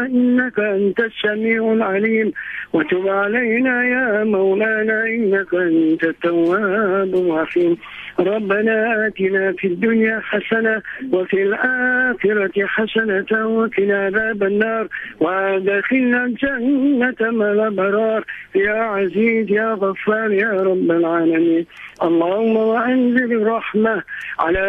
إنك 0.06 0.58
أنت 0.58 1.00
السميع 1.00 1.72
العليم. 1.72 2.32
وتب 2.72 3.08
علينا 3.08 3.84
يا 3.84 4.24
مولانا 4.24 5.06
إنك 5.06 5.54
أنت 5.54 6.04
التواب 6.04 7.14
الرحيم. 7.14 7.76
ربنا 8.20 9.06
آتنا 9.06 9.52
في 9.52 9.66
الدنيا 9.66 10.20
حسنة 10.20 10.82
وفي 11.12 11.42
الآخرة 11.42 12.66
حسنة 12.66 13.46
وقنا 13.46 14.04
عذاب 14.06 14.42
النار 14.42 14.88
وأدخلنا 15.20 16.24
الجنة 16.24 17.30
مع 17.30 17.52
الأبرار. 17.52 18.24
يا 18.54 18.72
عزيز 18.72 19.50
يا 19.50 19.72
غفار 19.74 20.32
يا 20.32 20.50
رب 20.50 20.90
العالمين. 20.90 21.66
اللهم 22.02 22.56
وأنزل 22.56 23.32
الرحمة 23.32 24.02
على 24.38 24.66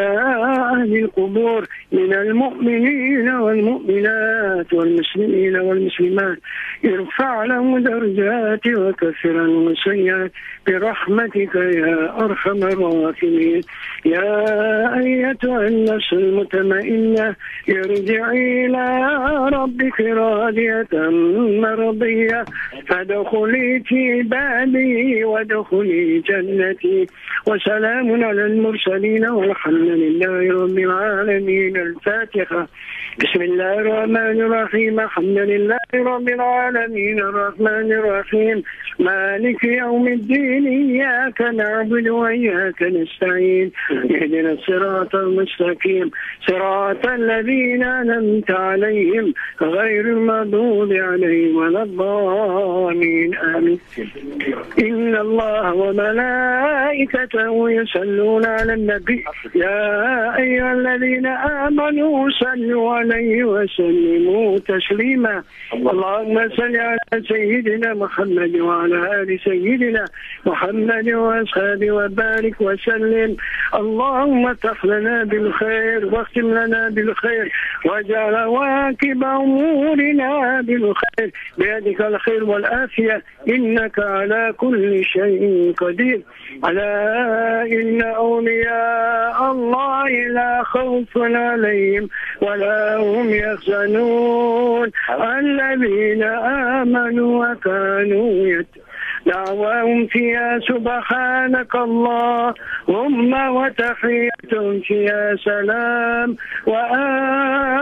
أهل 0.74 0.98
القبور 0.98 1.68
من 1.92 2.14
المؤمنين 2.14 3.30
والمؤمنات 3.30 4.74
والمسلمين 4.74 5.56
والمسلمات. 5.56 6.38
ارفع 6.86 7.44
لهم 7.46 7.78
درجات 7.80 8.68
وكفر 8.68 9.38
عنهم 9.40 9.68
السيئات. 9.68 10.32
برحمتك 10.68 11.56
يا 11.56 12.26
أرحم 12.26 12.64
الراحمين. 12.64 13.62
يا 14.06 14.30
أيتها 15.00 15.68
النفس 15.68 16.14
المطمئنة 16.14 17.36
ارجعي 17.70 18.66
إلى 18.66 18.86
ربك 19.54 20.02
راضية 20.02 20.88
مرضية. 21.62 22.46
فادخلي 22.88 23.84
في 23.86 24.22
بابي 24.22 25.24
وادخلي 25.24 26.20
جنتي. 26.20 27.08
وسلام 27.48 28.24
على 28.24 28.46
المرسلين 28.46 29.30
والحمد 29.30 29.90
لله 29.90 30.64
رب 30.64 30.80
العالمين. 30.80 31.78
الفاتحة. 31.78 32.68
بسم 33.20 33.42
الله 33.42 33.74
الرحمن 33.74 34.38
الرحيم. 34.48 35.00
الحمد 35.00 35.38
لله 35.38 35.92
رب 35.94 36.28
العالمين. 36.30 37.20
الرحمن 37.20 37.92
الرحيم. 37.92 38.64
مالك 39.00 39.64
يوم 39.64 40.08
الدين. 40.08 40.64
إياك 40.68 41.42
نعبد 41.42 42.08
وإياك 42.08 42.84
نستعين. 42.84 43.72
اهدنا 43.92 44.52
الصراط 44.52 45.16
المستقيم. 45.16 46.12
صراط 46.48 47.08
الذين 47.08 47.84
أنعمت 47.84 48.52
عليهم 48.52 49.34
غير 49.62 50.06
المغضوب 50.06 50.94
عليهم 50.94 51.56
ولا 51.56 51.84
الضالين. 51.84 53.38
آمين. 53.38 53.80
إن 54.80 55.16
الله 55.16 55.74
وملائكته 55.74 57.70
يصلون 57.72 58.46
على 58.46 58.74
النبي. 58.74 59.24
يا 59.56 59.82
أيها 60.38 60.74
الذين 60.74 61.26
آمنوا 61.68 62.30
صلوا 62.30 63.09
وسلموا 63.44 64.58
تسليما. 64.60 65.44
اللهم 65.74 66.50
صل 66.50 66.76
على 66.76 67.24
سيدنا 67.28 67.94
محمد 67.94 68.56
وعلى 68.56 69.22
آل 69.22 69.40
سيدنا 69.44 70.06
محمد 70.46 71.10
وأصحابه 71.10 71.92
وبارك 71.92 72.62
وسلم. 72.62 73.36
اللهم 73.76 74.48
افتح 74.48 74.86
لنا 74.86 75.24
بالخير 75.24 76.06
واختم 76.16 76.48
لنا 76.54 76.90
بالخير 76.90 77.52
واجعل 77.86 78.36
واكب 78.46 79.24
أمورنا 79.24 80.62
بالخير. 80.62 81.32
بيدك 81.58 82.02
الخير 82.02 82.44
والآفية 82.44 83.24
إنك 83.50 84.00
على 84.00 84.54
كل 84.58 85.04
شيء 85.04 85.74
قدير. 85.78 86.22
ألا 86.66 87.64
إن 87.64 88.02
أولياء 88.02 89.52
الله 89.52 90.10
لا 90.10 90.64
خوف 90.64 91.18
عليهم 91.18 92.10
ولا 92.42 92.99
هم 93.00 93.30
يحزنون. 93.30 94.92
الذين 95.22 96.24
آمنوا 96.24 97.46
وكانوا 97.46 98.48
يتقون 98.48 98.84
دعواهم 99.26 100.08
فيها 100.08 100.60
سبحانك 100.60 101.76
اللهم 101.76 103.34
وتحيتهم 103.56 104.80
فيها 104.80 105.36
سلام. 105.36 106.36
وآخر 106.68 107.80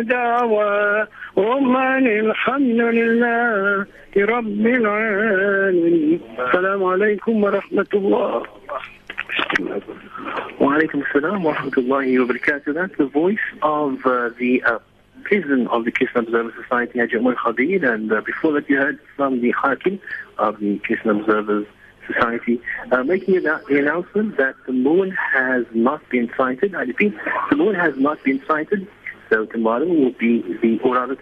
دعواهم 0.00 1.76
أن 1.76 2.06
الحمد 2.06 2.80
لله 2.80 3.86
رب 4.18 4.66
العالمين. 4.66 6.20
السلام 6.38 6.84
عليكم 6.84 7.44
ورحمة 7.44 7.86
الله. 7.94 8.42
Walaikum 9.54 11.04
assalam 11.06 11.42
wa 11.42 11.54
rahmatullahi 11.54 12.18
wa 12.18 12.32
barakatuh. 12.32 12.74
That's 12.74 12.96
the 12.98 13.06
voice 13.06 13.38
of 13.62 14.04
uh, 14.04 14.30
the 14.38 14.62
uh, 14.64 14.78
president 15.22 15.68
of 15.68 15.84
the 15.84 15.92
Crescent 15.92 16.28
Observer 16.28 16.52
Society, 16.60 16.98
Haji 16.98 17.16
Umar 17.16 17.34
Khadir, 17.36 17.84
and 17.92 18.12
uh, 18.12 18.20
before 18.20 18.52
that 18.52 18.68
you 18.68 18.76
heard 18.76 18.98
from 19.16 19.40
the 19.40 19.52
Hakim 19.52 20.00
of 20.38 20.58
the 20.58 20.78
Crescent 20.80 21.20
Observers 21.20 21.66
Society, 22.06 22.60
uh, 22.92 23.02
making 23.04 23.34
the 23.34 23.78
announcement 23.78 24.36
that 24.36 24.54
the 24.66 24.72
moon 24.72 25.10
has 25.10 25.64
not 25.72 26.06
been 26.10 26.30
sighted. 26.36 26.74
I 26.74 26.82
repeat, 26.82 27.14
the 27.50 27.56
moon 27.56 27.74
has 27.74 27.96
not 27.96 28.22
been 28.24 28.42
sighted, 28.46 28.86
so 29.30 29.46
tomorrow 29.46 29.86
will 29.86 30.12
be 30.12 30.42
the, 30.60 30.78
rather 30.84 31.16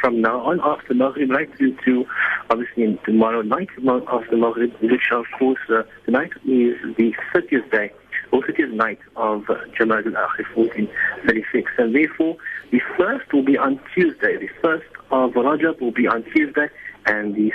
from 0.00 0.20
now 0.20 0.40
on 0.40 0.60
after 0.62 0.94
Maghrib 0.94 1.30
right 1.30 1.48
through 1.56 1.76
to 1.84 2.04
obviously 2.50 2.98
tomorrow 3.04 3.42
night 3.42 3.68
after 4.08 4.36
Maghrib, 4.36 4.72
which 4.80 5.10
of 5.12 5.24
course 5.38 5.58
uh, 5.68 5.82
tonight 6.04 6.30
is 6.44 6.76
the 6.96 7.12
30th 7.34 7.70
day 7.70 7.92
or 8.32 8.42
30th 8.42 8.72
night 8.72 8.98
of 9.16 9.48
uh, 9.48 9.54
Jamad 9.78 10.06
al-Akhir 10.06 10.54
1436 10.54 11.70
and 11.78 11.94
therefore 11.94 12.36
the 12.70 12.80
first 12.96 13.32
will 13.32 13.44
be 13.44 13.56
on 13.56 13.80
Tuesday. 13.94 14.36
The 14.36 14.48
first 14.62 14.86
of 15.10 15.32
Rajab 15.32 15.80
will 15.80 15.92
be 15.92 16.06
on 16.06 16.24
Tuesday 16.34 16.68
and 17.06 17.34
the 17.34 17.52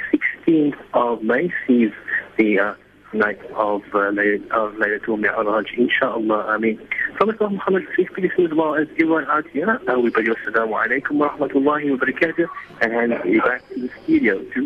16th 0.48 0.78
of 0.94 1.22
May 1.22 1.54
sees 1.68 1.92
the 2.38 2.60
uh, 2.60 2.74
night 3.14 3.40
of 3.56 3.82
uh, 3.94 4.08
of 4.08 4.74
Laylatul 4.76 5.20
Mi'raj. 5.20 5.68
I 6.52 6.58
mean, 6.58 6.80
Prophet 7.16 7.42
Muhammad, 7.42 7.84
peace 7.96 8.08
be 8.16 8.22
him 8.24 8.46
as 8.46 8.54
well 8.54 8.76
as 8.76 8.88
everyone 8.92 9.26
out 9.30 9.48
here, 9.50 9.80
you 9.88 10.36
assalamu 10.36 10.74
alaikum 10.84 11.12
wa 11.12 11.30
rahmatullahi 11.30 11.92
wa 11.92 11.98
barakatuh, 11.98 12.48
and 12.82 12.94
hand 12.94 13.14
you 13.26 13.42
back 13.42 13.68
to 13.70 13.82
the 13.82 13.90
studio 14.04 14.42
to. 14.54 14.62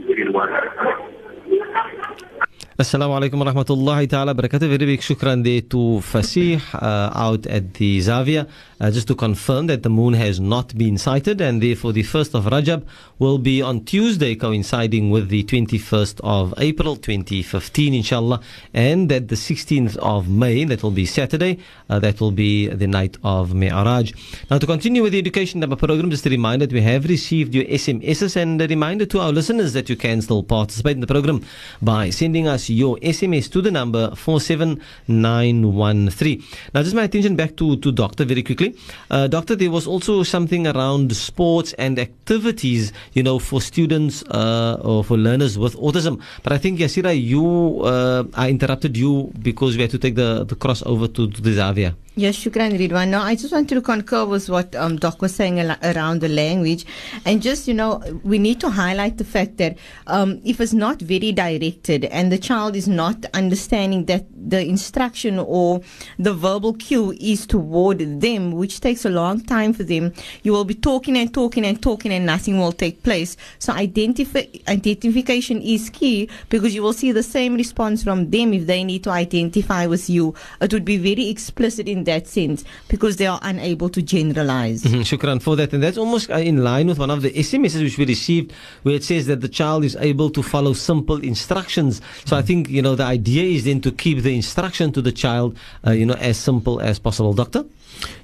Assalamu 2.78 3.16
alaikum 3.18 3.40
wa 3.40 3.54
rahmatullahi 3.54 4.10
ta'ala 4.10 4.36
barakatuh. 4.36 4.68
Very 4.68 4.86
big 4.86 5.00
shukran 5.00 5.46
there 5.46 5.62
to 5.62 6.04
Fasih 6.04 6.60
uh, 6.74 7.10
out 7.16 7.48
at 7.48 7.74
the 7.76 8.00
Zavia. 8.00 8.50
Uh, 8.82 8.92
just 8.92 9.08
to 9.08 9.16
confirm 9.16 9.68
that 9.68 9.82
the 9.82 9.90
moon 9.90 10.14
has 10.14 10.42
not 10.42 10.78
been 10.78 10.98
sighted 10.98 11.40
and 11.40 11.64
therefore 11.64 11.94
the 11.94 12.04
1st 12.04 12.36
of 12.36 12.44
Rajab 12.44 12.84
will 13.20 13.38
be 13.38 13.62
on 13.62 13.84
Tuesday 13.86 14.36
coinciding 14.36 15.10
with 15.10 15.30
the 15.30 15.44
21st 15.44 16.20
of 16.24 16.54
April 16.58 16.96
2015 16.96 17.94
inshallah 17.94 18.42
and 18.74 19.10
that 19.10 19.28
the 19.28 19.36
16th 19.36 19.98
of 19.98 20.30
May 20.30 20.64
that 20.66 20.84
will 20.84 20.92
be 20.92 21.06
Saturday 21.06 21.60
uh, 21.90 22.00
that 22.00 22.20
will 22.20 22.32
be 22.32 22.68
the 22.68 22.88
night 22.88 23.18
of 23.24 23.54
Mi'raj. 23.54 24.14
Now 24.50 24.58
to 24.58 24.66
continue 24.66 25.04
with 25.04 25.14
the 25.14 25.20
education 25.20 25.62
program 25.62 26.10
just 26.10 26.26
a 26.26 26.30
reminder 26.30 26.66
that 26.66 26.74
we 26.74 26.82
have 26.82 27.06
received 27.06 27.54
your 27.54 27.66
SMSs 27.66 28.36
and 28.36 28.62
a 28.62 28.68
reminder 28.68 29.06
to 29.06 29.20
our 29.20 29.32
listeners 29.32 29.74
that 29.74 29.90
you 29.90 29.96
can 29.96 30.22
still 30.22 30.44
participate 30.44 30.96
in 30.96 31.02
the 31.02 31.08
program 31.08 31.44
by 31.82 32.10
sending 32.10 32.48
us 32.48 32.70
your 32.70 32.98
SMS 32.98 33.52
to 33.52 33.62
the 33.62 33.72
number 33.72 34.16
47913. 34.16 36.44
Now 36.74 36.84
just 36.84 36.96
my 36.96 37.04
attention 37.04 37.36
back 37.36 37.56
to, 37.58 37.76
to 37.78 37.92
Doctor 37.92 38.26
very 38.26 38.44
quickly. 38.44 38.76
Uh, 39.10 39.28
doctor, 39.28 39.56
there 39.56 39.72
was 39.72 39.88
also 39.88 40.24
something 40.24 40.68
around 40.68 41.16
sports 41.16 41.74
and 41.74 42.00
activities, 42.00 42.94
you 43.16 43.24
know, 43.24 43.40
for 43.40 43.62
students 43.62 44.24
uh, 44.30 44.78
or 44.84 45.04
for 45.04 45.18
learners 45.18 45.58
with 45.58 45.76
autism. 45.78 46.22
But 46.44 46.54
I 46.54 46.58
think, 46.60 46.80
Yaseera, 46.80 47.16
you, 47.20 47.82
uh, 47.82 48.26
I 48.36 48.50
interrupted 48.50 48.96
you 48.96 49.32
because 49.42 49.76
we 49.76 49.82
had 49.82 49.92
to 49.92 49.98
take 49.98 50.16
the, 50.16 50.44
the 50.44 50.56
cross 50.56 50.84
over 50.86 51.08
to, 51.08 51.32
to 51.32 51.42
the 51.42 51.52
Zavia. 51.52 51.96
Yes, 52.18 52.38
Shukran 52.38 52.72
Riedwaan. 52.80 53.10
Now, 53.10 53.24
I 53.24 53.36
just 53.36 53.52
wanted 53.52 53.76
to 53.76 53.82
concur 53.82 54.24
with 54.24 54.50
what 54.50 54.74
um, 54.74 54.96
Doc 54.96 55.22
was 55.22 55.36
saying 55.36 55.60
al- 55.60 55.78
around 55.84 56.22
the 56.22 56.30
language. 56.30 56.86
And 57.26 57.42
just, 57.42 57.68
you 57.68 57.74
know, 57.74 58.02
we 58.24 58.40
need 58.40 58.62
to 58.62 58.70
highlight 58.70 59.18
the 59.18 59.26
fact 59.26 59.58
that 59.58 59.78
um, 60.08 60.40
if 60.46 60.62
it's 60.62 60.72
not 60.72 61.02
very 61.02 61.34
directed 61.34 62.06
and 62.06 62.32
the 62.32 62.38
child 62.38 62.78
is 62.78 62.88
not 62.88 63.26
understanding 63.34 64.06
that 64.06 64.28
the 64.34 64.66
instruction 64.66 65.40
or 65.40 65.82
the 66.18 66.34
verbal 66.34 66.76
cue 66.76 67.12
is 67.20 67.46
toward 67.46 68.00
them, 68.22 68.54
which 68.54 68.80
takes 68.80 69.04
a 69.04 69.10
long 69.10 69.42
time 69.42 69.74
for 69.74 69.84
them, 69.84 70.14
you 70.44 70.54
will 70.54 70.64
be 70.64 70.74
talking 70.76 71.18
and 71.18 71.34
talking 71.34 71.66
and 71.66 71.84
talking 71.84 72.14
and 72.14 72.26
nothing 72.26 72.58
will 72.58 72.72
take 72.72 73.04
place. 73.04 73.36
So 73.60 73.74
identifi- 73.74 74.66
identification 74.70 75.62
is 75.62 75.90
key 75.90 76.30
because 76.48 76.74
you 76.74 76.82
will 76.82 76.94
see 76.94 77.12
the 77.12 77.24
same 77.24 77.56
response 77.56 78.06
from 78.06 78.30
them 78.30 78.54
if 78.54 78.68
they 78.68 78.86
need 78.86 79.04
to 79.04 79.10
identify 79.10 79.86
with 79.86 80.10
you. 80.10 80.34
It 80.62 80.72
would 80.72 80.86
be 80.86 80.96
very 80.96 81.28
explicit 81.28 81.90
in 81.90 82.05
that 82.06 82.28
sense 82.28 82.64
because 82.88 83.18
they 83.18 83.28
are 83.28 83.40
unable 83.44 83.90
to 83.90 84.02
generalize. 84.02 84.84
Mhm, 84.84 85.02
Shukran 85.02 85.42
for 85.42 85.56
that. 85.56 85.74
And 85.74 85.84
that's 85.84 85.98
almost 85.98 86.30
uh, 86.32 86.36
in 86.36 86.64
line 86.64 86.88
with 86.88 87.00
one 87.00 87.12
of 87.12 87.22
the 87.22 87.32
SMSs 87.32 87.82
which 87.82 87.98
we 87.98 88.06
received 88.06 88.54
where 88.84 88.96
it 88.96 89.04
says 89.04 89.26
that 89.28 89.42
the 89.42 89.50
child 89.50 89.84
is 89.84 89.96
able 90.00 90.30
to 90.32 90.42
follow 90.44 90.74
simple 90.74 91.18
instructions. 91.18 92.02
So 92.26 92.38
I 92.38 92.42
think, 92.42 92.70
you 92.70 92.82
know, 92.82 92.96
the 92.96 93.04
idea 93.04 93.44
is 93.44 93.66
then 93.66 93.82
to 93.82 93.92
keep 93.92 94.20
the 94.24 94.36
instruction 94.36 94.92
to 94.94 95.02
the 95.02 95.12
child, 95.12 95.58
uh, 95.86 95.92
you 95.92 96.06
know, 96.06 96.16
as 96.16 96.38
simple 96.38 96.80
as 96.80 97.00
possible. 97.00 97.34
Doctor? 97.34 97.66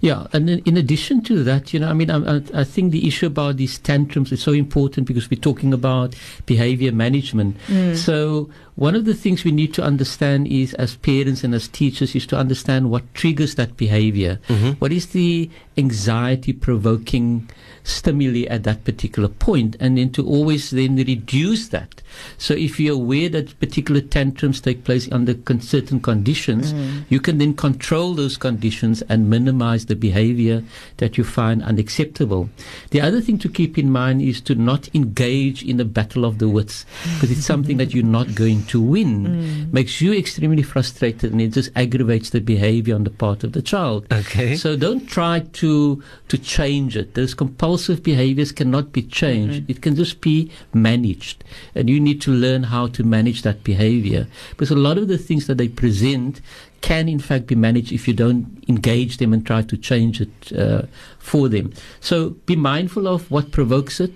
Yeah, 0.02 0.28
and 0.34 0.50
in, 0.50 0.60
in 0.66 0.76
addition 0.78 1.22
to 1.24 1.44
that, 1.46 1.74
you 1.74 1.80
know, 1.80 1.88
I 1.88 1.94
mean, 1.94 2.12
I, 2.12 2.38
I, 2.38 2.42
I 2.54 2.64
think 2.66 2.92
the 2.92 3.08
issue 3.08 3.28
about 3.28 3.56
these 3.56 3.80
tantrums 3.80 4.32
is 4.34 4.42
so 4.44 4.52
important 4.52 5.08
because 5.08 5.30
we're 5.30 5.40
talking 5.40 5.74
about 5.74 6.14
behavior 6.46 6.92
management. 6.92 7.56
So 7.96 8.50
one 8.82 8.96
of 8.96 9.06
the 9.06 9.14
things 9.14 9.44
we 9.44 9.52
need 9.52 9.76
to 9.76 9.84
understand 9.84 10.48
is, 10.48 10.74
as 10.74 10.96
parents 10.96 11.44
and 11.44 11.54
as 11.54 11.68
teachers, 11.68 12.16
is 12.16 12.26
to 12.26 12.36
understand 12.36 12.90
what 12.90 13.14
triggers 13.14 13.54
that 13.54 13.78
behavior. 13.78 14.40
Mm-hmm. 14.48 14.72
What 14.82 14.92
is 14.92 15.06
the 15.14 15.52
anxiety-provoking 15.78 17.48
stimuli 17.84 18.48
at 18.50 18.64
that 18.64 18.84
particular 18.84 19.30
point, 19.30 19.76
and 19.80 20.00
then 20.00 20.10
to 20.14 20.26
always 20.26 20.72
then 20.72 20.96
reduce 20.96 21.70
that. 21.70 22.01
So 22.38 22.54
if 22.54 22.80
you're 22.80 22.96
aware 22.96 23.30
that 23.30 23.60
particular 23.60 24.02
tantrums 24.02 24.62
take 24.62 24.84
place 24.84 25.12
under 25.12 25.34
con- 25.34 25.62
certain 25.62 26.00
conditions, 26.00 26.74
mm. 26.74 27.04
you 27.10 27.20
can 27.20 27.38
then 27.38 27.54
control 27.54 28.14
those 28.14 28.38
conditions 28.38 29.02
and 29.04 29.30
minimize 29.30 29.86
the 29.86 29.96
behavior 29.96 30.64
that 30.98 31.18
you 31.18 31.24
find 31.24 31.64
unacceptable. 31.64 32.50
The 32.92 33.02
other 33.02 33.22
thing 33.22 33.38
to 33.40 33.50
keep 33.50 33.78
in 33.78 33.92
mind 33.92 34.22
is 34.22 34.42
to 34.42 34.56
not 34.56 34.94
engage 34.96 35.64
in 35.64 35.78
the 35.78 35.86
battle 35.86 36.26
of 36.26 36.40
the 36.40 36.50
wits 36.50 36.86
because 37.16 37.32
it's 37.32 37.46
something 37.46 37.78
that 37.78 37.94
you're 37.94 38.04
not 38.04 38.36
going 38.36 38.66
to 38.66 38.82
win. 38.82 39.12
Mm. 39.32 39.72
Makes 39.72 40.02
you 40.02 40.14
extremely 40.14 40.64
frustrated 40.64 41.32
and 41.32 41.42
it 41.42 41.50
just 41.50 41.70
aggravates 41.76 42.32
the 42.32 42.42
behavior 42.42 42.96
on 42.96 43.04
the 43.04 43.10
part 43.10 43.44
of 43.44 43.54
the 43.54 43.62
child. 43.62 44.06
Okay. 44.12 44.56
So 44.56 44.76
don't 44.76 45.08
try 45.08 45.40
to 45.40 46.04
to 46.28 46.38
change 46.38 46.98
it. 46.98 47.14
Those 47.14 47.34
compulsive 47.34 48.04
behaviors 48.04 48.52
cannot 48.52 48.92
be 48.92 49.04
changed. 49.04 49.64
Mm-hmm. 49.64 49.72
It 49.72 49.82
can 49.82 49.96
just 49.96 50.22
be 50.22 50.52
managed, 50.74 51.44
and 51.76 51.90
you 51.90 52.00
need 52.02 52.22
to 52.22 52.32
learn 52.32 52.64
how 52.64 52.88
to 52.88 53.04
manage 53.04 53.42
that 53.44 53.64
behavior 53.64 54.28
because 54.50 54.72
a 54.72 54.76
lot 54.76 54.98
of 54.98 55.08
the 55.08 55.18
things 55.18 55.48
that 55.48 55.58
they 55.58 55.68
present 55.68 56.42
can 56.82 57.08
in 57.08 57.20
fact 57.20 57.48
be 57.48 57.56
managed 57.56 57.92
if 57.92 58.08
you 58.08 58.14
don't 58.14 58.64
engage 58.68 59.18
them 59.18 59.34
and 59.34 59.46
try 59.46 59.62
to 59.62 59.78
change 59.78 60.20
it 60.20 60.54
uh, 60.58 60.84
for 61.20 61.48
them. 61.48 61.72
So 62.00 62.32
be 62.46 62.56
mindful 62.56 63.08
of 63.08 63.30
what 63.30 63.52
provokes 63.52 64.00
it. 64.00 64.12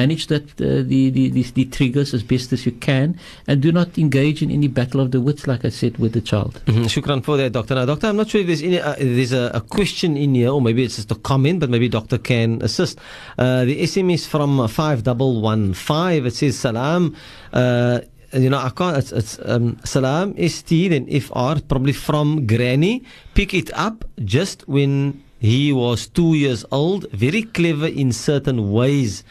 Manage 0.00 0.24
that 0.32 0.44
uh, 0.60 0.82
the, 0.92 1.02
the, 1.16 1.24
the 1.36 1.42
the 1.58 1.64
triggers 1.76 2.10
as 2.16 2.22
best 2.32 2.48
as 2.56 2.60
you 2.66 2.72
can, 2.88 3.08
and 3.48 3.56
do 3.66 3.70
not 3.78 3.90
engage 4.04 4.38
in 4.44 4.50
any 4.58 4.68
battle 4.78 5.00
of 5.04 5.08
the 5.14 5.20
wits, 5.26 5.44
like 5.52 5.62
I 5.64 5.72
said, 5.80 5.92
with 6.02 6.12
the 6.18 6.24
child. 6.30 6.52
Mhm, 6.70 6.86
Shukran 6.94 7.20
for 7.26 7.36
that, 7.40 7.52
Doctor. 7.58 7.74
Now, 7.78 7.84
Doctor, 7.92 8.06
I'm 8.08 8.16
not 8.22 8.28
sure 8.30 8.40
if 8.40 8.46
there's 8.50 8.62
any, 8.70 8.80
uh, 8.80 8.96
there's 8.98 9.34
a, 9.42 9.44
a 9.60 9.60
question 9.76 10.16
in 10.16 10.34
here, 10.34 10.50
or 10.56 10.60
maybe 10.68 10.82
it's 10.86 10.96
just 10.96 11.10
a 11.12 11.20
comment, 11.30 11.60
but 11.60 11.68
maybe 11.74 11.88
Doctor 11.98 12.16
can 12.30 12.48
assist. 12.68 12.94
Uh, 13.38 13.64
the 13.68 13.76
SMS 13.82 14.26
from 14.26 14.50
five 14.68 15.02
double 15.02 15.40
one 15.42 15.74
five. 15.74 16.24
It 16.30 16.34
says 16.40 16.58
salam. 16.58 17.14
Uh, 17.52 18.00
you 18.32 18.48
know, 18.48 18.58
I 18.58 18.70
can't. 18.70 18.96
It's, 18.96 19.12
it's 19.12 19.38
um, 19.44 19.76
salam 19.84 20.32
st 20.48 20.90
then 20.92 21.04
fr 21.20 21.60
probably 21.68 21.92
from 21.92 22.46
granny. 22.46 23.04
Pick 23.34 23.52
it 23.52 23.68
up 23.74 23.96
just 24.24 24.66
when 24.66 25.22
he 25.38 25.72
was 25.72 26.08
two 26.08 26.32
years 26.34 26.64
old. 26.70 27.10
Very 27.12 27.42
clever 27.42 27.88
in 28.02 28.08
certain 28.12 28.72
ways. 28.72 29.22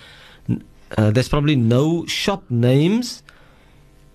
Uh, 0.98 1.12
there's 1.12 1.30
probably 1.30 1.56
no 1.56 2.06
shop 2.06 2.44
names. 2.50 3.24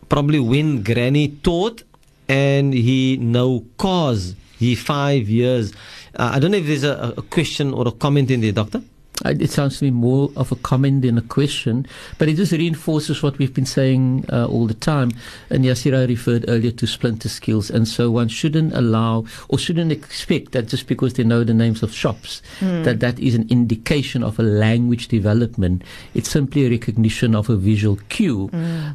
Probably 0.08 0.38
when 0.38 0.82
granny 0.82 1.28
taught 1.28 1.82
and 2.28 2.72
he 2.74 3.16
no 3.16 3.64
cause. 3.76 4.34
He 4.58 4.74
five 4.74 5.28
years. 5.28 5.72
Uh, 6.14 6.30
i 6.34 6.38
don't 6.38 6.50
know 6.50 6.56
if 6.58 6.66
there's 6.66 6.84
a, 6.84 7.14
a 7.16 7.22
question 7.22 7.74
or 7.74 7.86
a 7.86 7.92
comment 7.92 8.30
in 8.30 8.40
there 8.40 8.52
doctor 8.52 8.82
It 9.30 9.50
sounds 9.50 9.78
to 9.78 9.84
me 9.84 9.90
more 9.90 10.30
of 10.36 10.52
a 10.52 10.56
comment 10.56 11.02
than 11.02 11.18
a 11.18 11.22
question, 11.22 11.86
but 12.18 12.28
it 12.28 12.34
just 12.34 12.52
reinforces 12.52 13.22
what 13.22 13.38
we've 13.38 13.54
been 13.54 13.66
saying 13.66 14.24
uh, 14.32 14.46
all 14.46 14.66
the 14.66 14.74
time. 14.74 15.10
And 15.50 15.64
Yaseera 15.64 16.06
referred 16.08 16.44
earlier 16.48 16.72
to 16.72 16.86
splinter 16.86 17.28
skills, 17.28 17.70
and 17.70 17.86
so 17.88 18.10
one 18.10 18.28
shouldn't 18.28 18.74
allow 18.74 19.24
or 19.48 19.58
shouldn't 19.58 19.92
expect 19.92 20.52
that 20.52 20.68
just 20.68 20.86
because 20.86 21.14
they 21.14 21.24
know 21.24 21.44
the 21.44 21.54
names 21.54 21.82
of 21.82 21.92
shops, 21.92 22.42
that 22.60 23.00
that 23.00 23.18
is 23.18 23.34
an 23.34 23.46
indication 23.50 24.22
of 24.22 24.38
a 24.38 24.42
language 24.42 25.08
development. 25.08 25.82
It's 26.14 26.30
simply 26.30 26.66
a 26.66 26.70
recognition 26.70 27.34
of 27.34 27.50
a 27.50 27.56
visual 27.56 27.98
cue. 28.08 28.50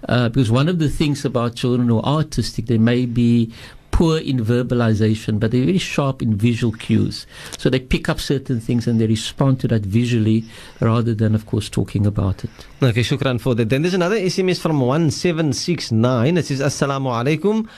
Uh, 0.08 0.30
because 0.30 0.52
one 0.52 0.70
of 0.70 0.80
the 0.80 0.90
things 0.90 1.26
about 1.26 1.56
children 1.56 1.88
who 1.88 2.00
are 2.00 2.24
autistic, 2.24 2.68
they 2.68 2.78
may 2.78 3.06
be 3.06 3.52
poor 4.02 4.18
in 4.18 4.44
verbalization, 4.44 5.40
but 5.40 5.52
they're 5.52 5.64
very 5.64 5.78
sharp 5.78 6.24
in 6.24 6.36
visual 6.36 6.74
cues. 6.74 7.28
So 7.60 7.70
they 7.70 7.80
pick 7.80 8.10
up 8.10 8.20
certain 8.20 8.60
things 8.60 8.88
and 8.88 9.00
they 9.00 9.06
respond 9.06 9.60
to 9.60 9.68
that 9.68 9.84
visually 9.84 10.44
rather 10.80 11.14
than, 11.14 11.36
of 11.36 11.46
course, 11.46 11.70
talking 11.70 12.08
about 12.08 12.44
it. 12.44 12.50
okay 12.84 13.02
shukran 13.02 13.40
for 13.40 13.54
that 13.54 13.70
then 13.70 13.84
there's 13.84 13.94
another 13.94 14.18
sms 14.18 14.60
from 14.60 14.80
1769 14.80 16.38
it 16.38 16.46
says 16.46 16.62
assalamu 16.62 17.12
alaikum 17.12 17.70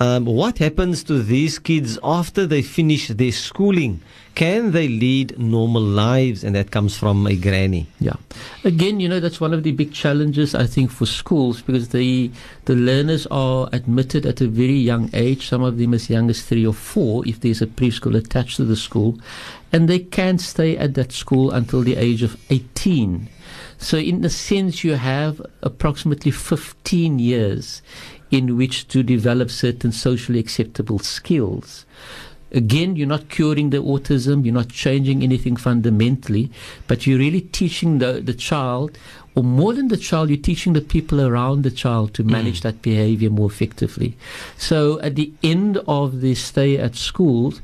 um, 0.00 0.24
what 0.24 0.58
happens 0.58 1.04
to 1.04 1.22
these 1.22 1.60
kids 1.60 1.96
after 2.02 2.44
they 2.44 2.62
finish 2.62 3.06
their 3.08 3.30
schooling 3.30 4.00
can 4.38 4.70
they 4.70 4.86
lead 4.86 5.36
normal 5.36 5.82
lives 5.82 6.44
and 6.44 6.54
that 6.54 6.70
comes 6.70 6.96
from 6.96 7.26
a 7.26 7.34
granny 7.34 7.88
Yeah. 7.98 8.14
Again, 8.62 9.00
you 9.00 9.08
know, 9.08 9.18
that's 9.18 9.40
one 9.40 9.52
of 9.52 9.64
the 9.64 9.72
big 9.72 9.92
challenges, 9.92 10.54
I 10.54 10.64
think, 10.64 10.92
for 10.92 11.06
schools 11.06 11.60
because 11.60 11.88
the, 11.88 12.30
the 12.66 12.76
learners 12.76 13.26
are 13.32 13.68
admitted 13.72 14.24
at 14.26 14.40
a 14.40 14.46
very 14.46 14.78
young 14.78 15.10
age, 15.12 15.48
some 15.48 15.64
of 15.64 15.78
them 15.78 15.92
as 15.92 16.08
young 16.08 16.30
as 16.30 16.42
three 16.42 16.64
or 16.64 16.72
four, 16.72 17.26
if 17.26 17.40
there's 17.40 17.60
a 17.60 17.66
preschool 17.66 18.16
attached 18.16 18.58
to 18.58 18.64
the 18.64 18.76
school, 18.76 19.18
and 19.72 19.88
they 19.88 19.98
can 19.98 20.38
stay 20.38 20.76
at 20.76 20.94
that 20.94 21.10
school 21.10 21.50
until 21.50 21.80
the 21.80 21.96
age 21.96 22.22
of 22.22 22.36
18. 22.48 23.28
So, 23.78 23.96
in 23.96 24.24
a 24.24 24.30
sense, 24.30 24.84
you 24.84 24.94
have 24.94 25.44
approximately 25.62 26.30
15 26.30 27.18
years 27.18 27.82
in 28.30 28.56
which 28.56 28.86
to 28.88 29.02
develop 29.02 29.50
certain 29.50 29.90
socially 29.90 30.38
acceptable 30.38 30.98
skills. 30.98 31.86
Again, 32.52 32.96
you're 32.96 33.06
not 33.06 33.28
curing 33.28 33.70
the 33.70 33.78
autism, 33.78 34.44
you're 34.44 34.54
not 34.54 34.70
changing 34.70 35.22
anything 35.22 35.56
fundamentally, 35.56 36.50
but 36.86 37.06
you're 37.06 37.18
really 37.18 37.42
teaching 37.42 37.98
the, 37.98 38.20
the 38.20 38.34
child, 38.34 38.96
or 39.34 39.44
more 39.44 39.74
than 39.74 39.88
the 39.88 39.96
child, 39.96 40.30
you're 40.30 40.38
teaching 40.38 40.72
the 40.72 40.80
people 40.80 41.20
around 41.20 41.62
the 41.62 41.70
child 41.70 42.14
to 42.14 42.24
manage 42.24 42.60
mm. 42.60 42.62
that 42.62 42.82
behavior 42.82 43.30
more 43.30 43.48
effectively. 43.48 44.16
So 44.56 44.98
at 45.00 45.14
the 45.14 45.32
end 45.42 45.78
of 45.86 46.20
the 46.20 46.34
stay 46.34 46.76
at 46.78 46.96
schools, 46.96 47.60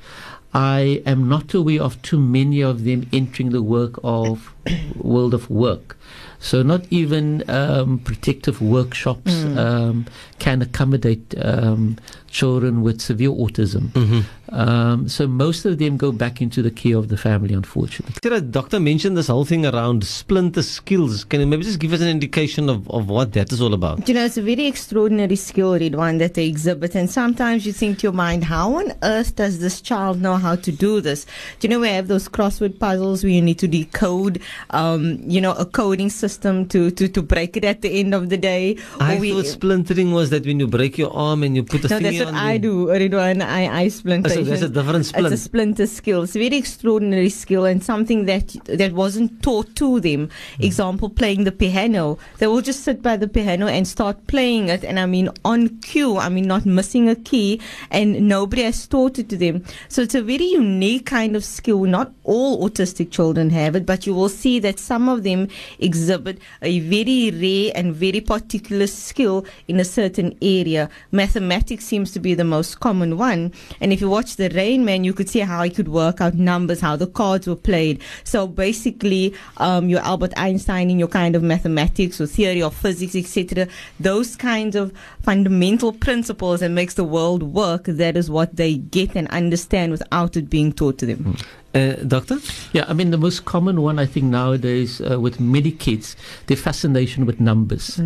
I 0.53 1.03
am 1.05 1.28
not 1.28 1.53
aware 1.53 1.82
of 1.82 2.01
too 2.03 2.20
many 2.20 2.62
of 2.62 2.85
them 2.85 3.09
entering 3.12 3.51
the 3.51 3.62
work 3.62 3.99
of 4.05 4.54
world 4.97 5.35
of 5.35 5.49
work. 5.51 5.97
So 6.41 6.62
not 6.62 6.85
even 6.91 7.49
um, 7.49 8.01
protective 8.01 8.61
workshops 8.61 9.33
um, 9.57 10.05
can 10.39 10.61
accommodate 10.61 11.35
um, 11.43 11.97
children 12.29 12.83
with 12.83 13.01
severe 13.01 13.31
autism. 13.31 14.25
Um, 14.51 15.09
so 15.09 15.27
most 15.27 15.65
of 15.65 15.79
them 15.79 15.97
go 15.97 16.12
back 16.12 16.43
into 16.43 16.61
the 16.61 16.71
care 16.71 16.97
of 16.99 17.09
the 17.09 17.17
family, 17.17 17.55
unfortunately. 17.55 18.17
Sarah, 18.23 18.43
doctor 18.43 18.79
mentioned 18.79 19.17
this 19.17 19.29
whole 19.29 19.47
thing 19.47 19.65
around 19.65 20.05
splinter 20.05 20.62
skills 20.62 21.25
can 21.25 21.41
you 21.41 21.47
maybe 21.47 21.65
just 21.65 21.79
give 21.79 21.93
us 21.93 22.01
an 22.01 22.09
indication 22.09 22.69
of, 22.69 22.89
of 22.91 23.09
what 23.09 23.33
that 23.33 23.51
is 23.51 23.61
all 23.62 23.73
about 23.73 24.07
You 24.07 24.15
know, 24.15 24.25
it's 24.25 24.37
a 24.37 24.43
very 24.43 24.67
extraordinary 24.67 25.37
skill, 25.37 25.73
Riedwaan, 25.73 26.19
that 26.19 26.35
they 26.35 26.47
exhibit. 26.47 26.95
And 26.95 27.11
sometimes 27.11 27.65
you 27.65 27.73
think 27.73 27.99
to 28.01 28.03
your 28.05 28.12
mind, 28.12 28.45
how 28.45 28.75
on 28.75 28.93
earth 29.03 29.37
does 29.37 29.61
this 29.61 29.81
child 29.81 30.21
know 30.21 30.37
how 30.37 30.57
to 30.57 30.71
do 30.71 31.01
this? 31.01 31.25
Do 31.59 31.67
you 31.67 31.69
know, 31.71 31.81
we 31.81 31.89
have 31.89 32.09
those 32.09 32.29
crossword 32.29 32.79
puzzles 32.79 33.25
where 33.25 33.33
you 33.33 33.43
need 33.43 33.59
to 33.61 33.69
decode, 33.69 34.43
um, 34.71 35.19
you 35.27 35.41
know, 35.41 35.53
a 35.53 35.67
coding 35.67 36.11
system 36.11 36.67
to, 36.69 36.91
to, 36.93 37.09
to 37.09 37.23
break 37.23 37.57
it 37.57 37.65
at 37.65 37.83
the 37.83 38.01
end 38.01 38.15
of 38.15 38.29
the 38.29 38.37
day. 38.37 38.77
I 39.01 39.19
we- 39.19 39.33
thought 39.33 39.47
splintering 39.47 40.13
was 40.13 40.31
that 40.31 40.45
when 40.47 40.61
you 40.61 40.67
break 40.67 40.99
your 40.99 41.13
arm 41.13 41.43
and 41.43 41.57
you 41.57 41.63
put 41.63 41.85
a 41.85 41.89
no, 41.89 41.99
that's 41.99 42.19
what 42.19 42.35
I 42.35 42.59
do, 42.59 42.87
Riedwaan. 42.87 43.43
I, 43.43 43.83
I 43.83 43.89
splinter. 43.89 44.31
Oh, 44.31 44.35
so 44.35 44.43
there's 44.43 44.63
a 44.63 44.69
different 44.69 45.07
splint. 45.07 45.33
It's 45.33 45.41
a 45.41 45.45
splinter 45.45 45.87
skill. 45.87 46.23
It's 46.25 46.37
a 46.37 46.39
very 46.39 46.57
extraordinary 46.57 47.31
skill 47.31 47.65
and 47.65 47.83
something 47.83 48.27
that 48.27 48.49
that 48.67 48.93
wasn't 48.93 49.43
taught 49.43 49.75
to 49.77 50.01
them. 50.01 50.29
Hmm. 50.57 50.63
Example, 50.63 51.09
playing 51.11 51.45
the 51.45 51.53
piano. 51.53 52.19
They 52.39 52.47
will 52.47 52.63
just 52.63 52.85
sit 52.85 53.03
by 53.03 53.17
the 53.17 53.29
piano 53.29 53.67
and 53.67 53.87
start 53.89 54.27
playing 54.27 54.69
it. 54.69 54.85
And 54.85 54.99
I 54.99 55.07
mean, 55.07 55.31
on 55.45 55.81
cue. 55.81 56.17
I 56.19 56.29
mean, 56.29 56.47
not 56.47 56.67
missing 56.67 57.09
a 57.09 57.17
key. 57.17 57.61
And 57.91 58.29
nobody 58.29 58.63
has 58.63 58.87
taught 58.87 59.19
it 59.19 59.29
to 59.31 59.37
them. 59.37 59.65
So 59.89 60.03
it's 60.03 60.15
a 60.15 60.23
very 60.23 60.47
unique 60.47 61.07
kind 61.07 61.37
of 61.37 61.45
skill. 61.45 61.85
Not 61.85 62.13
all 62.25 62.69
autistic 62.69 63.11
children 63.11 63.51
have 63.51 63.77
it, 63.77 63.87
but 63.87 64.07
you 64.07 64.15
will 64.15 64.29
see 64.29 64.44
see 64.45 64.59
that 64.61 64.79
some 64.79 65.09
of 65.09 65.23
them 65.23 65.49
exhibit 65.79 66.39
a 66.61 66.81
very 66.81 67.31
rare 67.45 67.73
and 67.75 67.95
very 67.95 68.21
particular 68.21 68.87
skill 68.87 69.47
in 69.69 69.81
a 69.81 69.85
certain 69.85 70.37
area. 70.43 70.91
Mathematics 71.13 71.85
seems 71.85 72.13
to 72.13 72.21
be 72.21 72.35
the 72.35 72.45
most 72.45 72.81
common 72.81 73.17
one. 73.17 73.53
And 73.81 73.93
if 73.93 74.01
you 74.03 74.11
watch 74.11 74.37
The 74.37 74.51
Rain 74.51 74.85
Man, 74.85 75.05
you 75.05 75.15
could 75.15 75.31
see 75.31 75.41
how 75.41 75.63
he 75.63 75.71
could 75.71 75.89
work 75.89 76.21
out 76.21 76.35
numbers, 76.35 76.81
how 76.81 76.97
the 76.97 77.07
cards 77.07 77.47
were 77.47 77.63
played. 77.71 78.03
So 78.25 78.47
basically, 78.47 79.35
um, 79.57 79.89
your 79.89 80.01
Albert 80.01 80.35
Einstein 80.37 80.91
in 80.91 80.99
your 80.99 81.09
kind 81.09 81.35
of 81.35 81.43
mathematics 81.43 82.21
or 82.21 82.27
theory 82.27 82.63
of 82.63 82.75
physics, 82.75 83.17
etc., 83.17 83.67
those 83.99 84.37
kinds 84.37 84.77
of 84.77 84.93
fundamental 85.25 85.93
principles 85.93 86.61
that 86.61 86.70
makes 86.70 86.95
the 86.95 87.05
world 87.05 87.43
work, 87.43 87.85
that 87.85 88.16
is 88.16 88.31
what 88.31 88.57
they 88.57 88.77
get 88.77 89.16
and 89.16 89.27
understand 89.29 89.93
without 89.93 90.37
it 90.37 90.51
being 90.51 90.72
taught 90.72 90.99
to 90.99 91.07
them. 91.07 91.37
Uh, 91.75 91.95
doctor? 92.07 92.39
Yeah, 92.72 92.85
I 92.87 92.93
mean, 92.93 93.11
the 93.11 93.18
most 93.18 93.47
common 93.47 93.83
one 93.83 93.99
I 93.99 94.07
think 94.07 94.27
nowadays 94.27 95.01
uh, 95.01 95.18
with 95.18 95.41
many 95.41 95.72
kids, 95.72 96.14
their 96.47 96.57
fascination 96.57 97.27
with 97.27 97.41
numbers. 97.41 98.01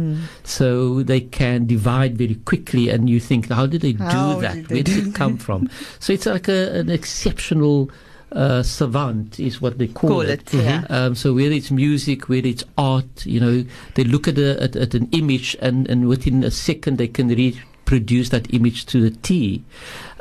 So 0.45 1.03
they 1.03 1.21
can 1.21 1.67
divide 1.67 2.17
very 2.17 2.37
quickly, 2.37 2.89
and 2.89 3.11
you 3.11 3.21
think, 3.21 3.51
how 3.51 3.67
did 3.67 3.83
they 3.83 3.93
How 3.93 4.35
do 4.35 4.41
that? 4.41 4.55
did 4.55 4.69
they 4.69 4.75
Where 4.77 4.83
did 4.85 5.07
it 5.09 5.15
come 5.15 5.37
from? 5.37 5.69
So 5.99 6.15
it's 6.15 6.25
like 6.25 6.49
a, 6.49 6.79
an 6.81 6.89
exceptional 6.89 7.91
uh, 8.33 8.63
savant, 8.63 9.39
is 9.41 9.61
what 9.61 9.79
they 9.79 9.89
call, 9.89 10.11
Call 10.11 10.21
it, 10.23 10.53
yeah. 10.53 10.85
Um, 10.91 11.15
so 11.15 11.35
whether 11.35 11.53
it's 11.55 11.71
music, 11.71 12.29
whether 12.29 12.49
it's 12.49 12.65
art, 12.77 13.25
you 13.27 13.41
know, 13.41 13.65
they 13.95 14.05
look 14.05 14.29
at, 14.29 14.39
a, 14.39 14.63
at, 14.63 14.77
at 14.77 14.95
an 14.95 15.09
image, 15.13 15.57
and, 15.61 15.89
and 15.89 16.09
within 16.09 16.45
a 16.45 16.51
second 16.51 16.99
they 16.99 17.09
can 17.09 17.29
reproduce 17.29 18.29
that 18.31 18.53
image 18.53 18.85
to 18.87 19.01
the 19.01 19.11
T. 19.11 19.65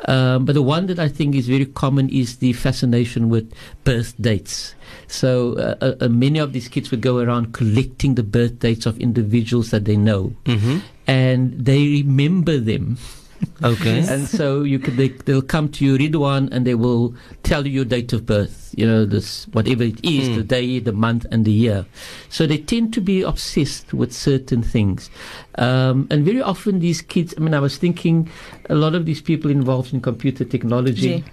Um, 0.06 0.44
but 0.46 0.54
the 0.54 0.62
one 0.62 0.86
that 0.86 0.98
I 0.98 1.08
think 1.08 1.34
is 1.34 1.48
very 1.48 1.66
common 1.66 2.08
is 2.08 2.36
the 2.38 2.52
fascination 2.54 3.28
with 3.28 3.52
birth 3.84 4.14
dates. 4.20 4.74
So 5.08 5.54
uh, 5.58 5.74
uh, 5.80 5.94
uh, 6.00 6.08
many 6.08 6.38
of 6.38 6.52
these 6.52 6.68
kids 6.68 6.90
would 6.90 7.02
go 7.02 7.18
around 7.18 7.52
collecting 7.52 8.14
the 8.14 8.22
birth 8.22 8.58
dates 8.60 8.86
of 8.86 8.98
individuals 8.98 9.70
that 9.70 9.84
they 9.84 9.96
know, 9.96 10.32
Mm-hmm. 10.44 10.78
and 11.06 11.52
they 11.64 11.88
remember 11.88 12.58
them. 12.58 12.96
Okay. 13.62 13.98
and 14.08 14.26
so 14.28 14.62
you 14.62 14.78
could 14.78 14.96
they, 14.96 15.08
they'll 15.08 15.42
come 15.42 15.68
to 15.70 15.84
you, 15.84 15.96
Riedwaan, 15.98 16.48
and 16.52 16.66
they 16.66 16.74
will 16.74 17.14
tell 17.42 17.66
you 17.66 17.72
your 17.72 17.84
date 17.84 18.12
of 18.12 18.24
birth. 18.26 18.72
You 18.76 18.86
know 18.86 19.04
this 19.04 19.46
whatever 19.52 19.82
it 19.82 20.04
is, 20.04 20.36
the 20.36 20.42
day, 20.44 20.78
the 20.78 20.92
month, 20.92 21.26
and 21.32 21.44
the 21.44 21.50
year. 21.52 21.86
So 22.28 22.46
they 22.46 22.58
tend 22.58 22.92
to 22.94 23.00
be 23.00 23.22
obsessed 23.22 23.92
with 23.92 24.12
certain 24.12 24.62
things, 24.62 25.10
um, 25.56 26.06
and 26.10 26.24
very 26.24 26.40
often 26.42 26.78
these 26.80 27.02
kids. 27.02 27.34
I 27.36 27.40
mean, 27.40 27.54
I 27.54 27.60
was 27.60 27.76
thinking 27.78 28.28
a 28.70 28.74
lot 28.74 28.94
of 28.94 29.06
these 29.06 29.20
people 29.20 29.50
involved 29.50 29.92
in 29.92 30.00
computer 30.00 30.44
technology. 30.44 31.08
Yeah. 31.24 31.32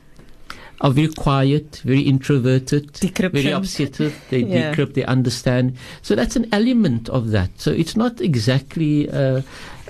Are 0.82 0.92
very 0.92 1.08
quiet, 1.08 1.82
very 1.86 2.02
introverted, 2.02 2.98
very 2.98 3.14
Decryption. 3.14 3.56
obsessive. 3.56 4.14
They 4.30 4.40
Yeah. 4.44 4.76
decrypt, 4.76 4.94
they 4.96 5.06
understand. 5.06 5.78
So 6.02 6.16
that's 6.16 6.36
an 6.36 6.50
element 6.52 7.08
of 7.08 7.32
that. 7.32 7.50
So 7.58 7.72
it's 7.72 7.96
not 7.96 8.20
exactly 8.20 9.10
uh, 9.10 9.42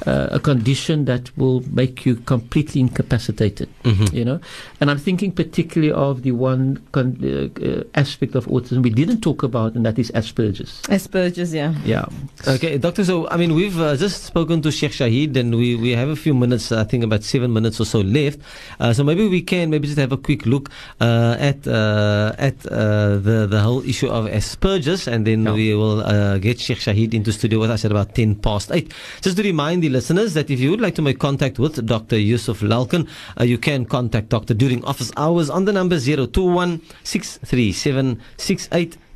uh, 0.06 0.28
a 0.32 0.40
condition 0.40 1.06
that 1.06 1.32
will 1.38 1.62
make 1.72 2.06
you 2.06 2.16
completely 2.16 2.82
incapacitated. 2.82 3.70
Mm-hmm. 3.84 4.16
You 4.16 4.26
know, 4.26 4.40
and 4.82 4.92
I'm 4.92 4.98
thinking 4.98 5.32
particularly 5.32 5.92
of 5.94 6.24
the 6.24 6.32
one 6.32 6.82
con- 6.92 7.18
uh, 7.24 7.48
uh, 7.64 7.84
aspect 7.96 8.36
of 8.36 8.46
autism 8.48 8.84
we 8.84 8.90
didn't 8.90 9.22
talk 9.22 9.44
about, 9.44 9.76
and 9.76 9.86
that 9.86 9.98
is 10.00 10.12
Asperger's. 10.12 10.82
Asperger's, 10.84 11.54
yeah. 11.54 11.74
Yeah. 11.86 12.06
Okay, 12.48 12.78
Doctor. 12.78 13.06
So, 13.06 13.28
I 13.30 13.38
mean, 13.38 13.54
we've 13.56 13.80
uh, 13.80 13.96
just 13.96 14.24
spoken 14.24 14.62
to 14.64 14.72
Sheikh 14.72 14.92
Shahid, 14.92 15.36
and 15.38 15.56
we, 15.56 15.76
we 15.76 15.92
have 15.92 16.10
a 16.10 16.16
few 16.16 16.34
minutes, 16.34 16.72
I 16.72 16.84
think 16.84 17.04
about 17.04 17.24
seven 17.24 17.54
minutes 17.54 17.80
or 17.80 17.86
so 17.86 18.02
left. 18.02 18.40
Uh, 18.80 18.94
so 18.94 19.04
maybe 19.04 19.28
we 19.28 19.42
can 19.42 19.70
maybe 19.70 19.88
just 19.88 20.00
have 20.00 20.12
a 20.12 20.18
quick 20.18 20.46
look 20.46 20.70
uh, 21.00 21.36
at 21.40 21.68
uh, 21.68 22.34
at 22.38 22.66
uh, 22.68 23.18
the 23.18 23.48
the 23.50 23.62
whole 23.62 23.84
issue 23.88 24.08
of 24.10 24.26
Asperger's, 24.26 25.08
and 25.08 25.26
then 25.26 25.46
Yeah. 25.46 25.54
we 25.54 25.74
will 25.76 26.02
uh, 26.02 26.38
get 26.40 26.60
Sheikh 26.60 26.80
Shahid 26.80 27.14
into 27.14 27.32
studio 27.32 27.60
with 27.60 27.70
us 27.72 27.86
at 27.86 27.92
about 27.92 28.16
ten 28.16 28.36
past 28.36 28.72
eight. 28.72 28.92
Just 29.22 29.38
to 29.38 29.44
remind 29.44 29.85
the 29.86 29.90
listeners 29.90 30.34
that 30.34 30.50
if 30.50 30.60
you 30.60 30.72
would 30.72 30.82
like 30.82 30.96
to 30.96 31.02
make 31.04 31.20
contact 31.20 31.60
with 31.60 31.86
Dr. 31.86 32.18
Yusuf 32.18 32.62
Lalkan, 32.62 33.08
uh, 33.40 33.44
you 33.44 33.60
can 33.60 33.86
contact 33.86 34.30
Doctor 34.30 34.56
during 34.56 34.84
office 34.84 35.12
hours 35.16 35.48
on 35.48 35.66
the 35.66 35.74
number 35.74 36.00
021 36.00 36.82
637 37.04 38.20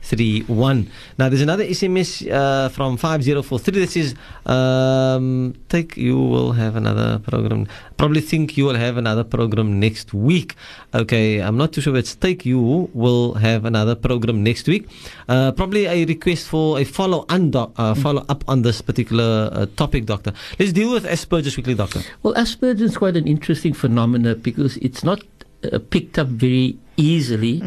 6831. 0.02 0.92
Now, 1.18 1.30
there's 1.30 1.42
another 1.42 1.66
SMS 1.66 2.30
uh, 2.32 2.70
from 2.70 2.98
5043 2.98 3.80
This 3.80 3.96
is, 3.96 4.16
um, 4.46 5.56
Take, 5.70 5.98
you 5.98 6.18
will 6.18 6.54
have 6.54 6.76
another 6.76 7.20
program. 7.20 7.68
Probably 7.98 8.22
think 8.22 8.58
you 8.58 8.66
will 8.66 8.76
have 8.76 8.98
another 8.98 9.24
program 9.24 9.80
next 9.80 10.14
week. 10.14 10.56
Okay, 10.94 11.40
I'm 11.40 11.58
not 11.58 11.74
too 11.74 11.82
sure 11.82 11.96
it's 11.98 12.16
Take, 12.16 12.46
you 12.46 12.90
will 12.94 13.34
have 13.36 13.66
another 13.66 13.96
program 13.96 14.44
next 14.44 14.68
week. 14.68 14.88
Uh, 15.28 15.52
probably 15.52 15.86
a 15.86 16.06
request 16.06 16.48
for 16.48 16.80
a 16.80 16.84
follow, 16.84 17.26
undo- 17.30 17.72
uh, 17.78 17.94
follow 17.94 18.26
up 18.30 18.44
on 18.48 18.62
this 18.62 18.82
particular 18.82 19.50
uh, 19.52 19.66
topic, 19.76 20.06
Doctor. 20.06 20.34
Let's 20.58 20.74
deal 20.74 20.92
with 20.92 21.06
Asperger's 21.06 21.54
quickly, 21.54 21.76
Doctor. 21.76 22.02
Well, 22.24 22.34
Asperger's 22.36 22.82
is 22.82 22.98
quite 22.98 23.18
an 23.18 23.28
interesting 23.28 23.74
phenomenon 23.74 24.40
because 24.40 24.78
it's 24.78 25.04
not 25.04 25.22
uh, 25.64 25.80
picked 25.90 26.18
up 26.18 26.28
very 26.28 26.78
easily 26.98 27.62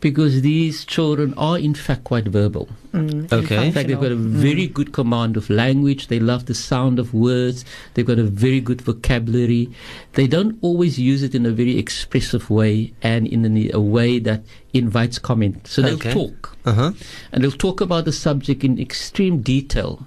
because 0.00 0.42
these 0.42 0.84
children 0.84 1.32
are 1.36 1.56
in 1.58 1.74
fact 1.74 2.02
quite 2.04 2.24
verbal. 2.26 2.68
Okay. 2.94 3.66
In 3.68 3.72
fact, 3.72 3.88
they've 3.88 4.00
got 4.00 4.10
a 4.12 4.16
very 4.16 4.66
good 4.66 4.92
command 4.92 5.36
of 5.36 5.48
language. 5.48 6.08
They 6.08 6.18
love 6.18 6.46
the 6.46 6.54
sound 6.54 6.98
of 6.98 7.14
words. 7.14 7.64
They've 7.94 8.04
got 8.06 8.18
a 8.18 8.24
very 8.24 8.60
good 8.60 8.82
vocabulary. 8.82 9.70
They 10.14 10.26
don't 10.26 10.58
always 10.60 10.98
use 10.98 11.22
it 11.22 11.34
in 11.34 11.46
a 11.46 11.50
very 11.52 11.78
expressive 11.78 12.50
way 12.50 12.92
and 13.02 13.26
in 13.26 13.46
a, 13.56 13.70
a 13.72 13.80
way 13.80 14.18
that 14.18 14.42
invites 14.72 15.18
comment. 15.18 15.66
So 15.68 15.82
they'll 15.82 15.94
Okay. 15.94 16.12
talk 16.12 16.56
Uh 16.66 16.72
huh. 16.74 16.92
and 17.32 17.42
they'll 17.44 17.52
talk 17.52 17.80
about 17.80 18.04
the 18.04 18.12
subject 18.12 18.64
in 18.64 18.78
extreme 18.78 19.40
detail. 19.42 20.06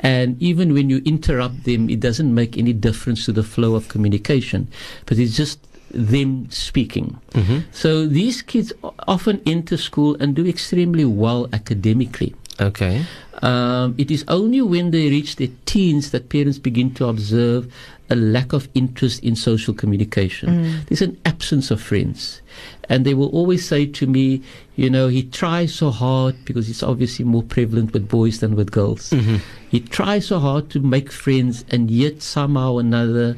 And 0.00 0.40
even 0.40 0.74
when 0.74 0.90
you 0.90 1.02
interrupt 1.04 1.64
them, 1.64 1.88
it 1.90 1.98
doesn't 2.00 2.32
make 2.32 2.56
any 2.58 2.72
difference 2.72 3.24
to 3.24 3.32
the 3.32 3.42
flow 3.42 3.74
of 3.74 3.88
communication, 3.88 4.68
but 5.06 5.18
it's 5.18 5.36
just 5.36 5.58
them 5.90 6.50
speaking. 6.50 7.18
Mm-hmm. 7.32 7.58
So 7.72 8.06
these 8.06 8.42
kids 8.42 8.72
often 9.06 9.40
enter 9.46 9.76
school 9.76 10.16
and 10.20 10.34
do 10.34 10.46
extremely 10.46 11.04
well 11.04 11.48
academically. 11.52 12.34
Okay. 12.60 13.04
Um, 13.42 13.94
it 13.98 14.10
is 14.10 14.24
only 14.26 14.60
when 14.62 14.90
they 14.90 15.08
reach 15.08 15.36
their 15.36 15.48
teens 15.64 16.10
that 16.10 16.28
parents 16.28 16.58
begin 16.58 16.92
to 16.94 17.06
observe 17.06 17.72
a 18.10 18.16
lack 18.16 18.52
of 18.52 18.68
interest 18.74 19.22
in 19.22 19.36
social 19.36 19.74
communication. 19.74 20.48
Mm. 20.48 20.86
There's 20.86 21.02
an 21.02 21.20
absence 21.24 21.70
of 21.70 21.80
friends. 21.80 22.40
And 22.88 23.04
they 23.04 23.14
will 23.14 23.28
always 23.28 23.68
say 23.68 23.86
to 23.86 24.06
me, 24.06 24.42
you 24.76 24.88
know, 24.90 25.08
he 25.08 25.22
tries 25.22 25.74
so 25.74 25.90
hard 25.90 26.34
because 26.46 26.68
it's 26.68 26.82
obviously 26.82 27.24
more 27.24 27.42
prevalent 27.42 27.92
with 27.92 28.08
boys 28.08 28.40
than 28.40 28.56
with 28.56 28.72
girls. 28.72 29.10
Mm-hmm. 29.10 29.36
He 29.70 29.80
tries 29.80 30.26
so 30.26 30.38
hard 30.38 30.70
to 30.70 30.80
make 30.80 31.12
friends, 31.12 31.64
and 31.70 31.90
yet 31.90 32.22
somehow 32.22 32.74
or 32.74 32.80
another, 32.80 33.36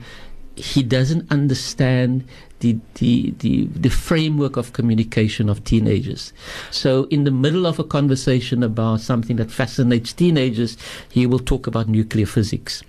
he 0.60 0.82
doesn't 0.82 1.30
understand 1.30 2.24
the, 2.60 2.78
the, 2.94 3.34
the, 3.38 3.64
the 3.66 3.88
framework 3.88 4.56
of 4.56 4.72
communication 4.72 5.48
of 5.48 5.64
teenagers. 5.64 6.32
So, 6.70 7.04
in 7.04 7.24
the 7.24 7.30
middle 7.30 7.66
of 7.66 7.78
a 7.78 7.84
conversation 7.84 8.62
about 8.62 9.00
something 9.00 9.36
that 9.36 9.50
fascinates 9.50 10.12
teenagers, 10.12 10.76
he 11.10 11.26
will 11.26 11.38
talk 11.38 11.66
about 11.66 11.88
nuclear 11.88 12.26
physics. 12.26 12.82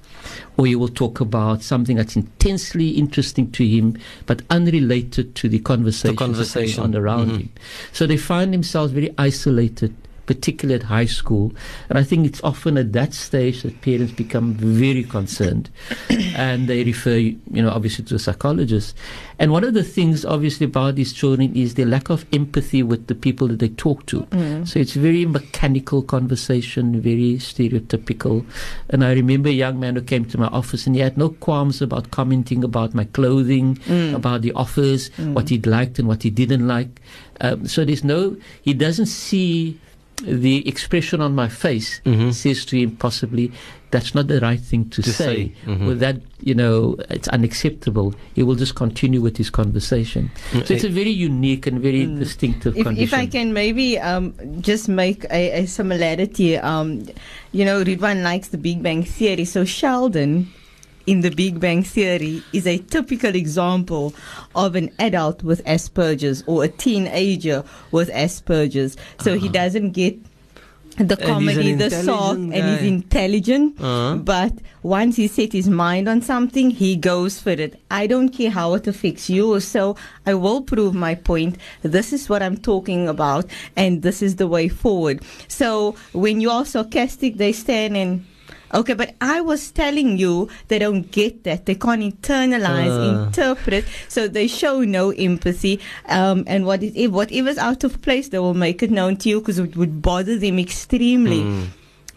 Or 0.55 0.67
he 0.67 0.75
will 0.75 0.89
talk 0.89 1.19
about 1.19 1.63
something 1.63 1.97
that's 1.97 2.15
intensely 2.15 2.89
interesting 2.89 3.51
to 3.53 3.67
him, 3.67 3.97
but 4.27 4.43
unrelated 4.51 5.33
to 5.35 5.49
the 5.49 5.59
conversation, 5.59 6.15
conversation. 6.15 6.83
on 6.83 6.95
around 6.95 7.27
mm-hmm. 7.27 7.37
him. 7.37 7.49
So 7.91 8.05
they 8.05 8.17
find 8.17 8.53
themselves 8.53 8.91
very 8.93 9.13
isolated, 9.17 9.95
particularly 10.31 10.79
at 10.79 10.87
high 10.87 11.05
school. 11.05 11.51
And 11.89 11.99
I 11.99 12.03
think 12.03 12.25
it's 12.25 12.41
often 12.41 12.77
at 12.77 12.93
that 12.93 13.13
stage 13.13 13.63
that 13.63 13.81
parents 13.81 14.13
become 14.13 14.53
very 14.53 15.03
concerned 15.03 15.69
and 16.37 16.69
they 16.69 16.85
refer, 16.85 17.17
you 17.17 17.37
know, 17.61 17.69
obviously 17.69 18.05
to 18.05 18.15
a 18.15 18.19
psychologist. 18.19 18.95
And 19.39 19.51
one 19.51 19.65
of 19.65 19.73
the 19.73 19.83
things, 19.83 20.23
obviously, 20.23 20.67
about 20.67 20.95
these 20.95 21.11
children 21.11 21.53
is 21.53 21.73
their 21.73 21.85
lack 21.85 22.09
of 22.09 22.25
empathy 22.31 22.81
with 22.81 23.07
the 23.07 23.15
people 23.15 23.49
that 23.49 23.59
they 23.59 23.69
talk 23.69 24.05
to. 24.05 24.21
Mm. 24.21 24.65
So 24.65 24.79
it's 24.79 24.93
very 24.93 25.25
mechanical 25.25 26.01
conversation, 26.01 27.01
very 27.01 27.33
stereotypical. 27.39 28.45
And 28.89 29.03
I 29.03 29.11
remember 29.11 29.49
a 29.49 29.51
young 29.51 29.81
man 29.81 29.95
who 29.95 30.01
came 30.01 30.23
to 30.25 30.37
my 30.37 30.47
office 30.47 30.87
and 30.87 30.95
he 30.95 31.01
had 31.01 31.17
no 31.17 31.29
qualms 31.29 31.81
about 31.81 32.11
commenting 32.11 32.63
about 32.63 32.93
my 32.93 33.03
clothing, 33.03 33.75
mm. 33.75 34.13
about 34.13 34.43
the 34.43 34.53
offers, 34.53 35.09
what 35.17 35.47
mm. 35.47 35.49
he 35.49 35.57
liked 35.59 35.99
and 35.99 36.07
what 36.07 36.23
he 36.23 36.29
didn't 36.29 36.67
like. 36.67 37.01
Um, 37.41 37.67
so 37.67 37.83
there's 37.83 38.03
no, 38.03 38.37
he 38.61 38.73
doesn't 38.73 39.07
see 39.07 39.79
the 40.23 40.67
expression 40.67 41.21
on 41.21 41.33
my 41.35 41.47
face 41.49 42.01
says 42.31 42.65
to 42.65 42.77
him 42.77 42.95
possibly 42.97 43.51
that's 43.91 44.15
not 44.15 44.27
the 44.27 44.39
right 44.39 44.61
thing 44.61 44.87
to, 44.89 45.01
To 45.01 45.11
say. 45.11 45.25
say, 45.25 45.53
mhm. 45.65 45.87
Or 45.89 45.95
that 45.95 46.21
you 46.39 46.55
know 46.55 46.95
it's 47.09 47.27
unacceptable. 47.27 48.13
He 48.33 48.41
will 48.41 48.55
just 48.55 48.73
continue 48.75 49.19
with 49.19 49.35
his 49.35 49.49
conversation. 49.49 50.31
So 50.65 50.73
it's 50.73 50.85
a 50.85 50.89
very 50.89 51.09
unique 51.11 51.67
and 51.67 51.81
very 51.81 52.05
distinctive 52.05 52.77
If, 52.77 52.85
condition. 52.85 53.03
if 53.03 53.13
I 53.13 53.25
can 53.27 53.51
maybe 53.51 53.99
um, 53.99 54.33
just 54.61 54.87
make 54.87 55.25
a, 55.25 55.63
a 55.63 55.65
similarity, 55.67 56.57
um, 56.57 57.03
you 57.51 57.65
know, 57.65 57.83
Riedwaan 57.83 58.23
likes 58.23 58.47
the 58.47 58.57
Big 58.57 58.81
Bang 58.81 59.03
Theory. 59.03 59.43
So 59.43 59.65
Sheldon 59.65 60.47
in 61.07 61.21
the 61.21 61.29
Big 61.29 61.59
Bang 61.59 61.83
Theory 61.83 62.43
is 62.53 62.67
a 62.67 62.77
typical 62.77 63.35
example 63.35 64.13
of 64.55 64.75
an 64.75 64.91
adult 64.99 65.43
with 65.43 65.63
Asperger's 65.65 66.43
or 66.47 66.63
a 66.63 66.67
teenager 66.67 67.63
with 67.91 68.09
Asperger's. 68.09 68.97
So 69.19 69.37
he 69.37 69.49
doesn't 69.49 69.91
get 69.91 70.17
the 70.97 71.15
comedy, 71.15 71.73
the 71.73 71.89
soft, 71.89 72.37
intelligent 72.37 72.53
and 72.53 72.79
he's 72.79 72.87
intelligent. 72.87 73.81
Uh-huh. 73.81 74.17
But 74.17 74.53
once 74.83 75.15
he 75.15 75.27
set 75.27 75.53
his 75.53 75.69
mind 75.69 76.09
on 76.09 76.21
something, 76.21 76.69
he 76.71 76.95
goes 76.95 77.39
for 77.39 77.51
it. 77.51 77.79
I 77.89 78.07
don't 78.07 78.29
care 78.29 78.51
how 78.51 78.73
it 78.73 78.87
affects 78.87 79.29
you. 79.29 79.59
So 79.59 79.95
I 80.25 80.33
will 80.33 80.61
prove 80.61 80.93
my 80.93 81.15
point. 81.15 81.57
This 81.81 82.11
is 82.13 82.27
what 82.29 82.43
I'm 82.43 82.57
talking 82.57 83.07
about, 83.07 83.45
and 83.75 84.01
this 84.01 84.21
is 84.21 84.35
the 84.35 84.47
way 84.47 84.67
forward. 84.67 85.23
So 85.47 85.95
when 86.13 86.41
you 86.41 86.51
are 86.51 86.65
sarcastic, 86.65 87.37
they 87.37 87.53
stand 87.53 87.97
and. 87.97 88.25
Okay, 88.73 88.93
but 88.93 89.15
I 89.19 89.41
was 89.41 89.69
telling 89.71 90.17
you 90.17 90.47
they 90.69 90.79
don't 90.79 91.11
get 91.11 91.43
that. 91.43 91.65
They 91.65 91.75
can't 91.75 92.01
internalize, 92.01 92.95
Uh. 92.97 93.25
interpret, 93.27 93.85
so 94.07 94.27
they 94.27 94.47
show 94.47 94.81
no 94.81 95.11
empathy. 95.11 95.79
Um, 96.07 96.43
and 96.47 96.65
what 96.65 96.81
is, 96.83 96.93
if 96.95 97.11
whatever's 97.11 97.57
out 97.57 97.83
of 97.83 98.01
place, 98.01 98.29
they 98.29 98.39
will 98.39 98.53
make 98.53 98.81
it 98.81 98.89
known 98.91 99.17
to 99.17 99.29
you 99.29 99.39
because 99.41 99.59
it 99.59 99.75
would 99.75 100.01
bother 100.01 100.37
them 100.37 100.57
extremely 100.59 101.43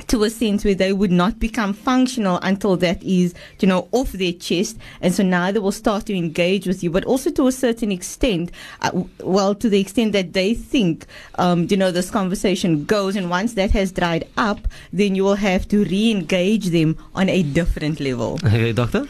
to 0.09 0.25
a 0.25 0.31
sense 0.31 0.65
where 0.65 0.75
they 0.75 0.93
would 0.93 1.11
not 1.11 1.39
become 1.39 1.73
functional 1.73 2.39
until 2.43 2.77
that 2.77 3.03
is, 3.03 3.35
you 3.61 3.69
know, 3.69 3.89
off 3.93 4.13
their 4.13 4.33
chest. 4.33 4.79
And 5.01 5.15
so 5.15 5.23
now 5.23 5.51
they 5.51 5.59
will 5.59 5.73
start 5.73 6.07
to 6.07 6.17
engage 6.17 6.67
with 6.67 6.83
you, 6.83 6.91
but 6.91 7.05
also 7.05 7.31
to 7.31 7.47
a 7.47 7.53
certain 7.53 7.93
extent, 7.93 8.51
uh, 8.83 9.05
well, 9.21 9.55
to 9.55 9.69
the 9.69 9.81
extent 9.81 10.13
that 10.13 10.33
they 10.33 10.55
think, 10.55 11.07
um, 11.37 11.67
you 11.71 11.77
know, 11.77 11.91
this 11.91 12.11
conversation 12.11 12.85
goes. 12.85 13.17
And 13.17 13.31
once 13.31 13.55
that 13.55 13.71
has 13.73 13.93
dried 13.93 14.29
up, 14.37 14.67
then 14.93 15.15
you 15.15 15.25
will 15.25 15.37
have 15.37 15.67
to 15.69 15.85
re-engage 15.85 16.67
them 16.67 16.97
on 17.15 17.29
a 17.29 17.43
different 17.43 18.01
level. 18.01 18.39
Okay, 18.45 18.73
doctor? 18.73 19.07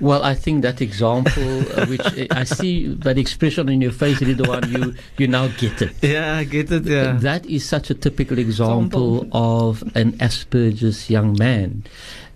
Well, 0.00 0.22
I 0.22 0.34
think 0.34 0.62
that 0.62 0.80
example, 0.80 1.60
uh, 1.72 1.86
which 1.86 2.30
I 2.30 2.44
see 2.44 2.88
that 2.88 3.18
expression 3.18 3.68
in 3.68 3.80
your 3.80 3.92
face, 3.92 4.20
one 4.20 4.70
you 4.70 4.94
you 5.16 5.26
now 5.26 5.48
get 5.48 5.82
it. 5.82 5.92
Yeah, 6.02 6.36
I 6.36 6.44
get 6.44 6.70
it. 6.70 6.84
Yeah. 6.84 7.18
That 7.18 7.46
is 7.46 7.64
such 7.64 7.90
a 7.90 7.94
typical 7.94 8.38
example 8.38 9.26
of 9.32 9.82
an 9.94 10.12
Asperger's 10.18 11.10
young 11.10 11.36
man. 11.38 11.84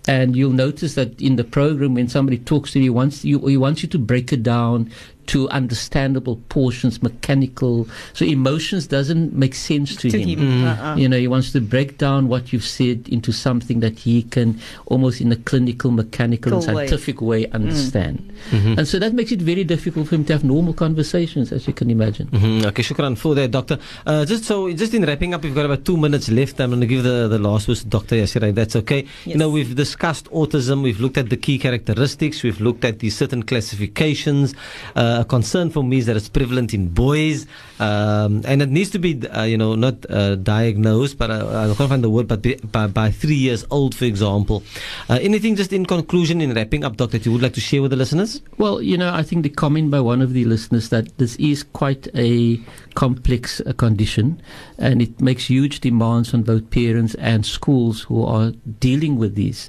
And 0.09 0.35
you'll 0.35 0.51
notice 0.51 0.95
that 0.97 1.21
in 1.23 1.37
the 1.37 1.45
program, 1.45 1.95
when 1.95 2.09
somebody 2.09 2.39
talks 2.39 2.73
to 2.73 2.81
you, 2.81 2.85
he 2.85 2.91
wants 2.91 3.25
you, 3.25 3.39
he 3.47 3.57
wants 3.57 3.85
you 3.85 3.89
to 3.91 3.99
break 3.99 4.33
it 4.33 4.43
down 4.43 4.91
to 5.27 5.49
understandable 5.51 6.37
portions, 6.49 7.03
mechanical. 7.03 7.89
So 8.13 8.25
emotions 8.25 8.87
doesn't 8.87 9.33
make 9.35 9.55
sense 9.55 9.95
to, 9.97 10.11
To 10.11 10.19
him. 10.21 10.39
him. 10.39 10.65
Uh-uh. 10.65 10.97
You 10.97 11.09
know, 11.09 11.17
he 11.19 11.29
wants 11.29 11.53
to 11.53 11.61
break 11.61 11.99
down 11.99 12.29
what 12.29 12.53
you've 12.53 12.65
said 12.65 13.09
into 13.09 13.33
something 13.33 13.81
that 13.81 13.99
he 14.01 14.23
can 14.25 14.59
almost 14.87 15.21
in 15.21 15.31
a 15.33 15.37
clinical, 15.37 15.91
mechanical, 15.91 16.51
Cool 16.53 16.61
way. 16.61 16.87
scientific 16.89 17.21
way 17.21 17.47
understand. 17.51 18.33
And 18.53 18.87
so 18.89 18.99
that 18.99 19.13
makes 19.15 19.31
it 19.33 19.41
very 19.41 19.65
difficult 19.65 20.09
for 20.09 20.15
him 20.17 20.25
to 20.27 20.33
have 20.33 20.45
normal 20.45 20.73
conversations, 20.75 21.53
as 21.53 21.67
you 21.67 21.73
can 21.73 21.91
imagine. 21.91 22.27
Mhm, 22.29 22.65
Okay, 22.67 22.83
shukran 22.83 23.17
for 23.17 23.35
that, 23.35 23.51
Doctor. 23.51 23.79
Uh, 24.07 24.25
just 24.25 24.45
so, 24.45 24.73
just 24.73 24.95
in 24.95 25.05
wrapping 25.05 25.35
up, 25.35 25.43
we've 25.45 25.55
got 25.55 25.67
about 25.67 25.85
two 25.85 25.97
minutes 25.97 26.31
left. 26.31 26.61
I'm 26.61 26.71
going 26.71 26.81
to 26.81 26.87
give 26.87 27.03
the, 27.05 27.29
the 27.29 27.39
last 27.39 27.69
words 27.69 27.83
to 27.83 27.89
Dr. 27.89 28.17
Yaseera, 28.17 28.49
if 28.51 28.55
that's 28.55 28.77
okay. 28.77 29.07
You 29.25 29.37
know, 29.37 29.51
we've 29.51 29.75
discussed 29.75 30.27
autism, 30.33 30.83
we've 30.83 31.01
looked 31.01 31.19
at 31.19 31.29
the 31.31 31.37
key 31.37 31.59
characteristics, 31.59 32.43
we've 32.43 32.61
looked 32.61 32.85
at 32.85 32.99
the 33.01 33.11
certain 33.11 33.43
classifications. 33.43 34.55
Uh, 34.97 35.12
a 35.21 35.25
concern 35.25 35.71
for 35.71 35.83
me 35.85 35.99
is 35.99 36.07
that 36.07 36.17
it's 36.17 36.29
prevalent 36.29 36.75
in 36.75 36.89
boys, 36.89 37.47
um, 37.81 38.43
and 38.45 38.63
it 38.63 38.69
needs 38.69 38.91
to 38.91 38.99
be, 38.99 39.21
uh, 39.29 39.45
you 39.45 39.59
know, 39.59 39.75
not 39.75 40.09
uh, 40.11 40.37
diagnosed, 40.37 41.19
but 41.19 41.31
uh, 41.31 41.71
I 41.71 41.75
can't 41.75 41.91
find 41.91 42.03
the 42.03 42.11
word, 42.11 42.29
but 42.29 42.43
by, 42.73 42.87
by 42.87 43.11
three 43.11 43.37
years 43.37 43.65
old, 43.71 43.95
for 43.95 44.05
example. 44.05 44.63
Anything 45.09 45.57
just 45.57 45.73
in 45.73 45.87
conclusion, 45.87 46.41
in 46.41 46.55
wrapping 46.55 46.85
up, 46.85 46.97
Doctor, 46.97 47.19
that 47.19 47.27
you 47.27 47.33
would 47.33 47.43
like 47.43 47.55
to 47.55 47.61
share 47.61 47.83
with 47.83 47.91
the 47.91 47.97
listeners? 47.97 48.41
Well, 48.59 48.81
you 48.83 48.97
know, 48.97 49.13
I 49.13 49.23
think 49.23 49.43
the 49.43 49.51
comment 49.51 49.91
by 49.91 50.01
one 50.01 50.23
of 50.23 50.33
the 50.33 50.45
listeners 50.45 50.89
that 50.89 51.17
this 51.19 51.37
is 51.37 51.63
quite 51.63 52.09
a 52.15 52.59
complex 52.95 53.61
uh, 53.61 53.73
condition 53.73 54.41
and 54.79 55.01
it 55.01 55.21
makes 55.21 55.47
huge 55.47 55.81
demands 55.81 56.35
on 56.35 56.43
both 56.43 56.71
parents 56.71 57.15
and 57.17 57.45
schools 57.47 58.03
who 58.03 58.25
are 58.25 58.51
dealing 58.81 59.17
with 59.17 59.35
these, 59.35 59.69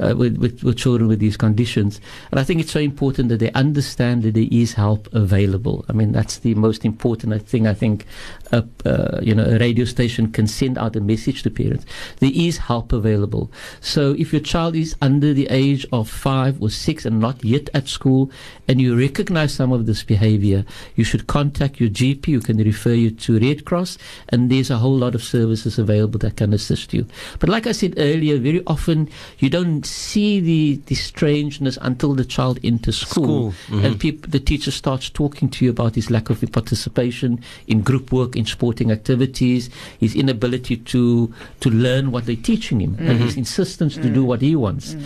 uh, 0.00 0.14
with, 0.16 0.36
with, 0.38 0.62
with 0.62 0.76
children 0.76 1.08
with 1.08 1.18
these 1.18 1.36
conditions. 1.36 2.00
And 2.30 2.40
I 2.40 2.44
think 2.44 2.60
it's 2.60 2.72
so 2.72 2.80
important 2.80 3.28
that 3.28 3.38
they 3.38 3.50
understand 3.52 4.22
that 4.22 4.34
there 4.34 4.48
is 4.50 4.74
help 4.74 5.12
available. 5.12 5.84
I 5.88 5.92
mean, 5.92 6.12
that's 6.12 6.38
the 6.38 6.54
most 6.54 6.84
important 6.84 7.46
thing 7.48 7.66
I 7.66 7.74
think 7.74 8.06
a, 8.52 8.64
uh, 8.84 9.20
you 9.22 9.34
know, 9.34 9.44
a 9.44 9.58
radio 9.58 9.84
station 9.84 10.30
can 10.30 10.46
send 10.46 10.78
out 10.78 10.96
a 10.96 11.00
message 11.00 11.42
to 11.42 11.50
parents. 11.50 11.84
There 12.18 12.32
is 12.32 12.58
help 12.58 12.92
available. 12.92 13.50
So 13.80 14.14
if 14.18 14.32
your 14.32 14.42
child 14.42 14.76
is 14.76 14.94
under 15.00 15.32
the 15.32 15.48
age 15.48 15.86
of 15.92 16.08
five 16.08 16.60
or 16.62 16.70
six 16.70 17.04
and 17.04 17.20
not 17.20 17.44
yet 17.44 17.68
at 17.74 17.88
school, 17.88 18.30
and 18.68 18.80
you 18.80 18.98
recognize 18.98 19.54
some 19.54 19.72
of 19.72 19.86
this 19.86 20.02
behavior, 20.02 20.64
you 20.96 21.04
should 21.04 21.26
contact 21.26 21.80
your 21.80 21.90
GP. 21.90 22.28
You 22.28 22.40
can 22.40 22.61
refer 22.62 22.92
you 22.92 23.10
to 23.10 23.38
Red 23.38 23.64
Cross, 23.64 23.98
and 24.28 24.50
there's 24.50 24.70
a 24.70 24.78
whole 24.78 24.96
lot 24.96 25.14
of 25.14 25.22
services 25.22 25.78
available 25.78 26.18
that 26.20 26.36
can 26.36 26.52
assist 26.52 26.92
you. 26.92 27.06
But 27.38 27.48
like 27.48 27.66
I 27.66 27.72
said 27.72 27.94
earlier, 27.96 28.38
very 28.38 28.62
often 28.66 29.08
you 29.38 29.50
don't 29.50 29.84
see 29.84 30.40
the, 30.40 30.80
the 30.86 30.94
strangeness 30.94 31.78
until 31.80 32.14
the 32.14 32.24
child 32.24 32.58
enters 32.62 32.98
school, 32.98 33.52
School, 33.52 33.54
and 33.70 33.94
mm-hmm. 33.94 33.98
peop- 33.98 34.30
the 34.30 34.40
teacher 34.40 34.70
starts 34.70 35.10
talking 35.10 35.48
to 35.50 35.64
you 35.64 35.70
about 35.70 35.94
his 35.94 36.10
lack 36.10 36.30
of 36.30 36.42
participation 36.52 37.42
in 37.66 37.82
group 37.82 38.12
work, 38.12 38.36
in 38.36 38.46
sporting 38.46 38.90
activities, 38.90 39.70
his 39.98 40.14
inability 40.14 40.76
to 40.76 41.32
to 41.60 41.70
learn 41.70 42.10
what 42.10 42.26
they're 42.26 42.36
teaching 42.36 42.80
him, 42.80 42.96
and 42.98 43.18
his 43.18 43.32
mm-hmm. 43.32 43.40
insistence 43.40 43.94
to 43.94 44.08
mm. 44.08 44.14
do 44.14 44.24
what 44.24 44.40
he 44.40 44.56
wants. 44.56 44.94
Mm. 44.94 45.04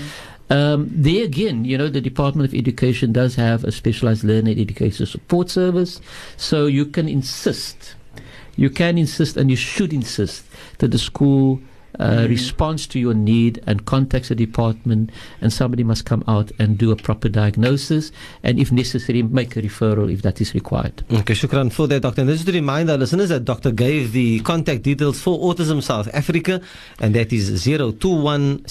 Um, 0.49 0.88
there 0.92 1.24
again, 1.24 1.64
you 1.64 1.76
know, 1.76 1.88
the 1.88 2.01
Department 2.01 2.49
of 2.49 2.55
Education 2.55 3.12
does 3.12 3.34
have 3.34 3.64
a 3.64 3.72
specialized 3.72 4.22
learner 4.22 4.53
education 4.53 5.07
support 5.07 5.51
service, 5.51 6.01
so 6.36 6.66
you 6.66 6.86
can 6.86 7.09
insist, 7.09 7.97
you 8.57 8.70
can 8.70 8.97
insist, 8.97 9.36
and 9.36 9.51
you 9.51 9.57
should 9.57 9.92
insist 9.92 10.44
that 10.78 10.92
the 10.92 10.99
school 10.99 11.61
uh, 11.99 12.26
responds 12.28 12.86
to 12.88 12.99
your 12.99 13.14
need 13.14 13.62
and 13.66 13.84
contacts 13.86 14.28
the 14.28 14.34
department, 14.34 15.11
and 15.40 15.53
somebody 15.53 15.84
must 15.84 16.05
come 16.05 16.22
out 16.28 16.53
and 16.59 16.78
do 16.78 16.90
a 16.90 16.97
proper 16.97 17.28
diagnosis, 17.28 18.12
and 18.42 18.59
if 18.59 18.72
necessary, 18.72 19.22
make 19.22 19.57
a 19.57 19.62
referral 19.62 20.12
if 20.12 20.22
that 20.22 20.40
is 20.40 20.55
required. 20.55 21.05
Okay, 21.12 21.34
shukran 21.34 21.72
for 21.72 21.86
that, 21.88 22.01
Doctor. 22.03 22.22
And 22.22 22.30
just 22.30 22.47
to 22.47 22.53
remind 22.53 22.90
our 22.90 22.99
listeners 22.99 23.28
that 23.30 23.44
Doctor 23.44 23.70
gave 23.70 24.12
the 24.12 24.40
contact 24.40 24.82
details 24.82 25.20
for 25.20 25.38
Autism 25.38 25.82
South 25.82 26.09
Africa, 26.14 26.61
and 27.01 27.14
that 27.14 27.32
is 27.32 27.64
021 27.64 28.62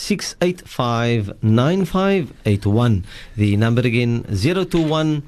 The 3.36 3.58
number 3.58 3.82
again, 3.82 4.24
021 4.24 5.24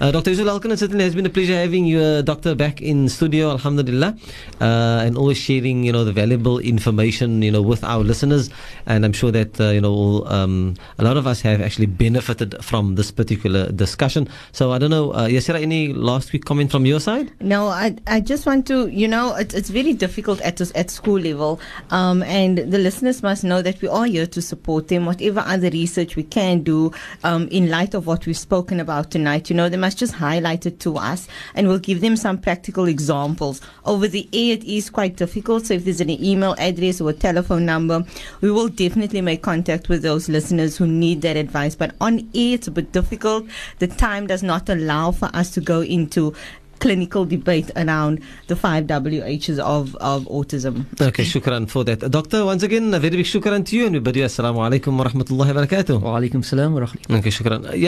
Uh, 0.00 0.10
Dr. 0.12 0.30
Yusuf 0.30 0.46
Alkan, 0.48 0.70
it 0.72 0.78
certainly 0.78 1.04
has 1.04 1.14
been 1.14 1.26
a 1.26 1.30
pleasure 1.30 1.54
having 1.54 1.84
you, 1.84 2.00
uh, 2.00 2.22
Doctor, 2.22 2.54
back 2.54 2.80
in 2.80 3.08
studio, 3.08 3.50
Alhamdulillah, 3.50 4.16
uh, 4.60 4.87
and 5.02 5.16
always 5.16 5.38
sharing, 5.38 5.84
you 5.84 5.92
know, 5.92 6.04
the 6.04 6.12
valuable 6.12 6.58
information, 6.58 7.42
you 7.42 7.50
know, 7.50 7.62
with 7.62 7.82
our 7.84 8.04
listeners. 8.04 8.50
And 8.86 9.04
I'm 9.04 9.12
sure 9.12 9.32
that, 9.32 9.60
uh, 9.60 9.70
you 9.70 9.80
know, 9.80 10.24
um, 10.26 10.74
a 10.98 11.04
lot 11.04 11.16
of 11.16 11.26
us 11.26 11.40
have 11.42 11.60
actually 11.60 11.86
benefited 11.86 12.54
from 12.62 12.94
this 12.94 13.10
particular 13.10 13.72
discussion. 13.72 14.28
So 14.52 14.72
I 14.72 14.78
don't 14.78 14.90
know, 14.90 15.12
uh, 15.12 15.28
Yaseera, 15.28 15.62
any 15.62 15.92
last 15.92 16.32
week 16.32 16.44
comment 16.44 16.70
from 16.70 16.86
your 16.86 17.00
side? 17.00 17.32
No, 17.40 17.68
I, 17.68 17.96
I 18.06 18.20
just 18.20 18.46
want 18.46 18.66
to, 18.68 18.88
you 18.88 19.08
know, 19.08 19.34
it's, 19.34 19.54
it's 19.54 19.70
very 19.70 19.94
difficult 19.94 20.40
at 20.42 20.60
at 20.74 20.90
school 20.90 21.18
level, 21.18 21.58
um, 21.90 22.22
and 22.24 22.58
the 22.58 22.78
listeners 22.78 23.22
must 23.22 23.44
know 23.44 23.62
that 23.62 23.80
we 23.80 23.88
are 23.88 24.06
here 24.06 24.26
to 24.26 24.42
support 24.42 24.88
them. 24.88 25.06
Whatever 25.06 25.40
other 25.46 25.70
research 25.70 26.16
we 26.16 26.24
can 26.24 26.62
do, 26.62 26.92
um, 27.24 27.48
in 27.50 27.70
light 27.70 27.94
of 27.94 28.06
what 28.06 28.26
we've 28.26 28.36
spoken 28.36 28.80
about 28.80 29.10
tonight, 29.10 29.50
you 29.50 29.56
know, 29.56 29.68
they 29.68 29.76
must 29.76 29.98
just 29.98 30.14
highlight 30.14 30.66
it 30.66 30.78
to 30.80 30.96
us, 30.96 31.28
and 31.54 31.68
we'll 31.68 31.78
give 31.78 32.00
them 32.00 32.16
some 32.16 32.38
practical 32.38 32.86
examples. 32.86 33.60
Over 33.84 34.08
the 34.08 34.28
air, 34.32 34.54
it 34.54 34.64
is 34.64 34.77
quite 34.86 35.16
difficult. 35.16 35.66
So 35.66 35.74
if 35.74 35.84
there's 35.84 36.00
an 36.00 36.10
email 36.10 36.54
address 36.58 37.00
or 37.00 37.10
a 37.10 37.12
telephone 37.12 37.64
number, 37.64 38.04
we 38.40 38.50
will 38.50 38.68
definitely 38.68 39.20
make 39.20 39.42
contact 39.42 39.88
with 39.88 40.02
those 40.02 40.28
listeners 40.28 40.76
who 40.76 40.86
need 40.86 41.22
that 41.22 41.36
advice. 41.36 41.74
But 41.74 41.94
on 42.00 42.20
air, 42.34 42.54
it's 42.54 42.68
a 42.68 42.70
bit 42.70 42.92
difficult. 42.92 43.46
The 43.78 43.88
time 43.88 44.26
does 44.26 44.42
not 44.42 44.68
allow 44.68 45.12
for 45.12 45.30
us 45.34 45.50
to 45.52 45.60
go 45.60 45.80
into 45.80 46.34
clinical 46.78 47.24
debate 47.24 47.70
around 47.76 48.20
the 48.46 48.56
five 48.56 48.84
WHs 48.84 49.58
of, 49.58 49.94
of 49.96 50.24
autism. 50.24 50.86
Okay, 51.00 51.24
shukran 51.24 51.68
for 51.68 51.84
that. 51.84 52.00
Doctor, 52.10 52.44
once 52.44 52.62
again, 52.62 52.92
a 52.94 53.00
very 53.00 53.16
big 53.16 53.26
shukran 53.26 53.66
to 53.66 53.76
you, 53.76 53.86
and 53.86 53.94
we 53.94 54.00
bid 54.00 54.16
you 54.16 54.24
assalamu 54.24 54.58
alaikum 54.66 54.96
wa 54.96 55.04
rahmatullahi 55.04 55.54
wa 55.54 55.62
barakatuh. 55.62 56.00
Wa 56.00 56.18
alaikum 56.18 56.44
salam 56.44 56.74
wa 56.74 56.80
rahmatullahi. 56.80 57.18
Okay, 57.18 57.30
shukran. 57.30 57.64
Yeah. 57.76 57.86